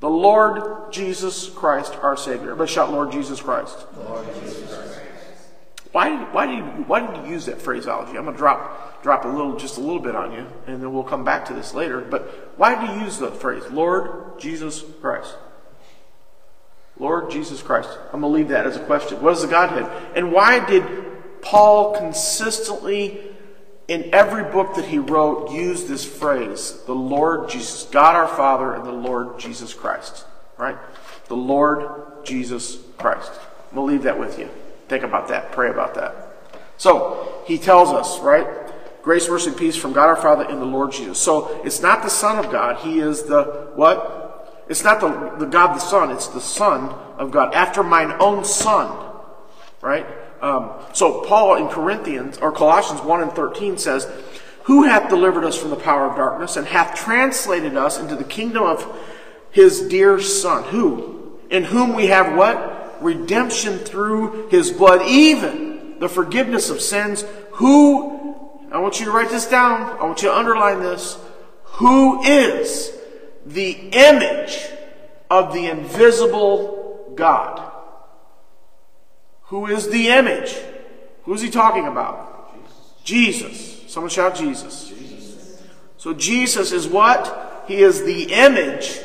The 0.00 0.08
Lord 0.08 0.92
Jesus 0.92 1.48
Christ, 1.48 1.94
our 2.02 2.16
Savior. 2.16 2.50
Everybody 2.50 2.70
shout, 2.70 2.92
Lord 2.92 3.10
Jesus 3.10 3.40
Christ. 3.40 3.86
Lord 3.96 4.26
Jesus 4.34 4.74
Christ. 4.74 5.00
Why, 5.92 6.24
why, 6.32 6.46
did 6.46 6.58
you, 6.58 6.62
why 6.86 7.00
did 7.00 7.24
you 7.24 7.32
use 7.32 7.46
that 7.46 7.60
phraseology? 7.60 8.16
I'm 8.16 8.24
going 8.24 8.34
to 8.34 8.38
drop, 8.38 9.02
drop 9.02 9.24
a 9.24 9.28
little, 9.28 9.56
just 9.56 9.78
a 9.78 9.80
little 9.80 10.00
bit 10.00 10.14
on 10.14 10.32
you, 10.32 10.46
and 10.66 10.82
then 10.82 10.92
we'll 10.92 11.02
come 11.02 11.24
back 11.24 11.46
to 11.46 11.54
this 11.54 11.74
later. 11.74 12.00
But 12.00 12.52
why 12.56 12.86
do 12.86 12.92
you 12.92 13.00
use 13.04 13.18
the 13.18 13.30
phrase, 13.30 13.62
Lord 13.70 14.38
Jesus 14.38 14.84
Christ? 15.00 15.34
Lord 16.98 17.30
Jesus 17.30 17.62
Christ. 17.62 17.88
I'm 18.12 18.20
going 18.20 18.32
to 18.32 18.38
leave 18.38 18.48
that 18.48 18.66
as 18.66 18.76
a 18.76 18.84
question. 18.84 19.22
What 19.22 19.32
is 19.32 19.42
the 19.42 19.48
Godhead? 19.48 19.90
And 20.14 20.32
why 20.32 20.64
did 20.64 20.84
Paul 21.40 21.96
consistently, 21.96 23.20
in 23.88 24.14
every 24.14 24.44
book 24.44 24.74
that 24.74 24.84
he 24.84 24.98
wrote, 24.98 25.50
use 25.50 25.84
this 25.84 26.04
phrase, 26.04 26.82
the 26.86 26.94
Lord 26.94 27.48
Jesus, 27.48 27.84
God 27.84 28.14
our 28.14 28.28
Father, 28.28 28.74
and 28.74 28.84
the 28.84 28.92
Lord 28.92 29.38
Jesus 29.38 29.72
Christ? 29.72 30.26
Right? 30.58 30.76
The 31.28 31.36
Lord 31.36 32.24
Jesus 32.24 32.78
Christ. 32.98 33.32
We'll 33.72 33.86
leave 33.86 34.02
that 34.02 34.18
with 34.18 34.38
you. 34.38 34.50
Think 34.88 35.04
about 35.04 35.28
that. 35.28 35.52
Pray 35.52 35.70
about 35.70 35.94
that. 35.94 36.14
So, 36.76 37.42
he 37.46 37.58
tells 37.58 37.88
us, 37.88 38.20
right? 38.20 38.46
Grace, 39.02 39.28
mercy, 39.28 39.52
peace 39.52 39.76
from 39.76 39.94
God 39.94 40.08
our 40.08 40.16
Father 40.16 40.44
and 40.44 40.60
the 40.60 40.66
Lord 40.66 40.92
Jesus. 40.92 41.18
So, 41.18 41.60
it's 41.64 41.80
not 41.80 42.02
the 42.02 42.10
Son 42.10 42.38
of 42.38 42.52
God. 42.52 42.76
He 42.78 43.00
is 43.00 43.22
the 43.22 43.70
what? 43.74 44.64
It's 44.68 44.84
not 44.84 45.00
the, 45.00 45.36
the 45.38 45.46
God 45.46 45.74
the 45.74 45.80
Son. 45.80 46.10
It's 46.10 46.28
the 46.28 46.40
Son 46.40 46.90
of 47.16 47.30
God. 47.30 47.54
After 47.54 47.82
mine 47.82 48.14
own 48.20 48.44
Son. 48.44 49.06
Right? 49.80 50.06
Um, 50.40 50.70
so, 50.92 51.22
Paul 51.22 51.56
in 51.56 51.68
Corinthians, 51.68 52.38
or 52.38 52.52
Colossians 52.52 53.02
1 53.02 53.22
and 53.22 53.32
13 53.32 53.78
says, 53.78 54.06
Who 54.64 54.84
hath 54.84 55.08
delivered 55.08 55.44
us 55.44 55.56
from 55.56 55.70
the 55.70 55.76
power 55.76 56.06
of 56.06 56.16
darkness 56.16 56.56
and 56.56 56.66
hath 56.66 56.94
translated 56.94 57.76
us 57.76 57.98
into 57.98 58.16
the 58.16 58.24
kingdom 58.24 58.62
of 58.62 58.86
his 59.50 59.80
dear 59.82 60.20
Son? 60.20 60.64
Who? 60.64 61.38
In 61.50 61.64
whom 61.64 61.94
we 61.94 62.06
have 62.08 62.36
what? 62.36 62.78
redemption 63.00 63.78
through 63.78 64.48
his 64.48 64.70
blood, 64.70 65.02
even 65.06 65.98
the 65.98 66.08
forgiveness 66.08 66.70
of 66.70 66.80
sins, 66.80 67.24
who, 67.52 68.60
I 68.70 68.78
want 68.78 69.00
you 69.00 69.06
to 69.06 69.12
write 69.12 69.30
this 69.30 69.46
down, 69.46 69.98
I 69.98 70.04
want 70.04 70.22
you 70.22 70.28
to 70.28 70.36
underline 70.36 70.80
this, 70.80 71.18
who 71.64 72.22
is 72.22 72.92
the 73.46 73.72
image 73.72 74.66
of 75.30 75.52
the 75.52 75.66
invisible 75.66 77.12
God. 77.14 77.67
Who 79.48 79.66
is 79.66 79.88
the 79.88 80.08
image? 80.08 80.54
Who 81.24 81.34
is 81.34 81.40
he 81.40 81.50
talking 81.50 81.86
about? 81.86 82.54
Jesus. 83.04 83.48
Jesus. 83.48 83.92
Someone 83.92 84.10
shout 84.10 84.34
Jesus. 84.34 84.88
Jesus. 84.88 85.62
So 85.96 86.14
Jesus 86.14 86.72
is 86.72 86.86
what? 86.86 87.64
He 87.66 87.82
is 87.82 88.04
the 88.04 88.32
image 88.32 89.00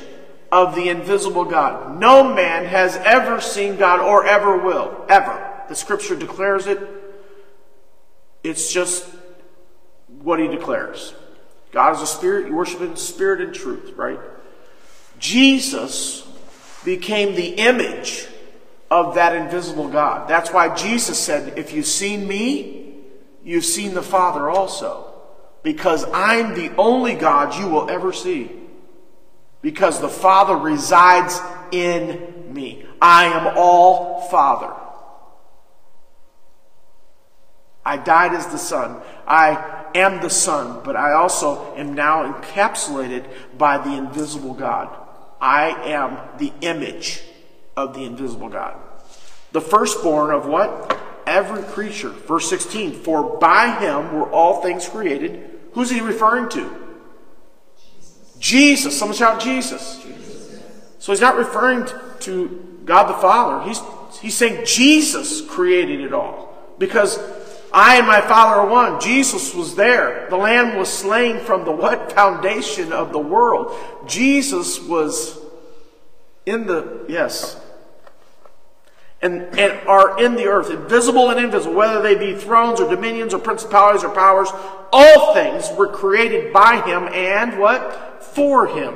of 0.52 0.76
the 0.76 0.90
invisible 0.90 1.46
God. 1.46 2.00
No 2.00 2.34
man 2.34 2.66
has 2.66 2.98
ever 2.98 3.42
seen 3.42 3.78
God 3.78 4.00
or 4.00 4.26
ever 4.26 4.58
will. 4.58 5.06
Ever. 5.10 5.64
The 5.70 5.76
scripture 5.76 6.16
declares 6.16 6.68
it. 6.68 6.80
It's 8.44 8.72
just 8.72 9.08
what 10.22 10.40
he 10.40 10.48
declares. 10.48 11.14
God 11.72 11.96
is 11.96 12.02
a 12.02 12.08
spirit. 12.08 12.48
You 12.48 12.56
worship 12.56 12.82
in 12.82 12.96
spirit 12.98 13.42
and 13.42 13.54
truth, 13.54 13.94
right? 13.96 14.20
Jesus 15.18 16.28
became 16.84 17.36
the 17.36 17.56
image 17.56 18.28
of 18.94 19.16
that 19.16 19.36
invisible 19.36 19.88
God. 19.88 20.28
That's 20.30 20.54
why 20.54 20.76
Jesus 20.76 21.18
said, 21.18 21.58
If 21.58 21.74
you've 21.74 21.88
seen 21.88 22.28
me, 22.28 22.94
you've 23.44 23.66
seen 23.66 23.96
the 23.96 24.04
Father 24.04 24.52
also. 24.52 25.10
Because 25.64 26.06
I'm 26.14 26.54
the 26.54 26.76
only 26.76 27.16
God 27.16 27.58
you 27.58 27.68
will 27.68 27.90
ever 27.90 28.14
see 28.14 28.52
because 29.64 30.00
the 30.00 30.10
Father 30.10 30.56
resides 30.56 31.40
in 31.72 32.54
me. 32.54 32.86
I 33.02 33.26
am 33.26 33.58
all 33.58 34.28
Father. 34.30 34.72
I 37.84 37.98
died 37.98 38.34
as 38.34 38.46
the 38.48 38.58
Son. 38.58 39.02
I 39.26 39.88
am 39.96 40.22
the 40.22 40.30
Son, 40.30 40.82
but 40.84 40.96
I 40.96 41.14
also 41.14 41.74
am 41.76 41.94
now 41.96 42.32
encapsulated 42.32 43.26
by 43.58 43.78
the 43.78 43.94
invisible 43.94 44.54
God. 44.54 44.96
I 45.42 45.70
am 45.90 46.20
the 46.38 46.54
image 46.62 47.24
of 47.76 47.94
the 47.94 48.04
invisible 48.04 48.50
God. 48.50 48.78
The 49.52 49.62
firstborn 49.62 50.34
of 50.34 50.46
what? 50.46 50.98
Every 51.26 51.64
creature. 51.64 52.10
Verse 52.10 52.50
16. 52.50 52.94
For 52.94 53.38
by 53.38 53.80
him 53.80 54.14
were 54.14 54.30
all 54.30 54.62
things 54.62 54.88
created. 54.88 55.50
Who's 55.74 55.90
he 55.90 56.02
referring 56.02 56.50
to? 56.50 56.76
Jesus. 58.40 58.98
Someone 58.98 59.18
shout 59.18 59.42
Jesus. 59.42 60.06
So 61.00 61.12
he's 61.12 61.22
not 61.22 61.36
referring 61.36 61.88
to 62.22 62.82
God 62.86 63.08
the 63.08 63.14
Father. 63.22 63.68
He's, 63.68 63.80
he's 64.22 64.36
saying 64.36 64.66
Jesus 64.66 65.42
created 65.42 66.02
it 66.02 66.14
all. 66.14 66.54
Because 66.78 67.20
I 67.72 67.98
and 67.98 68.08
my 68.08 68.22
Father 68.22 68.62
are 68.62 68.68
one. 68.68 69.00
Jesus 69.00 69.54
was 69.54 69.76
there. 69.76 70.28
The 70.30 70.38
Lamb 70.38 70.78
was 70.78 70.92
slain 70.92 71.40
from 71.40 71.66
the 71.66 71.72
what? 71.72 72.12
Foundation 72.16 72.94
of 72.94 73.12
the 73.12 73.20
world. 73.20 73.76
Jesus 74.08 74.80
was 74.80 75.40
in 76.46 76.68
the, 76.68 77.06
yes, 77.08 77.60
and, 79.24 79.58
and 79.58 79.88
are 79.88 80.22
in 80.22 80.36
the 80.36 80.48
earth, 80.48 80.70
invisible 80.70 81.30
and 81.30 81.40
invisible, 81.40 81.74
whether 81.74 82.02
they 82.02 82.16
be 82.16 82.38
thrones 82.38 82.82
or 82.82 82.94
dominions 82.94 83.34
or 83.34 83.40
principalities 83.40 84.04
or 84.04 84.10
powers, 84.10 84.50
all 84.92 85.34
things 85.34 85.72
were 85.78 85.88
created 85.88 86.52
by 86.52 86.82
him 86.82 87.08
and 87.12 87.58
what? 87.58 88.24
For 88.24 88.68
him. 88.68 88.96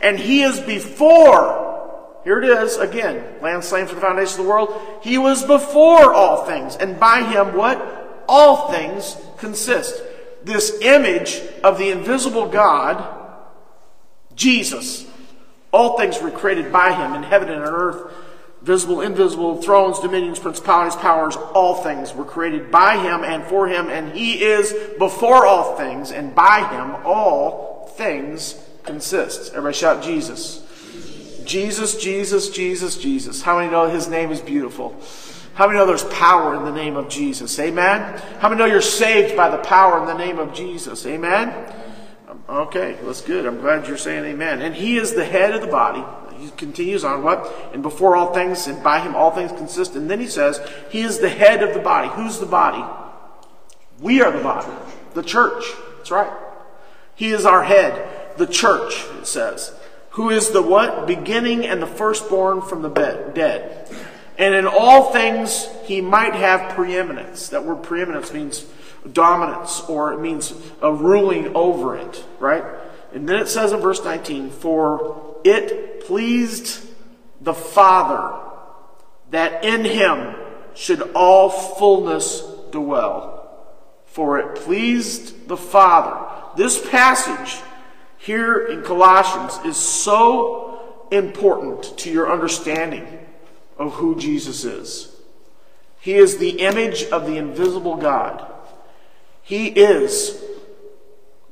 And 0.00 0.18
he 0.18 0.42
is 0.42 0.58
before, 0.60 2.20
here 2.24 2.42
it 2.42 2.48
is 2.48 2.78
again, 2.78 3.22
land 3.42 3.64
slain 3.64 3.86
for 3.86 3.94
the 3.94 4.00
foundation 4.00 4.40
of 4.40 4.46
the 4.46 4.50
world. 4.50 4.80
He 5.02 5.18
was 5.18 5.44
before 5.44 6.14
all 6.14 6.46
things, 6.46 6.76
and 6.76 6.98
by 6.98 7.22
him 7.22 7.54
what? 7.54 8.24
All 8.28 8.72
things 8.72 9.14
consist. 9.36 10.02
This 10.42 10.80
image 10.80 11.42
of 11.62 11.76
the 11.76 11.90
invisible 11.90 12.48
God, 12.48 13.04
Jesus, 14.34 15.06
all 15.70 15.98
things 15.98 16.20
were 16.22 16.30
created 16.30 16.72
by 16.72 16.94
him 16.94 17.14
in 17.14 17.24
heaven 17.24 17.50
and 17.50 17.62
on 17.62 17.74
earth 17.74 18.12
visible, 18.66 19.00
invisible, 19.00 19.62
thrones, 19.62 20.00
dominions, 20.00 20.40
principalities, 20.40 20.96
powers, 20.96 21.36
all 21.36 21.84
things 21.84 22.12
were 22.12 22.24
created 22.24 22.68
by 22.68 22.96
him 22.96 23.22
and 23.22 23.44
for 23.44 23.68
him, 23.68 23.88
and 23.88 24.12
he 24.12 24.42
is 24.42 24.74
before 24.98 25.46
all 25.46 25.76
things, 25.76 26.10
and 26.10 26.34
by 26.34 26.68
him 26.68 26.96
all 27.06 27.88
things 27.96 28.60
consist. 28.82 29.52
Everybody 29.52 29.76
shout 29.76 30.02
Jesus. 30.02 30.64
Jesus, 31.44 31.96
Jesus, 32.02 32.50
Jesus, 32.50 32.96
Jesus. 32.98 33.40
How 33.40 33.56
many 33.56 33.70
know 33.70 33.88
his 33.88 34.08
name 34.08 34.32
is 34.32 34.40
beautiful? 34.40 34.96
How 35.54 35.68
many 35.68 35.78
know 35.78 35.86
there's 35.86 36.02
power 36.04 36.56
in 36.56 36.64
the 36.64 36.72
name 36.72 36.96
of 36.96 37.08
Jesus? 37.08 37.56
Amen? 37.60 38.20
How 38.40 38.48
many 38.48 38.58
know 38.58 38.66
you're 38.66 38.82
saved 38.82 39.36
by 39.36 39.48
the 39.48 39.58
power 39.58 40.00
in 40.00 40.06
the 40.06 40.18
name 40.18 40.40
of 40.40 40.52
Jesus? 40.52 41.06
Amen? 41.06 41.72
Okay, 42.48 42.98
that's 43.04 43.20
good. 43.20 43.46
I'm 43.46 43.60
glad 43.60 43.86
you're 43.86 43.96
saying 43.96 44.24
amen. 44.24 44.60
And 44.60 44.74
he 44.74 44.96
is 44.96 45.14
the 45.14 45.24
head 45.24 45.54
of 45.54 45.60
the 45.60 45.68
body 45.68 46.04
he 46.38 46.50
continues 46.50 47.04
on 47.04 47.22
what? 47.22 47.52
And 47.72 47.82
before 47.82 48.16
all 48.16 48.32
things, 48.32 48.66
and 48.66 48.82
by 48.82 49.00
him 49.00 49.14
all 49.14 49.30
things 49.30 49.52
consist. 49.52 49.94
And 49.94 50.10
then 50.10 50.20
he 50.20 50.28
says, 50.28 50.60
He 50.90 51.00
is 51.00 51.18
the 51.18 51.28
head 51.28 51.62
of 51.62 51.74
the 51.74 51.80
body. 51.80 52.08
Who's 52.08 52.38
the 52.38 52.46
body? 52.46 52.84
We 54.00 54.20
are 54.22 54.30
the 54.30 54.42
body. 54.42 54.72
The 55.14 55.22
church. 55.22 55.64
That's 55.96 56.10
right. 56.10 56.32
He 57.14 57.30
is 57.30 57.46
our 57.46 57.64
head. 57.64 58.36
The 58.36 58.46
church, 58.46 59.04
it 59.18 59.26
says. 59.26 59.74
Who 60.10 60.30
is 60.30 60.50
the 60.50 60.62
what? 60.62 61.06
Beginning 61.06 61.66
and 61.66 61.82
the 61.82 61.86
firstborn 61.86 62.62
from 62.62 62.82
the 62.82 62.88
bed, 62.88 63.34
dead. 63.34 63.88
And 64.38 64.54
in 64.54 64.66
all 64.66 65.12
things 65.12 65.68
he 65.84 66.00
might 66.00 66.34
have 66.34 66.74
preeminence. 66.74 67.48
That 67.48 67.64
word 67.64 67.82
preeminence 67.82 68.32
means 68.32 68.66
dominance 69.12 69.80
or 69.88 70.12
it 70.12 70.20
means 70.20 70.54
a 70.82 70.92
ruling 70.92 71.54
over 71.54 71.96
it, 71.96 72.24
right? 72.38 72.64
And 73.12 73.28
then 73.28 73.36
it 73.36 73.48
says 73.48 73.72
in 73.72 73.80
verse 73.80 74.04
19, 74.04 74.50
For 74.50 75.25
it 75.48 76.06
pleased 76.06 76.84
the 77.40 77.54
Father 77.54 78.40
that 79.30 79.64
in 79.64 79.84
him 79.84 80.34
should 80.74 81.02
all 81.14 81.50
fullness 81.50 82.42
dwell. 82.70 83.32
For 84.06 84.38
it 84.38 84.56
pleased 84.56 85.48
the 85.48 85.56
Father. 85.56 86.26
This 86.56 86.88
passage 86.88 87.62
here 88.18 88.66
in 88.66 88.82
Colossians 88.82 89.58
is 89.64 89.76
so 89.76 90.80
important 91.10 91.98
to 91.98 92.10
your 92.10 92.32
understanding 92.32 93.06
of 93.78 93.94
who 93.94 94.16
Jesus 94.16 94.64
is. 94.64 95.14
He 96.00 96.14
is 96.14 96.38
the 96.38 96.60
image 96.60 97.04
of 97.04 97.26
the 97.26 97.36
invisible 97.36 97.96
God. 97.96 98.46
He 99.42 99.68
is 99.68 100.42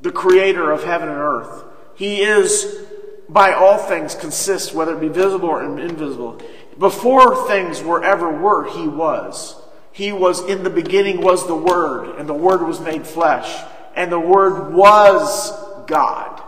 the 0.00 0.12
creator 0.12 0.70
of 0.70 0.84
heaven 0.84 1.08
and 1.08 1.18
earth. 1.18 1.64
He 1.96 2.22
is, 2.22 2.86
by 3.28 3.52
all 3.52 3.78
things, 3.78 4.14
consists, 4.14 4.72
whether 4.72 4.96
it 4.96 5.00
be 5.00 5.08
visible 5.08 5.48
or 5.48 5.62
invisible. 5.62 6.40
Before 6.78 7.46
things 7.48 7.82
were 7.82 8.04
ever 8.04 8.30
were, 8.30 8.64
He 8.70 8.86
was. 8.86 9.56
He 9.92 10.12
was 10.12 10.44
in 10.44 10.64
the 10.64 10.70
beginning 10.70 11.20
was 11.20 11.46
the 11.46 11.54
Word, 11.54 12.18
and 12.18 12.28
the 12.28 12.34
Word 12.34 12.62
was 12.62 12.80
made 12.80 13.06
flesh, 13.06 13.62
and 13.94 14.10
the 14.10 14.18
Word 14.18 14.74
was 14.74 15.52
God. 15.86 16.42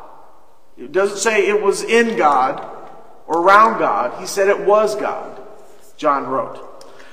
It 0.76 0.92
doesn't 0.92 1.18
say 1.18 1.46
it 1.46 1.62
was 1.62 1.82
in 1.82 2.16
God 2.16 2.66
or 3.26 3.40
around 3.40 3.78
God. 3.78 4.20
He 4.20 4.26
said 4.26 4.48
it 4.48 4.66
was 4.66 4.94
God, 4.96 5.40
John 5.96 6.26
wrote. 6.26 6.62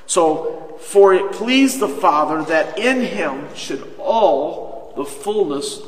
So, 0.06 0.78
for 0.80 1.14
it 1.14 1.32
pleased 1.32 1.80
the 1.80 1.88
Father 1.88 2.44
that 2.44 2.78
in 2.78 3.02
him 3.02 3.48
should 3.56 3.94
all 3.98 4.94
the 4.98 5.06
fullness 5.06 5.82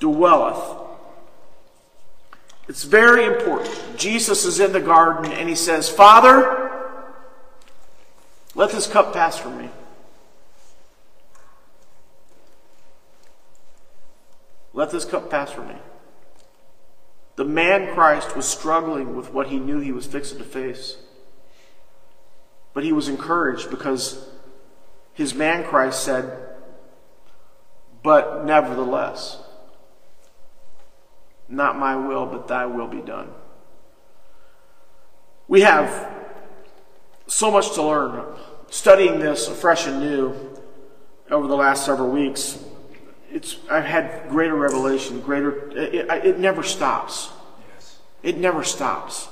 dwelleth. 0.00 0.87
It's 2.68 2.84
very 2.84 3.24
important. 3.24 3.96
Jesus 3.96 4.44
is 4.44 4.60
in 4.60 4.72
the 4.72 4.80
garden 4.80 5.32
and 5.32 5.48
he 5.48 5.54
says, 5.54 5.88
Father, 5.88 6.70
let 8.54 8.70
this 8.70 8.86
cup 8.86 9.14
pass 9.14 9.38
from 9.38 9.56
me. 9.58 9.70
Let 14.74 14.90
this 14.90 15.06
cup 15.06 15.30
pass 15.30 15.50
from 15.50 15.68
me. 15.68 15.76
The 17.36 17.44
man 17.44 17.94
Christ 17.94 18.36
was 18.36 18.46
struggling 18.46 19.16
with 19.16 19.32
what 19.32 19.46
he 19.46 19.58
knew 19.58 19.80
he 19.80 19.92
was 19.92 20.06
fixing 20.06 20.38
to 20.38 20.44
face. 20.44 20.96
But 22.74 22.84
he 22.84 22.92
was 22.92 23.08
encouraged 23.08 23.70
because 23.70 24.28
his 25.14 25.34
man 25.34 25.64
Christ 25.64 26.02
said, 26.04 26.36
But 28.02 28.44
nevertheless. 28.44 29.42
Not 31.48 31.78
my 31.78 31.96
will, 31.96 32.26
but 32.26 32.48
thy 32.48 32.66
will 32.66 32.88
be 32.88 33.00
done. 33.00 33.30
We 35.46 35.62
have 35.62 36.12
so 37.26 37.50
much 37.50 37.74
to 37.74 37.82
learn. 37.82 38.24
Studying 38.70 39.18
this 39.18 39.48
fresh 39.48 39.86
and 39.86 39.98
new 40.00 40.34
over 41.30 41.46
the 41.46 41.56
last 41.56 41.86
several 41.86 42.10
weeks, 42.10 42.62
it's, 43.30 43.56
I've 43.70 43.84
had 43.84 44.28
greater 44.28 44.54
revelation, 44.54 45.20
greater, 45.20 45.70
it, 45.70 46.06
it, 46.24 46.38
never 46.38 46.62
stops. 46.62 47.30
Yes. 47.74 47.98
It 48.22 48.36
never 48.36 48.62
stops 48.62 49.28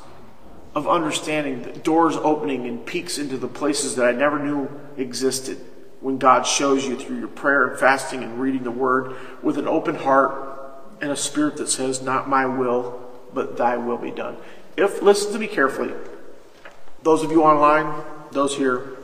of 0.74 0.88
understanding 0.88 1.62
the 1.62 1.72
doors 1.72 2.16
opening 2.16 2.66
and 2.66 2.84
peeks 2.84 3.18
into 3.18 3.36
the 3.36 3.48
places 3.48 3.96
that 3.96 4.06
I 4.06 4.12
never 4.12 4.38
knew 4.38 4.68
existed 4.96 5.58
when 6.00 6.18
God 6.18 6.46
shows 6.46 6.86
you 6.86 6.96
through 6.96 7.18
your 7.18 7.28
prayer 7.28 7.66
and 7.68 7.78
fasting 7.78 8.22
and 8.22 8.38
reading 8.38 8.62
the 8.62 8.70
Word 8.70 9.16
with 9.42 9.58
an 9.58 9.66
open 9.66 9.94
heart 9.94 10.55
and 11.00 11.10
a 11.10 11.16
spirit 11.16 11.56
that 11.56 11.68
says, 11.68 12.02
Not 12.02 12.28
my 12.28 12.46
will, 12.46 13.00
but 13.32 13.56
thy 13.56 13.76
will 13.76 13.98
be 13.98 14.10
done. 14.10 14.36
If, 14.76 15.02
listen 15.02 15.32
to 15.32 15.38
me 15.38 15.46
carefully, 15.46 15.92
those 17.02 17.22
of 17.22 17.30
you 17.30 17.42
online, 17.42 18.04
those 18.32 18.56
here, 18.56 18.96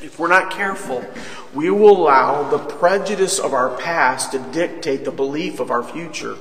if 0.00 0.18
we're 0.18 0.28
not 0.28 0.50
careful, 0.50 1.04
we 1.54 1.70
will 1.70 2.02
allow 2.02 2.48
the 2.50 2.58
prejudice 2.58 3.38
of 3.38 3.52
our 3.54 3.76
past 3.76 4.32
to 4.32 4.38
dictate 4.38 5.04
the 5.04 5.10
belief 5.10 5.60
of 5.60 5.70
our 5.70 5.82
future. 5.82 6.36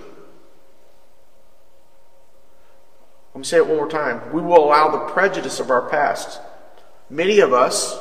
Let 3.34 3.40
me 3.40 3.44
say 3.44 3.58
it 3.58 3.68
one 3.68 3.78
more 3.78 3.90
time. 3.90 4.34
We 4.34 4.42
will 4.42 4.66
allow 4.66 4.90
the 4.90 5.12
prejudice 5.14 5.60
of 5.60 5.70
our 5.70 5.90
past. 5.90 6.42
Many 7.10 7.40
of 7.40 7.54
us 7.54 8.00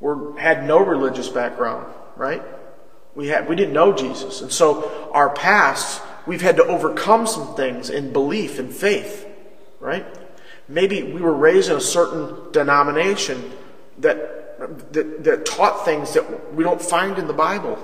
were, 0.00 0.38
had 0.38 0.66
no 0.66 0.78
religious 0.78 1.28
background, 1.28 1.92
right? 2.16 2.42
We, 3.18 3.26
had, 3.26 3.48
we 3.48 3.56
didn't 3.56 3.74
know 3.74 3.92
Jesus. 3.92 4.42
And 4.42 4.52
so 4.52 5.10
our 5.12 5.28
past, 5.30 6.00
we've 6.24 6.40
had 6.40 6.54
to 6.58 6.64
overcome 6.64 7.26
some 7.26 7.56
things 7.56 7.90
in 7.90 8.12
belief 8.12 8.60
and 8.60 8.72
faith, 8.72 9.26
right? 9.80 10.06
Maybe 10.68 11.02
we 11.02 11.20
were 11.20 11.34
raised 11.34 11.68
in 11.68 11.76
a 11.76 11.80
certain 11.80 12.52
denomination 12.52 13.50
that, 13.98 14.92
that, 14.92 15.24
that 15.24 15.44
taught 15.44 15.84
things 15.84 16.14
that 16.14 16.54
we 16.54 16.62
don't 16.62 16.80
find 16.80 17.18
in 17.18 17.26
the 17.26 17.32
Bible, 17.32 17.76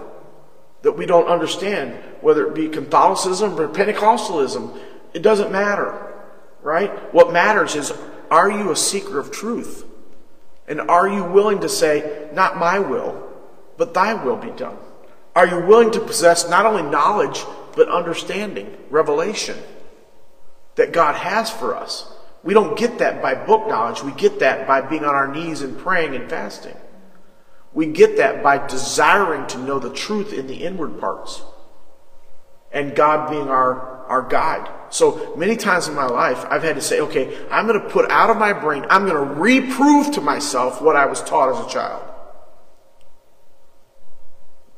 that 0.83 0.93
we 0.93 1.05
don't 1.05 1.27
understand, 1.27 1.99
whether 2.21 2.47
it 2.47 2.55
be 2.55 2.69
Catholicism 2.69 3.59
or 3.59 3.67
Pentecostalism. 3.67 4.79
It 5.15 5.23
doesn't 5.23 5.51
matter, 5.51 6.15
right? 6.63 7.13
What 7.13 7.33
matters 7.33 7.75
is 7.75 7.93
are 8.31 8.53
you 8.53 8.71
a 8.71 8.77
seeker 8.77 9.19
of 9.19 9.33
truth? 9.33 9.85
And 10.69 10.81
are 10.81 11.09
you 11.09 11.25
willing 11.25 11.59
to 11.63 11.69
say, 11.69 12.29
not 12.33 12.57
my 12.57 12.79
will, 12.79 13.21
but 13.77 13.95
thy 13.95 14.15
will 14.15 14.37
be 14.37 14.51
done? 14.51 14.79
Are 15.35 15.47
you 15.47 15.61
willing 15.61 15.91
to 15.93 16.01
possess 16.01 16.49
not 16.49 16.67
only 16.67 16.83
knowledge, 16.83 17.45
but 17.75 17.89
understanding, 17.89 18.77
revelation 18.91 19.59
that 20.77 20.93
God 20.93 21.17
has 21.17 21.51
for 21.51 21.75
us? 21.75 22.11
We 22.43 22.55
don't 22.55 22.79
get 22.79 22.99
that 22.99 23.23
by 23.23 23.35
book 23.35 23.67
knowledge. 23.67 24.03
We 24.03 24.13
get 24.13 24.41
that 24.41 24.67
by 24.67 24.83
being 24.83 25.05
on 25.05 25.15
our 25.15 25.29
knees 25.29 25.63
and 25.63 25.79
praying 25.79 26.15
and 26.15 26.29
fasting. 26.29 26.77
We 27.73 27.87
get 27.87 28.19
that 28.19 28.43
by 28.43 28.65
desiring 28.67 29.47
to 29.49 29.59
know 29.59 29.79
the 29.79 29.93
truth 29.93 30.33
in 30.33 30.47
the 30.47 30.63
inward 30.65 31.01
parts 31.01 31.43
and 32.71 32.95
God 32.95 33.31
being 33.31 33.49
our, 33.49 34.05
our 34.07 34.23
guide. 34.23 34.69
So 34.91 35.35
many 35.37 35.57
times 35.57 35.89
in 35.89 35.95
my 35.95 36.07
life, 36.07 36.45
I've 36.51 36.63
had 36.63 36.77
to 36.77 36.83
say, 36.83 37.01
okay, 37.01 37.37
I'm 37.51 37.67
going 37.67 37.81
to 37.81 37.89
put 37.89 38.11
out 38.11 38.31
of 38.31 38.37
my 38.37 38.53
brain, 38.53 38.85
I'm 38.91 39.07
going 39.07 39.17
to 39.17 39.35
reprove 39.35 40.13
to 40.15 40.21
myself 40.21 40.83
what 40.83 40.97
I 40.97 41.07
was 41.07 41.23
taught 41.23 41.57
as 41.57 41.67
a 41.67 41.69
child. 41.69 42.05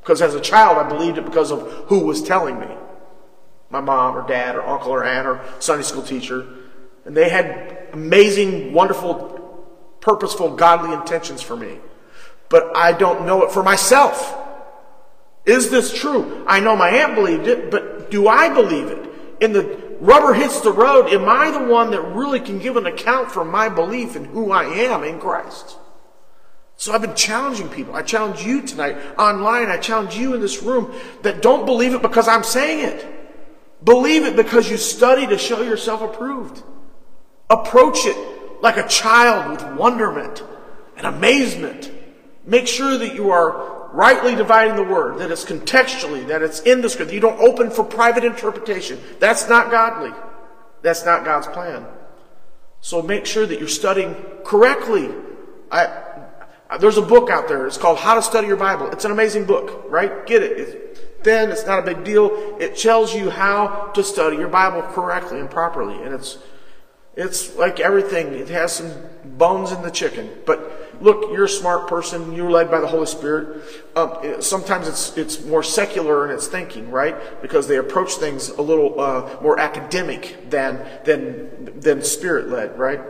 Because 0.07 0.22
as 0.22 0.36
a 0.36 0.40
child, 0.40 0.78
I 0.78 0.88
believed 0.88 1.18
it 1.18 1.24
because 1.24 1.50
of 1.50 1.62
who 1.88 1.98
was 1.98 2.22
telling 2.22 2.61
me 2.61 2.68
my 3.70 3.80
mom 3.80 4.16
or 4.16 4.24
dad 4.24 4.54
or 4.54 4.64
uncle 4.64 4.92
or 4.92 5.04
aunt 5.04 5.26
or 5.26 5.44
Sunday 5.59 5.82
school 5.82 6.04
teacher. 6.04 6.46
And 7.04 7.16
they 7.16 7.28
had 7.28 7.88
amazing, 7.92 8.72
wonderful, 8.72 9.66
purposeful, 10.00 10.54
godly 10.54 10.92
intentions 10.92 11.42
for 11.42 11.57
me. 11.57 11.80
But 12.48 12.76
I 12.76 12.92
don't 12.92 13.26
know 13.26 13.42
it 13.42 13.50
for 13.50 13.64
myself. 13.64 14.38
Is 15.44 15.70
this 15.70 15.92
true? 15.92 16.44
I 16.46 16.61
know 16.61 16.76
my 16.76 16.90
aunt 16.90 17.16
believed 17.16 17.48
it, 17.48 17.72
but 17.72 18.09
do 18.09 18.28
I 18.28 18.48
believe 18.48 18.86
it? 18.86 19.11
In 19.40 19.52
the 19.52 19.96
rubber 19.98 20.34
hits 20.34 20.61
the 20.61 20.70
road, 20.70 21.09
am 21.09 21.28
I 21.28 21.50
the 21.50 21.64
one 21.64 21.90
that 21.90 22.02
really 22.02 22.38
can 22.38 22.61
give 22.61 22.76
an 22.76 22.86
account 22.86 23.32
for 23.32 23.44
my 23.44 23.68
belief 23.68 24.14
in 24.14 24.26
who 24.26 24.52
I 24.52 24.66
am 24.66 25.02
in 25.02 25.18
Christ? 25.18 25.78
So 26.77 26.93
I've 26.93 27.01
been 27.01 27.14
challenging 27.14 27.68
people. 27.68 27.95
I 27.95 28.03
challenge 28.03 28.43
you 28.43 28.62
tonight 28.62 28.97
online. 29.18 29.68
I 29.68 29.79
challenge 29.79 30.16
you 30.16 30.35
in 30.35 30.41
this 30.41 30.62
room 30.62 30.95
that 31.22 31.43
don't 31.43 31.64
believe 31.64 31.95
it 31.95 32.03
because 32.03 32.29
I'm 32.29 32.45
saying 32.45 32.87
it. 32.89 33.07
Believe 33.83 34.24
it 34.24 34.37
because 34.37 34.70
you 34.70 34.77
study 34.77 35.27
to 35.27 35.39
show 35.39 35.62
yourself 35.62 36.03
approved. 36.03 36.62
Approach 37.49 38.05
it 38.05 38.16
like 38.62 38.77
a 38.77 38.87
child 38.89 39.51
with 39.51 39.79
wonderment 39.79 40.43
and 40.97 41.07
amazement. 41.07 41.91
Make 42.45 42.66
sure 42.66 42.99
that 42.99 43.14
you 43.14 43.31
are 43.31 43.91
rightly 43.93 44.35
dividing 44.35 44.77
the 44.77 44.83
word, 44.83 45.18
that 45.18 45.31
it's 45.31 45.45
contextually, 45.45 46.27
that 46.27 46.43
it's 46.43 46.61
in 46.61 46.83
the 46.83 46.89
script. 46.89 47.12
You 47.12 47.20
don't 47.20 47.41
open 47.41 47.70
for 47.70 47.85
private 47.85 48.24
interpretation. 48.24 49.01
That's 49.18 49.49
not 49.49 49.70
godly. 49.70 50.12
That's 50.83 51.05
not 51.05 51.24
God's 51.24 51.47
plan. 51.47 51.87
So 52.81 53.03
make 53.03 53.27
sure 53.27 53.47
that 53.47 53.59
you're 53.59 53.68
studying 53.68 54.14
correctly. 54.45 55.11
I, 55.70 56.16
there's 56.81 56.99
a 56.99 57.03
book 57.03 57.31
out 57.31 57.49
there. 57.49 57.67
It's 57.67 57.79
called 57.79 57.99
How 57.99 58.14
to 58.14 58.23
Study 58.23 58.49
Your 58.49 58.57
Bible. 58.57 58.89
It's 58.91 59.05
an 59.05 59.12
amazing 59.12 59.45
book, 59.45 59.85
right? 59.89 60.27
Get 60.27 60.43
it. 60.43 60.59
It's 60.59 61.01
thin. 61.23 61.51
It's 61.51 61.67
not 61.67 61.81
a 61.81 61.83
big 61.83 62.05
deal. 62.05 62.57
It 62.61 62.77
tells 62.77 63.14
you 63.14 63.31
how 63.31 63.91
to 63.95 64.03
study 64.03 64.37
your 64.37 64.49
Bible 64.49 64.83
correctly 64.83 65.41
and 65.41 65.51
properly. 65.51 66.01
And 66.03 66.14
it's, 66.14 66.39
it's 67.17 67.57
like 67.57 67.81
everything. 67.81 68.33
It 68.35 68.49
has 68.49 68.73
some 68.73 68.93
bones 69.25 69.73
in 69.73 69.83
the 69.83 69.91
chicken. 69.91 70.31
But 70.47 70.99
look, 71.01 71.33
you're 71.33 71.45
a 71.45 71.49
smart 71.49 71.89
person. 71.89 72.33
You're 72.33 72.51
led 72.51 72.71
by 72.71 72.81
the 72.81 72.87
Holy 72.87 73.07
Spirit. 73.07 73.62
Um, 73.97 74.41
sometimes 74.41 74.87
it's, 74.87 75.17
it's 75.17 75.45
more 75.45 75.64
secular 75.64 76.27
in 76.27 76.35
its 76.35 76.47
thinking, 76.47 76.91
right? 76.91 77.43
Because 77.43 77.67
they 77.67 77.77
approach 77.77 78.14
things 78.14 78.49
a 78.49 78.62
little 78.62 79.01
uh, 79.01 79.37
more 79.43 79.59
academic 79.59 80.51
than, 80.51 80.87
than, 81.05 81.81
than 81.81 82.03
spirit 82.03 82.49
led, 82.49 82.79
right? 82.79 83.01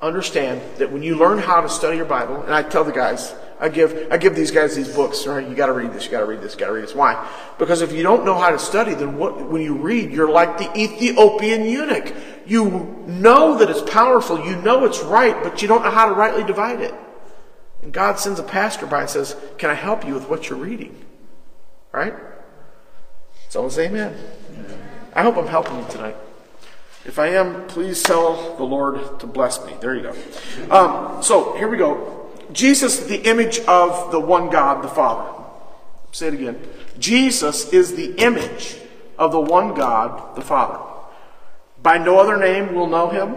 Understand 0.00 0.62
that 0.76 0.92
when 0.92 1.02
you 1.02 1.16
learn 1.16 1.38
how 1.38 1.60
to 1.60 1.68
study 1.68 1.96
your 1.96 2.06
Bible, 2.06 2.42
and 2.42 2.54
I 2.54 2.62
tell 2.62 2.84
the 2.84 2.92
guys, 2.92 3.34
I 3.60 3.68
give, 3.68 4.08
I 4.10 4.18
give 4.18 4.36
these 4.36 4.52
guys 4.52 4.76
these 4.76 4.94
books, 4.94 5.26
right? 5.26 5.46
You 5.46 5.54
gotta 5.54 5.72
read 5.72 5.92
this, 5.92 6.04
you 6.04 6.10
gotta 6.10 6.26
read 6.26 6.40
this, 6.40 6.54
you 6.54 6.60
gotta 6.60 6.72
read 6.72 6.84
this. 6.84 6.94
Why? 6.94 7.28
Because 7.58 7.82
if 7.82 7.92
you 7.92 8.04
don't 8.04 8.24
know 8.24 8.38
how 8.38 8.50
to 8.50 8.58
study, 8.58 8.94
then 8.94 9.18
what, 9.18 9.48
when 9.48 9.60
you 9.62 9.74
read, 9.74 10.12
you're 10.12 10.30
like 10.30 10.58
the 10.58 10.70
Ethiopian 10.78 11.64
eunuch. 11.64 12.14
You 12.46 13.04
know 13.06 13.58
that 13.58 13.68
it's 13.68 13.90
powerful, 13.90 14.44
you 14.46 14.56
know 14.62 14.84
it's 14.84 15.00
right, 15.00 15.42
but 15.42 15.60
you 15.60 15.68
don't 15.68 15.82
know 15.82 15.90
how 15.90 16.08
to 16.08 16.14
rightly 16.14 16.44
divide 16.44 16.80
it. 16.80 16.94
And 17.82 17.92
God 17.92 18.18
sends 18.18 18.38
a 18.38 18.44
pastor 18.44 18.86
by 18.86 19.02
and 19.02 19.10
says, 19.10 19.36
Can 19.58 19.70
I 19.70 19.74
help 19.74 20.06
you 20.06 20.14
with 20.14 20.28
what 20.28 20.48
you're 20.48 20.58
reading? 20.58 21.04
Right? 21.92 22.14
Someone 23.48 23.70
say 23.70 23.86
amen. 23.86 24.16
I 25.14 25.22
hope 25.22 25.36
I'm 25.36 25.46
helping 25.46 25.78
you 25.78 25.86
tonight. 25.88 26.16
If 27.04 27.18
I 27.18 27.28
am, 27.28 27.66
please 27.68 28.02
tell 28.02 28.56
the 28.56 28.64
Lord 28.64 29.20
to 29.20 29.26
bless 29.26 29.64
me. 29.64 29.74
There 29.80 29.94
you 29.94 30.02
go. 30.02 30.14
Um, 30.70 31.22
so 31.22 31.56
here 31.56 31.68
we 31.68 31.76
go. 31.76 32.30
Jesus, 32.52 33.00
the 33.06 33.22
image 33.28 33.60
of 33.60 34.10
the 34.10 34.20
one 34.20 34.50
God, 34.50 34.82
the 34.82 34.88
Father. 34.88 35.44
Say 36.12 36.28
it 36.28 36.34
again. 36.34 36.60
Jesus 36.98 37.72
is 37.72 37.94
the 37.94 38.14
image 38.16 38.76
of 39.18 39.32
the 39.32 39.40
one 39.40 39.74
God, 39.74 40.36
the 40.36 40.42
Father. 40.42 40.78
By 41.82 41.98
no 41.98 42.18
other 42.18 42.36
name 42.36 42.74
will 42.74 42.88
know 42.88 43.08
him. 43.08 43.36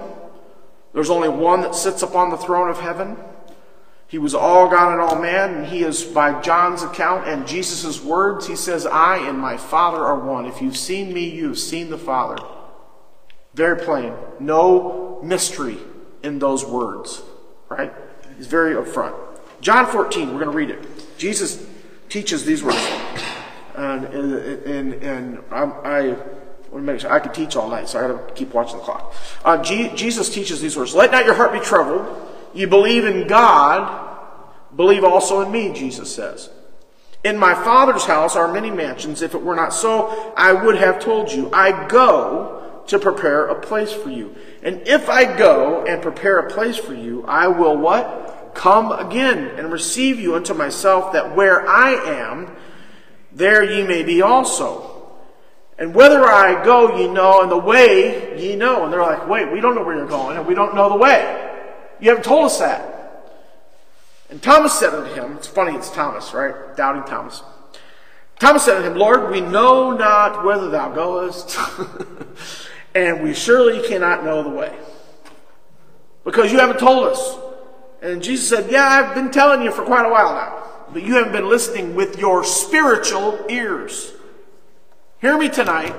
There's 0.93 1.09
only 1.09 1.29
one 1.29 1.61
that 1.61 1.75
sits 1.75 2.01
upon 2.01 2.29
the 2.29 2.37
throne 2.37 2.69
of 2.69 2.79
heaven. 2.79 3.17
He 4.07 4.17
was 4.17 4.35
all 4.35 4.69
God 4.69 4.91
and 4.91 5.01
all 5.01 5.21
man, 5.21 5.53
and 5.53 5.67
he 5.67 5.83
is, 5.83 6.03
by 6.03 6.41
John's 6.41 6.83
account 6.83 7.27
and 7.27 7.47
Jesus' 7.47 8.03
words, 8.03 8.47
he 8.47 8.57
says, 8.57 8.85
I 8.85 9.17
and 9.17 9.39
my 9.39 9.55
Father 9.55 9.99
are 9.99 10.19
one. 10.19 10.45
If 10.45 10.61
you've 10.61 10.75
seen 10.75 11.13
me, 11.13 11.29
you've 11.29 11.59
seen 11.59 11.89
the 11.89 11.97
Father. 11.97 12.37
Very 13.53 13.77
plain. 13.77 14.13
No 14.39 15.19
mystery 15.23 15.77
in 16.23 16.39
those 16.39 16.65
words, 16.65 17.21
right? 17.69 17.93
He's 18.37 18.47
very 18.47 18.75
upfront. 18.75 19.15
John 19.59 19.85
14, 19.85 20.33
we're 20.33 20.43
going 20.43 20.51
to 20.51 20.57
read 20.57 20.69
it. 20.69 21.17
Jesus 21.17 21.65
teaches 22.09 22.45
these 22.45 22.63
words. 22.63 22.77
And, 23.75 24.05
and, 24.05 24.93
and 24.93 25.43
I, 25.51 25.63
I 25.63 26.07
want 26.71 26.71
to 26.71 26.81
make 26.81 26.99
sure 27.01 27.11
I 27.11 27.19
could 27.19 27.33
teach 27.33 27.55
all 27.55 27.69
night, 27.69 27.87
so 27.87 27.99
I 27.99 28.07
got 28.07 28.27
to 28.27 28.33
keep 28.33 28.53
watching 28.53 28.77
the 28.77 28.83
clock. 28.83 29.13
Uh, 29.45 29.61
G, 29.61 29.89
Jesus 29.95 30.33
teaches 30.33 30.61
these 30.61 30.75
words 30.75 30.93
Let 30.93 31.11
not 31.11 31.25
your 31.25 31.35
heart 31.35 31.53
be 31.53 31.59
troubled. 31.59 32.29
You 32.53 32.67
believe 32.67 33.05
in 33.05 33.27
God, 33.27 34.09
believe 34.75 35.03
also 35.03 35.41
in 35.41 35.51
me, 35.51 35.71
Jesus 35.73 36.13
says. 36.13 36.49
In 37.23 37.37
my 37.37 37.53
Father's 37.53 38.05
house 38.05 38.35
are 38.35 38.51
many 38.51 38.71
mansions. 38.71 39.21
If 39.21 39.35
it 39.35 39.41
were 39.41 39.55
not 39.55 39.73
so, 39.73 40.33
I 40.35 40.53
would 40.53 40.75
have 40.75 40.99
told 40.99 41.31
you. 41.31 41.49
I 41.53 41.87
go 41.87 42.60
to 42.91 42.99
prepare 42.99 43.47
a 43.47 43.55
place 43.55 43.93
for 43.93 44.09
you. 44.09 44.35
And 44.61 44.85
if 44.85 45.09
I 45.09 45.37
go 45.37 45.85
and 45.85 46.01
prepare 46.01 46.39
a 46.39 46.51
place 46.51 46.75
for 46.75 46.93
you, 46.93 47.23
I 47.25 47.47
will 47.47 47.77
what? 47.77 48.51
Come 48.53 48.91
again 48.91 49.47
and 49.57 49.71
receive 49.71 50.19
you 50.19 50.35
unto 50.35 50.53
myself, 50.53 51.13
that 51.13 51.33
where 51.33 51.65
I 51.65 51.91
am, 51.91 52.53
there 53.31 53.63
ye 53.63 53.83
may 53.87 54.03
be 54.03 54.21
also. 54.21 55.09
And 55.77 55.95
whither 55.95 56.25
I 56.25 56.65
go, 56.65 56.97
ye 56.97 57.07
know, 57.07 57.41
and 57.41 57.49
the 57.49 57.57
way 57.57 58.37
ye 58.37 58.57
know. 58.57 58.83
And 58.83 58.91
they're 58.91 59.01
like, 59.01 59.25
wait, 59.25 59.49
we 59.53 59.61
don't 59.61 59.73
know 59.73 59.85
where 59.85 59.95
you're 59.95 60.05
going, 60.05 60.35
and 60.35 60.45
we 60.45 60.53
don't 60.53 60.75
know 60.75 60.89
the 60.89 60.97
way. 60.97 61.49
You 62.01 62.09
haven't 62.09 62.25
told 62.25 62.47
us 62.47 62.59
that. 62.59 62.89
And 64.29 64.43
Thomas 64.43 64.77
said 64.77 64.93
unto 64.93 65.13
him, 65.13 65.37
it's 65.37 65.47
funny, 65.47 65.77
it's 65.77 65.89
Thomas, 65.89 66.33
right? 66.33 66.75
Doubting 66.75 67.03
Thomas. 67.03 67.41
Thomas 68.37 68.65
said 68.65 68.75
unto 68.75 68.89
him, 68.89 68.97
Lord, 68.97 69.31
we 69.31 69.39
know 69.39 69.91
not 69.91 70.43
whither 70.43 70.69
thou 70.69 70.91
goest. 70.93 71.57
and 72.93 73.23
we 73.23 73.33
surely 73.33 73.87
cannot 73.87 74.23
know 74.23 74.43
the 74.43 74.49
way 74.49 74.75
because 76.23 76.51
you 76.51 76.59
haven't 76.59 76.79
told 76.79 77.07
us. 77.07 77.37
And 78.01 78.21
Jesus 78.21 78.47
said, 78.47 78.71
Yeah, 78.71 78.85
I've 78.85 79.15
been 79.15 79.31
telling 79.31 79.61
you 79.61 79.71
for 79.71 79.83
quite 79.83 80.05
a 80.05 80.09
while 80.09 80.33
now, 80.33 80.63
but 80.91 81.03
you 81.03 81.15
haven't 81.15 81.33
been 81.33 81.49
listening 81.49 81.95
with 81.95 82.17
your 82.17 82.43
spiritual 82.43 83.45
ears. 83.49 84.13
Hear 85.19 85.37
me 85.37 85.49
tonight. 85.49 85.95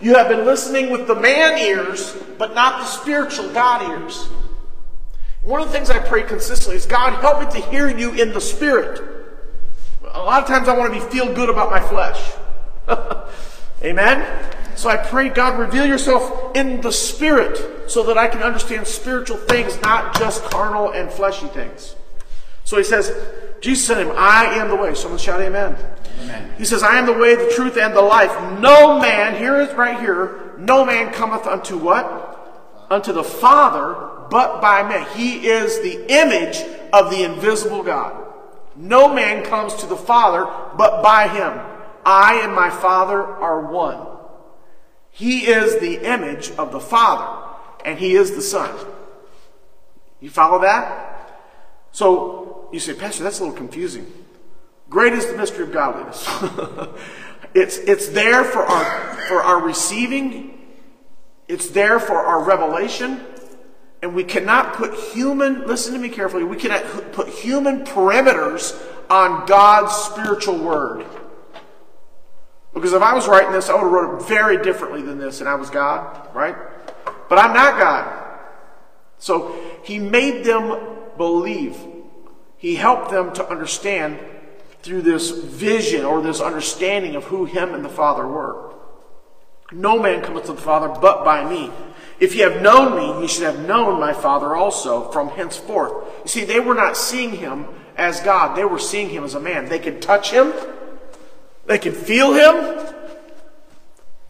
You 0.00 0.14
have 0.14 0.28
been 0.28 0.46
listening 0.46 0.90
with 0.90 1.06
the 1.06 1.14
man 1.14 1.58
ears, 1.58 2.16
but 2.38 2.54
not 2.54 2.80
the 2.80 2.86
spiritual 2.86 3.52
God 3.52 3.90
ears. 3.90 4.28
One 5.42 5.60
of 5.60 5.68
the 5.68 5.72
things 5.72 5.90
I 5.90 5.98
pray 5.98 6.22
consistently 6.22 6.76
is 6.76 6.86
God, 6.86 7.20
help 7.20 7.40
me 7.40 7.60
to 7.60 7.66
hear 7.68 7.88
you 7.88 8.12
in 8.12 8.32
the 8.32 8.40
spirit. 8.40 9.00
A 10.14 10.22
lot 10.22 10.42
of 10.42 10.48
times 10.48 10.68
I 10.68 10.76
want 10.76 10.92
to 10.94 11.00
be 11.00 11.04
feel 11.12 11.32
good 11.34 11.50
about 11.50 11.70
my 11.70 11.80
flesh. 11.80 12.32
Amen? 13.82 14.56
So 14.78 14.88
I 14.88 14.96
pray, 14.96 15.28
God, 15.28 15.58
reveal 15.58 15.84
yourself 15.84 16.56
in 16.56 16.80
the 16.82 16.92
Spirit 16.92 17.90
so 17.90 18.04
that 18.04 18.16
I 18.16 18.28
can 18.28 18.44
understand 18.44 18.86
spiritual 18.86 19.36
things, 19.36 19.76
not 19.82 20.16
just 20.16 20.44
carnal 20.44 20.92
and 20.92 21.10
fleshy 21.10 21.48
things. 21.48 21.96
So 22.62 22.76
he 22.76 22.84
says, 22.84 23.12
Jesus 23.60 23.84
said 23.84 23.96
to 23.96 24.08
him, 24.08 24.16
I 24.16 24.44
am 24.54 24.68
the 24.68 24.76
way. 24.76 24.94
Someone 24.94 25.18
shout 25.18 25.40
amen. 25.40 25.76
amen. 26.20 26.52
He 26.58 26.64
says, 26.64 26.84
I 26.84 26.96
am 26.96 27.06
the 27.06 27.12
way, 27.12 27.34
the 27.34 27.50
truth, 27.56 27.76
and 27.76 27.92
the 27.92 28.00
life. 28.00 28.30
No 28.60 29.00
man, 29.00 29.36
here 29.36 29.60
is 29.60 29.74
right 29.74 29.98
here, 29.98 30.54
no 30.58 30.84
man 30.84 31.12
cometh 31.12 31.48
unto 31.48 31.76
what? 31.76 32.86
Unto 32.88 33.12
the 33.12 33.24
Father, 33.24 34.28
but 34.30 34.60
by 34.60 34.88
me. 34.88 35.04
He 35.16 35.48
is 35.48 35.80
the 35.80 36.06
image 36.08 36.58
of 36.92 37.10
the 37.10 37.24
invisible 37.24 37.82
God. 37.82 38.32
No 38.76 39.12
man 39.12 39.44
comes 39.44 39.74
to 39.74 39.86
the 39.86 39.96
Father 39.96 40.44
but 40.76 41.02
by 41.02 41.26
him. 41.26 41.58
I 42.06 42.42
and 42.44 42.54
my 42.54 42.70
Father 42.70 43.20
are 43.20 43.72
one. 43.72 44.07
He 45.18 45.48
is 45.48 45.80
the 45.80 46.08
image 46.08 46.52
of 46.52 46.70
the 46.70 46.78
Father, 46.78 47.44
and 47.84 47.98
He 47.98 48.14
is 48.14 48.36
the 48.36 48.40
Son. 48.40 48.72
You 50.20 50.30
follow 50.30 50.60
that? 50.60 51.40
So 51.90 52.68
you 52.72 52.78
say, 52.78 52.94
Pastor, 52.94 53.24
that's 53.24 53.40
a 53.40 53.42
little 53.42 53.58
confusing. 53.58 54.06
Great 54.88 55.14
is 55.14 55.26
the 55.26 55.36
mystery 55.36 55.64
of 55.64 55.72
godliness. 55.72 56.24
it's, 57.54 57.78
it's 57.78 58.10
there 58.10 58.44
for 58.44 58.60
our, 58.60 59.14
for 59.26 59.42
our 59.42 59.60
receiving, 59.60 60.76
it's 61.48 61.70
there 61.70 61.98
for 61.98 62.18
our 62.18 62.44
revelation, 62.44 63.20
and 64.02 64.14
we 64.14 64.22
cannot 64.22 64.74
put 64.74 64.94
human, 64.94 65.66
listen 65.66 65.94
to 65.94 65.98
me 65.98 66.10
carefully, 66.10 66.44
we 66.44 66.56
cannot 66.56 67.10
put 67.10 67.28
human 67.28 67.84
parameters 67.84 68.80
on 69.10 69.46
God's 69.46 69.92
spiritual 69.92 70.58
word. 70.58 71.04
Because 72.74 72.92
if 72.92 73.02
I 73.02 73.14
was 73.14 73.26
writing 73.26 73.52
this, 73.52 73.68
I 73.68 73.74
would 73.74 73.82
have 73.82 73.90
wrote 73.90 74.20
it 74.20 74.28
very 74.28 74.62
differently 74.62 75.02
than 75.02 75.18
this, 75.18 75.40
and 75.40 75.48
I 75.48 75.54
was 75.54 75.70
God, 75.70 76.34
right? 76.34 76.56
But 77.28 77.38
I'm 77.38 77.54
not 77.54 77.78
God. 77.78 78.28
So 79.18 79.58
he 79.82 79.98
made 79.98 80.44
them 80.44 80.78
believe. 81.16 81.76
He 82.56 82.76
helped 82.76 83.10
them 83.10 83.32
to 83.34 83.48
understand 83.48 84.18
through 84.82 85.02
this 85.02 85.30
vision 85.30 86.04
or 86.04 86.22
this 86.22 86.40
understanding 86.40 87.16
of 87.16 87.24
who 87.24 87.44
him 87.44 87.74
and 87.74 87.84
the 87.84 87.88
Father 87.88 88.26
were. 88.26 88.74
No 89.72 89.98
man 89.98 90.22
cometh 90.22 90.46
to 90.46 90.52
the 90.52 90.60
Father 90.60 90.88
but 90.88 91.24
by 91.24 91.48
me. 91.48 91.70
If 92.20 92.34
ye 92.34 92.40
have 92.40 92.62
known 92.62 92.96
me, 92.96 93.22
ye 93.22 93.28
should 93.28 93.44
have 93.44 93.66
known 93.66 94.00
my 94.00 94.12
Father 94.12 94.56
also 94.56 95.10
from 95.10 95.28
henceforth. 95.28 95.92
You 96.22 96.28
see, 96.28 96.44
they 96.44 96.60
were 96.60 96.74
not 96.74 96.96
seeing 96.96 97.32
him 97.32 97.66
as 97.96 98.20
God, 98.20 98.56
they 98.56 98.64
were 98.64 98.78
seeing 98.78 99.10
him 99.10 99.24
as 99.24 99.34
a 99.34 99.40
man. 99.40 99.68
They 99.68 99.78
could 99.78 100.00
touch 100.00 100.30
him, 100.30 100.52
they 101.68 101.78
could 101.78 101.94
feel 101.94 102.32
him. 102.32 102.86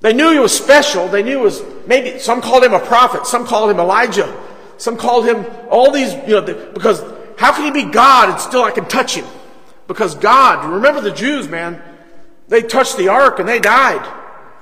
They 0.00 0.12
knew 0.12 0.32
he 0.32 0.38
was 0.38 0.56
special. 0.56 1.08
They 1.08 1.22
knew 1.22 1.38
he 1.38 1.44
was 1.44 1.62
maybe 1.86 2.18
some 2.18 2.42
called 2.42 2.64
him 2.64 2.74
a 2.74 2.80
prophet, 2.80 3.26
some 3.26 3.46
called 3.46 3.70
him 3.70 3.78
Elijah, 3.78 4.36
some 4.76 4.96
called 4.96 5.24
him 5.24 5.46
all 5.70 5.90
these, 5.90 6.12
you 6.28 6.40
know, 6.40 6.42
because 6.42 7.02
how 7.38 7.52
can 7.52 7.64
he 7.64 7.70
be 7.70 7.90
God 7.90 8.30
and 8.30 8.40
still 8.40 8.62
I 8.64 8.72
can 8.72 8.86
touch 8.86 9.14
him? 9.14 9.24
Because 9.86 10.16
God, 10.16 10.68
remember 10.68 11.00
the 11.00 11.12
Jews, 11.12 11.48
man, 11.48 11.80
they 12.48 12.60
touched 12.60 12.96
the 12.96 13.08
ark 13.08 13.38
and 13.38 13.48
they 13.48 13.60
died. 13.60 14.04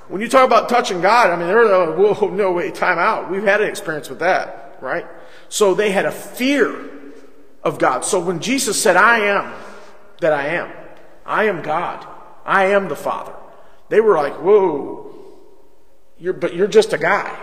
When 0.08 0.20
you 0.20 0.28
talk 0.28 0.46
about 0.46 0.68
touching 0.68 1.00
God, 1.00 1.30
I 1.30 1.36
mean, 1.36 1.48
they're, 1.48 1.64
uh, 1.64 1.96
whoa, 1.96 2.28
no 2.32 2.52
way, 2.52 2.70
time 2.70 2.98
out. 2.98 3.30
We've 3.30 3.42
had 3.42 3.60
an 3.62 3.68
experience 3.68 4.10
with 4.10 4.20
that, 4.20 4.78
right? 4.82 5.06
So 5.48 5.74
they 5.74 5.90
had 5.90 6.04
a 6.04 6.12
fear 6.12 6.90
of 7.64 7.78
God. 7.78 8.04
So 8.04 8.20
when 8.20 8.40
Jesus 8.40 8.80
said, 8.80 8.96
I 8.96 9.20
am 9.20 9.52
that 10.20 10.32
I 10.32 10.48
am, 10.48 10.70
I 11.24 11.44
am 11.44 11.62
God, 11.62 12.06
I 12.46 12.66
am 12.66 12.88
the 12.88 12.96
Father, 12.96 13.34
they 13.88 14.00
were 14.00 14.16
like, 14.16 14.34
whoa, 14.34 15.14
you're, 16.18 16.32
but 16.32 16.54
you're 16.54 16.66
just 16.66 16.92
a 16.92 16.98
guy, 16.98 17.38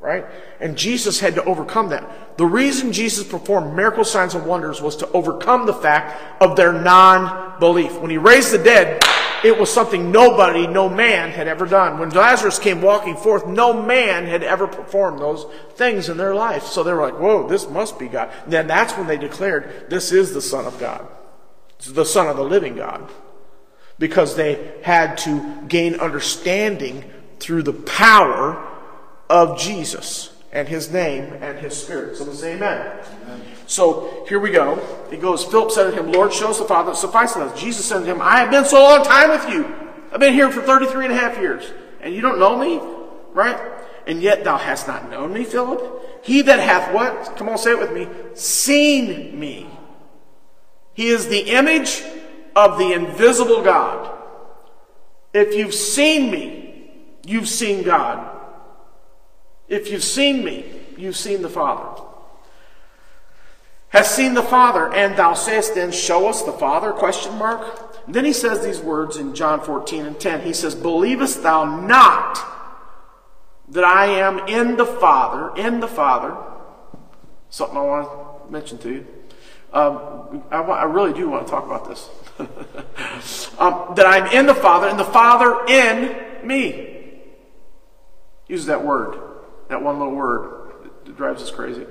right? 0.00 0.26
And 0.60 0.76
Jesus 0.76 1.20
had 1.20 1.36
to 1.36 1.44
overcome 1.44 1.88
that. 1.90 2.36
The 2.36 2.46
reason 2.46 2.92
Jesus 2.92 3.26
performed 3.26 3.74
miracle 3.74 4.04
signs 4.04 4.34
and 4.34 4.44
wonders 4.46 4.82
was 4.82 4.96
to 4.96 5.10
overcome 5.12 5.66
the 5.66 5.72
fact 5.72 6.42
of 6.42 6.56
their 6.56 6.72
non 6.72 7.58
belief. 7.58 7.98
When 7.98 8.10
he 8.10 8.18
raised 8.18 8.52
the 8.52 8.58
dead, 8.58 9.02
it 9.44 9.56
was 9.56 9.72
something 9.72 10.10
nobody, 10.10 10.66
no 10.66 10.88
man 10.88 11.30
had 11.30 11.46
ever 11.46 11.64
done. 11.64 11.98
When 11.98 12.10
Lazarus 12.10 12.58
came 12.58 12.82
walking 12.82 13.16
forth, 13.16 13.46
no 13.46 13.72
man 13.72 14.26
had 14.26 14.42
ever 14.42 14.66
performed 14.66 15.20
those 15.20 15.46
things 15.74 16.08
in 16.08 16.16
their 16.16 16.34
life. 16.34 16.64
So 16.64 16.82
they 16.82 16.92
were 16.92 17.02
like, 17.02 17.20
whoa, 17.20 17.48
this 17.48 17.68
must 17.68 17.98
be 17.98 18.08
God. 18.08 18.32
And 18.44 18.52
then 18.52 18.66
that's 18.66 18.96
when 18.96 19.06
they 19.06 19.16
declared, 19.16 19.86
this 19.88 20.10
is 20.12 20.34
the 20.34 20.42
Son 20.42 20.66
of 20.66 20.78
God. 20.80 21.06
It's 21.78 21.92
the 21.92 22.04
Son 22.04 22.26
of 22.26 22.36
the 22.36 22.44
living 22.44 22.74
God. 22.74 23.08
Because 23.98 24.36
they 24.36 24.74
had 24.82 25.18
to 25.18 25.62
gain 25.68 25.96
understanding 25.96 27.04
through 27.40 27.62
the 27.62 27.72
power 27.72 28.64
of 29.28 29.58
Jesus 29.58 30.34
and 30.52 30.68
his 30.68 30.90
name 30.90 31.32
and 31.40 31.58
his 31.58 31.80
spirit. 31.80 32.16
So 32.16 32.24
let's 32.24 32.40
say 32.40 32.54
amen. 32.54 32.98
amen. 33.24 33.42
So 33.66 34.24
here 34.28 34.40
we 34.40 34.50
go. 34.50 34.78
It 35.12 35.20
goes, 35.20 35.44
Philip 35.44 35.70
said 35.70 35.90
to 35.90 35.96
him, 35.96 36.12
Lord, 36.12 36.32
show 36.32 36.50
us 36.50 36.58
the 36.58 36.64
Father, 36.64 36.94
suffice 36.94 37.36
us. 37.36 37.60
Jesus 37.60 37.84
said 37.84 38.00
to 38.00 38.06
him, 38.06 38.20
I 38.22 38.38
have 38.38 38.50
been 38.50 38.64
so 38.64 38.82
long 38.82 39.04
time 39.04 39.30
with 39.30 39.48
you. 39.50 39.74
I've 40.10 40.20
been 40.20 40.32
here 40.32 40.50
for 40.50 40.62
33 40.62 41.06
and 41.06 41.14
a 41.14 41.16
half 41.16 41.36
years. 41.38 41.70
And 42.00 42.14
you 42.14 42.20
don't 42.20 42.38
know 42.38 42.56
me? 42.56 42.80
Right? 43.32 43.60
And 44.06 44.22
yet 44.22 44.42
thou 44.42 44.56
hast 44.56 44.88
not 44.88 45.10
known 45.10 45.34
me, 45.34 45.44
Philip? 45.44 46.24
He 46.24 46.40
that 46.42 46.60
hath 46.60 46.94
what? 46.94 47.36
Come 47.36 47.50
on, 47.50 47.58
say 47.58 47.72
it 47.72 47.78
with 47.78 47.92
me. 47.92 48.08
Seen 48.34 49.38
me. 49.38 49.66
He 50.94 51.08
is 51.08 51.28
the 51.28 51.50
image 51.50 52.02
of 52.58 52.76
the 52.76 52.92
invisible 52.92 53.62
God. 53.62 54.18
If 55.32 55.54
you've 55.54 55.74
seen 55.74 56.30
me, 56.30 56.90
you've 57.24 57.48
seen 57.48 57.84
God. 57.84 58.36
If 59.68 59.90
you've 59.90 60.02
seen 60.02 60.44
me, 60.44 60.64
you've 60.96 61.16
seen 61.16 61.42
the 61.42 61.48
Father. 61.48 62.02
Has 63.90 64.10
seen 64.10 64.34
the 64.34 64.42
Father, 64.42 64.92
and 64.92 65.16
thou 65.16 65.34
sayest 65.34 65.76
then, 65.76 65.92
Show 65.92 66.28
us 66.28 66.42
the 66.42 66.52
Father? 66.52 66.90
Question 66.90 67.38
mark. 67.38 67.96
And 68.06 68.14
then 68.14 68.24
he 68.24 68.32
says 68.32 68.64
these 68.64 68.80
words 68.80 69.16
in 69.16 69.34
John 69.36 69.60
14 69.60 70.04
and 70.04 70.18
10. 70.18 70.42
He 70.42 70.52
says, 70.52 70.74
Believest 70.74 71.42
thou 71.42 71.64
not 71.64 72.38
that 73.68 73.84
I 73.84 74.06
am 74.06 74.40
in 74.48 74.76
the 74.76 74.84
Father, 74.86 75.54
in 75.56 75.78
the 75.78 75.88
Father? 75.88 76.36
Something 77.50 77.78
I 77.78 77.82
want 77.82 78.08
to 78.46 78.52
mention 78.52 78.78
to 78.78 78.92
you. 78.92 79.06
Um, 79.72 80.42
I, 80.50 80.60
I, 80.60 80.84
really 80.84 81.12
do 81.12 81.28
want 81.28 81.46
to 81.46 81.50
talk 81.50 81.66
about 81.66 81.86
this. 81.88 82.08
um, 83.58 83.94
that 83.96 84.06
I'm 84.06 84.26
in 84.32 84.46
the 84.46 84.54
Father, 84.54 84.88
and 84.88 84.98
the 84.98 85.04
Father 85.04 85.66
in 85.66 86.46
me. 86.46 87.20
Use 88.46 88.66
that 88.66 88.84
word. 88.84 89.20
That 89.68 89.82
one 89.82 89.98
little 89.98 90.14
word 90.14 90.90
that 91.04 91.16
drives 91.16 91.42
us 91.42 91.50
crazy. 91.50 91.86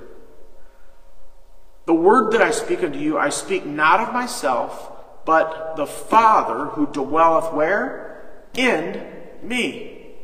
The 1.86 1.93
word 1.93 2.34
that 2.34 2.41
I 2.41 2.52
speak 2.52 2.84
unto 2.84 3.00
you, 3.00 3.18
I 3.18 3.30
speak 3.30 3.66
not 3.66 4.00
of 4.02 4.14
myself, 4.14 4.91
but 5.26 5.76
the 5.76 5.86
Father 5.86 6.66
who 6.66 6.88
dwelleth 6.88 7.54
where? 7.54 8.48
In 8.56 9.06
me. 9.43 10.16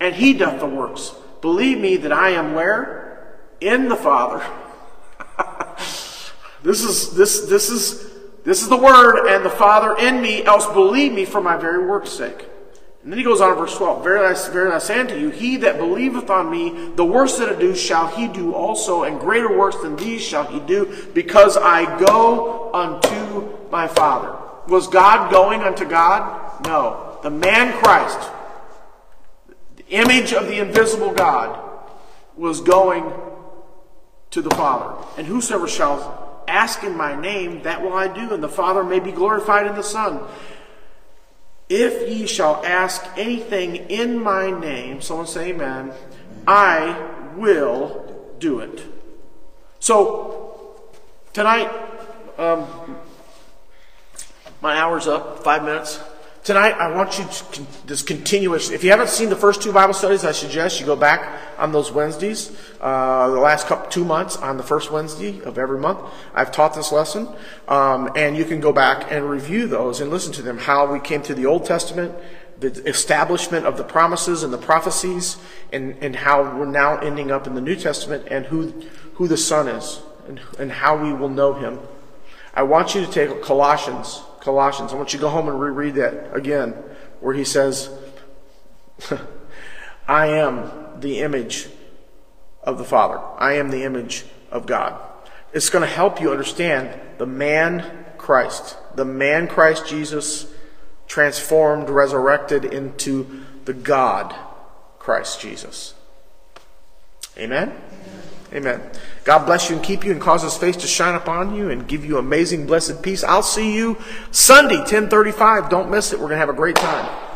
And 0.00 0.14
he 0.14 0.34
doth 0.34 0.60
the 0.60 0.66
works. 0.66 1.14
Believe 1.40 1.78
me 1.78 1.96
that 1.96 2.12
I 2.12 2.30
am 2.30 2.54
where? 2.54 3.38
In 3.60 3.88
the 3.88 3.96
Father. 3.96 4.44
this 6.62 6.84
is 6.84 7.14
this 7.14 7.42
this 7.42 7.70
is 7.70 8.17
this 8.44 8.62
is 8.62 8.68
the 8.68 8.76
word 8.76 9.26
and 9.28 9.44
the 9.44 9.50
Father 9.50 9.96
in 9.98 10.22
me, 10.22 10.44
else 10.44 10.66
believe 10.66 11.12
me 11.12 11.24
for 11.24 11.40
my 11.40 11.56
very 11.56 11.84
work's 11.84 12.10
sake. 12.10 12.46
And 13.02 13.12
then 13.12 13.18
he 13.18 13.24
goes 13.24 13.40
on 13.40 13.52
in 13.52 13.58
verse 13.58 13.76
12 13.76 14.02
Verily 14.02 14.34
I, 14.34 14.50
verily 14.50 14.74
I 14.74 14.78
say 14.78 15.00
unto 15.00 15.16
you, 15.16 15.30
he 15.30 15.56
that 15.58 15.78
believeth 15.78 16.30
on 16.30 16.50
me, 16.50 16.90
the 16.94 17.04
works 17.04 17.38
that 17.38 17.48
I 17.48 17.58
do 17.58 17.74
shall 17.74 18.08
he 18.08 18.28
do 18.28 18.54
also, 18.54 19.04
and 19.04 19.20
greater 19.20 19.56
works 19.56 19.76
than 19.78 19.96
these 19.96 20.20
shall 20.20 20.44
he 20.44 20.60
do, 20.60 21.08
because 21.14 21.56
I 21.56 21.98
go 22.04 22.72
unto 22.72 23.70
my 23.70 23.88
Father. 23.88 24.36
Was 24.68 24.88
God 24.88 25.30
going 25.30 25.62
unto 25.62 25.84
God? 25.86 26.66
No. 26.66 27.18
The 27.22 27.30
man 27.30 27.72
Christ, 27.82 28.30
the 29.76 29.86
image 29.88 30.32
of 30.32 30.46
the 30.46 30.58
invisible 30.58 31.12
God, 31.12 31.58
was 32.36 32.60
going 32.60 33.12
to 34.30 34.42
the 34.42 34.50
Father. 34.50 35.02
And 35.16 35.26
whosoever 35.26 35.66
shall 35.66 36.27
ask 36.48 36.82
in 36.82 36.96
my 36.96 37.14
name, 37.14 37.62
that 37.62 37.82
will 37.82 37.92
I 37.92 38.08
do, 38.08 38.32
and 38.32 38.42
the 38.42 38.48
Father 38.48 38.82
may 38.82 39.00
be 39.00 39.12
glorified 39.12 39.66
in 39.66 39.74
the 39.74 39.82
Son. 39.82 40.20
If 41.68 42.08
ye 42.08 42.26
shall 42.26 42.64
ask 42.64 43.04
anything 43.16 43.76
in 43.76 44.18
my 44.22 44.50
name, 44.50 45.02
someone 45.02 45.26
say 45.26 45.50
amen, 45.50 45.92
I 46.46 47.34
will 47.36 48.34
do 48.38 48.60
it. 48.60 48.82
So, 49.78 50.76
tonight, 51.32 51.70
um, 52.38 52.66
my 54.60 54.76
hour's 54.76 55.06
up, 55.06 55.44
five 55.44 55.62
minutes. 55.62 56.00
Tonight, 56.44 56.72
I 56.78 56.94
want 56.94 57.18
you 57.18 57.24
to 57.24 57.86
this 57.86 58.00
continuous. 58.00 58.70
If 58.70 58.82
you 58.82 58.90
haven't 58.90 59.10
seen 59.10 59.28
the 59.28 59.36
first 59.36 59.60
two 59.60 59.72
Bible 59.72 59.92
studies, 59.92 60.24
I 60.24 60.32
suggest 60.32 60.80
you 60.80 60.86
go 60.86 60.96
back 60.96 61.40
on 61.58 61.72
those 61.72 61.92
Wednesdays. 61.92 62.56
Uh, 62.80 63.28
the 63.28 63.40
last 63.40 63.66
couple 63.66 63.90
two 63.90 64.04
months 64.04 64.36
on 64.36 64.56
the 64.56 64.62
first 64.62 64.90
Wednesday 64.90 65.42
of 65.42 65.58
every 65.58 65.78
month, 65.78 65.98
I've 66.32 66.50
taught 66.50 66.74
this 66.74 66.90
lesson, 66.90 67.28
um, 67.66 68.10
and 68.16 68.36
you 68.36 68.44
can 68.44 68.60
go 68.60 68.72
back 68.72 69.10
and 69.10 69.28
review 69.28 69.66
those 69.66 70.00
and 70.00 70.10
listen 70.10 70.32
to 70.34 70.42
them. 70.42 70.58
How 70.58 70.90
we 70.90 71.00
came 71.00 71.22
to 71.22 71.34
the 71.34 71.44
Old 71.44 71.66
Testament, 71.66 72.14
the 72.60 72.68
establishment 72.88 73.66
of 73.66 73.76
the 73.76 73.84
promises 73.84 74.42
and 74.42 74.52
the 74.52 74.58
prophecies, 74.58 75.36
and, 75.72 75.96
and 76.00 76.16
how 76.16 76.42
we're 76.42 76.64
now 76.64 76.98
ending 76.98 77.30
up 77.30 77.46
in 77.46 77.56
the 77.56 77.60
New 77.60 77.76
Testament, 77.76 78.26
and 78.30 78.46
who 78.46 78.72
who 79.14 79.28
the 79.28 79.36
Son 79.36 79.68
is, 79.68 80.00
and, 80.28 80.40
and 80.58 80.70
how 80.72 80.96
we 80.96 81.12
will 81.12 81.28
know 81.28 81.52
Him. 81.52 81.80
I 82.54 82.62
want 82.62 82.94
you 82.94 83.04
to 83.04 83.10
take 83.10 83.42
Colossians 83.42 84.22
Colossians. 84.40 84.92
I 84.92 84.96
want 84.96 85.12
you 85.12 85.18
to 85.18 85.22
go 85.22 85.28
home 85.28 85.48
and 85.48 85.60
reread 85.60 85.94
that 85.96 86.34
again, 86.34 86.72
where 87.20 87.34
he 87.34 87.44
says, 87.44 87.90
I 90.06 90.26
am 90.26 91.00
the 91.00 91.20
image 91.20 91.68
of 92.62 92.78
the 92.78 92.84
Father. 92.84 93.20
I 93.38 93.54
am 93.54 93.70
the 93.70 93.84
image 93.84 94.24
of 94.50 94.66
God. 94.66 95.00
It's 95.52 95.70
going 95.70 95.82
to 95.82 95.92
help 95.92 96.20
you 96.20 96.30
understand 96.30 97.00
the 97.18 97.26
man 97.26 98.04
Christ, 98.16 98.76
the 98.94 99.04
man 99.04 99.48
Christ 99.48 99.86
Jesus 99.86 100.52
transformed, 101.06 101.88
resurrected 101.88 102.64
into 102.64 103.44
the 103.64 103.72
God 103.72 104.34
Christ 104.98 105.40
Jesus. 105.40 105.94
Amen? 107.38 107.72
Amen. 108.52 108.80
God 109.24 109.44
bless 109.44 109.68
you 109.68 109.76
and 109.76 109.84
keep 109.84 110.04
you 110.04 110.12
and 110.12 110.20
cause 110.20 110.42
his 110.42 110.56
face 110.56 110.76
to 110.76 110.86
shine 110.86 111.14
upon 111.14 111.54
you 111.54 111.68
and 111.68 111.86
give 111.86 112.04
you 112.04 112.16
amazing 112.16 112.66
blessed 112.66 113.02
peace. 113.02 113.22
I'll 113.22 113.42
see 113.42 113.74
you 113.74 113.98
Sunday, 114.30 114.78
1035. 114.78 115.68
Don't 115.68 115.90
miss 115.90 116.12
it. 116.12 116.16
We're 116.18 116.28
going 116.28 116.36
to 116.36 116.46
have 116.46 116.48
a 116.48 116.54
great 116.54 116.76
time. 116.76 117.27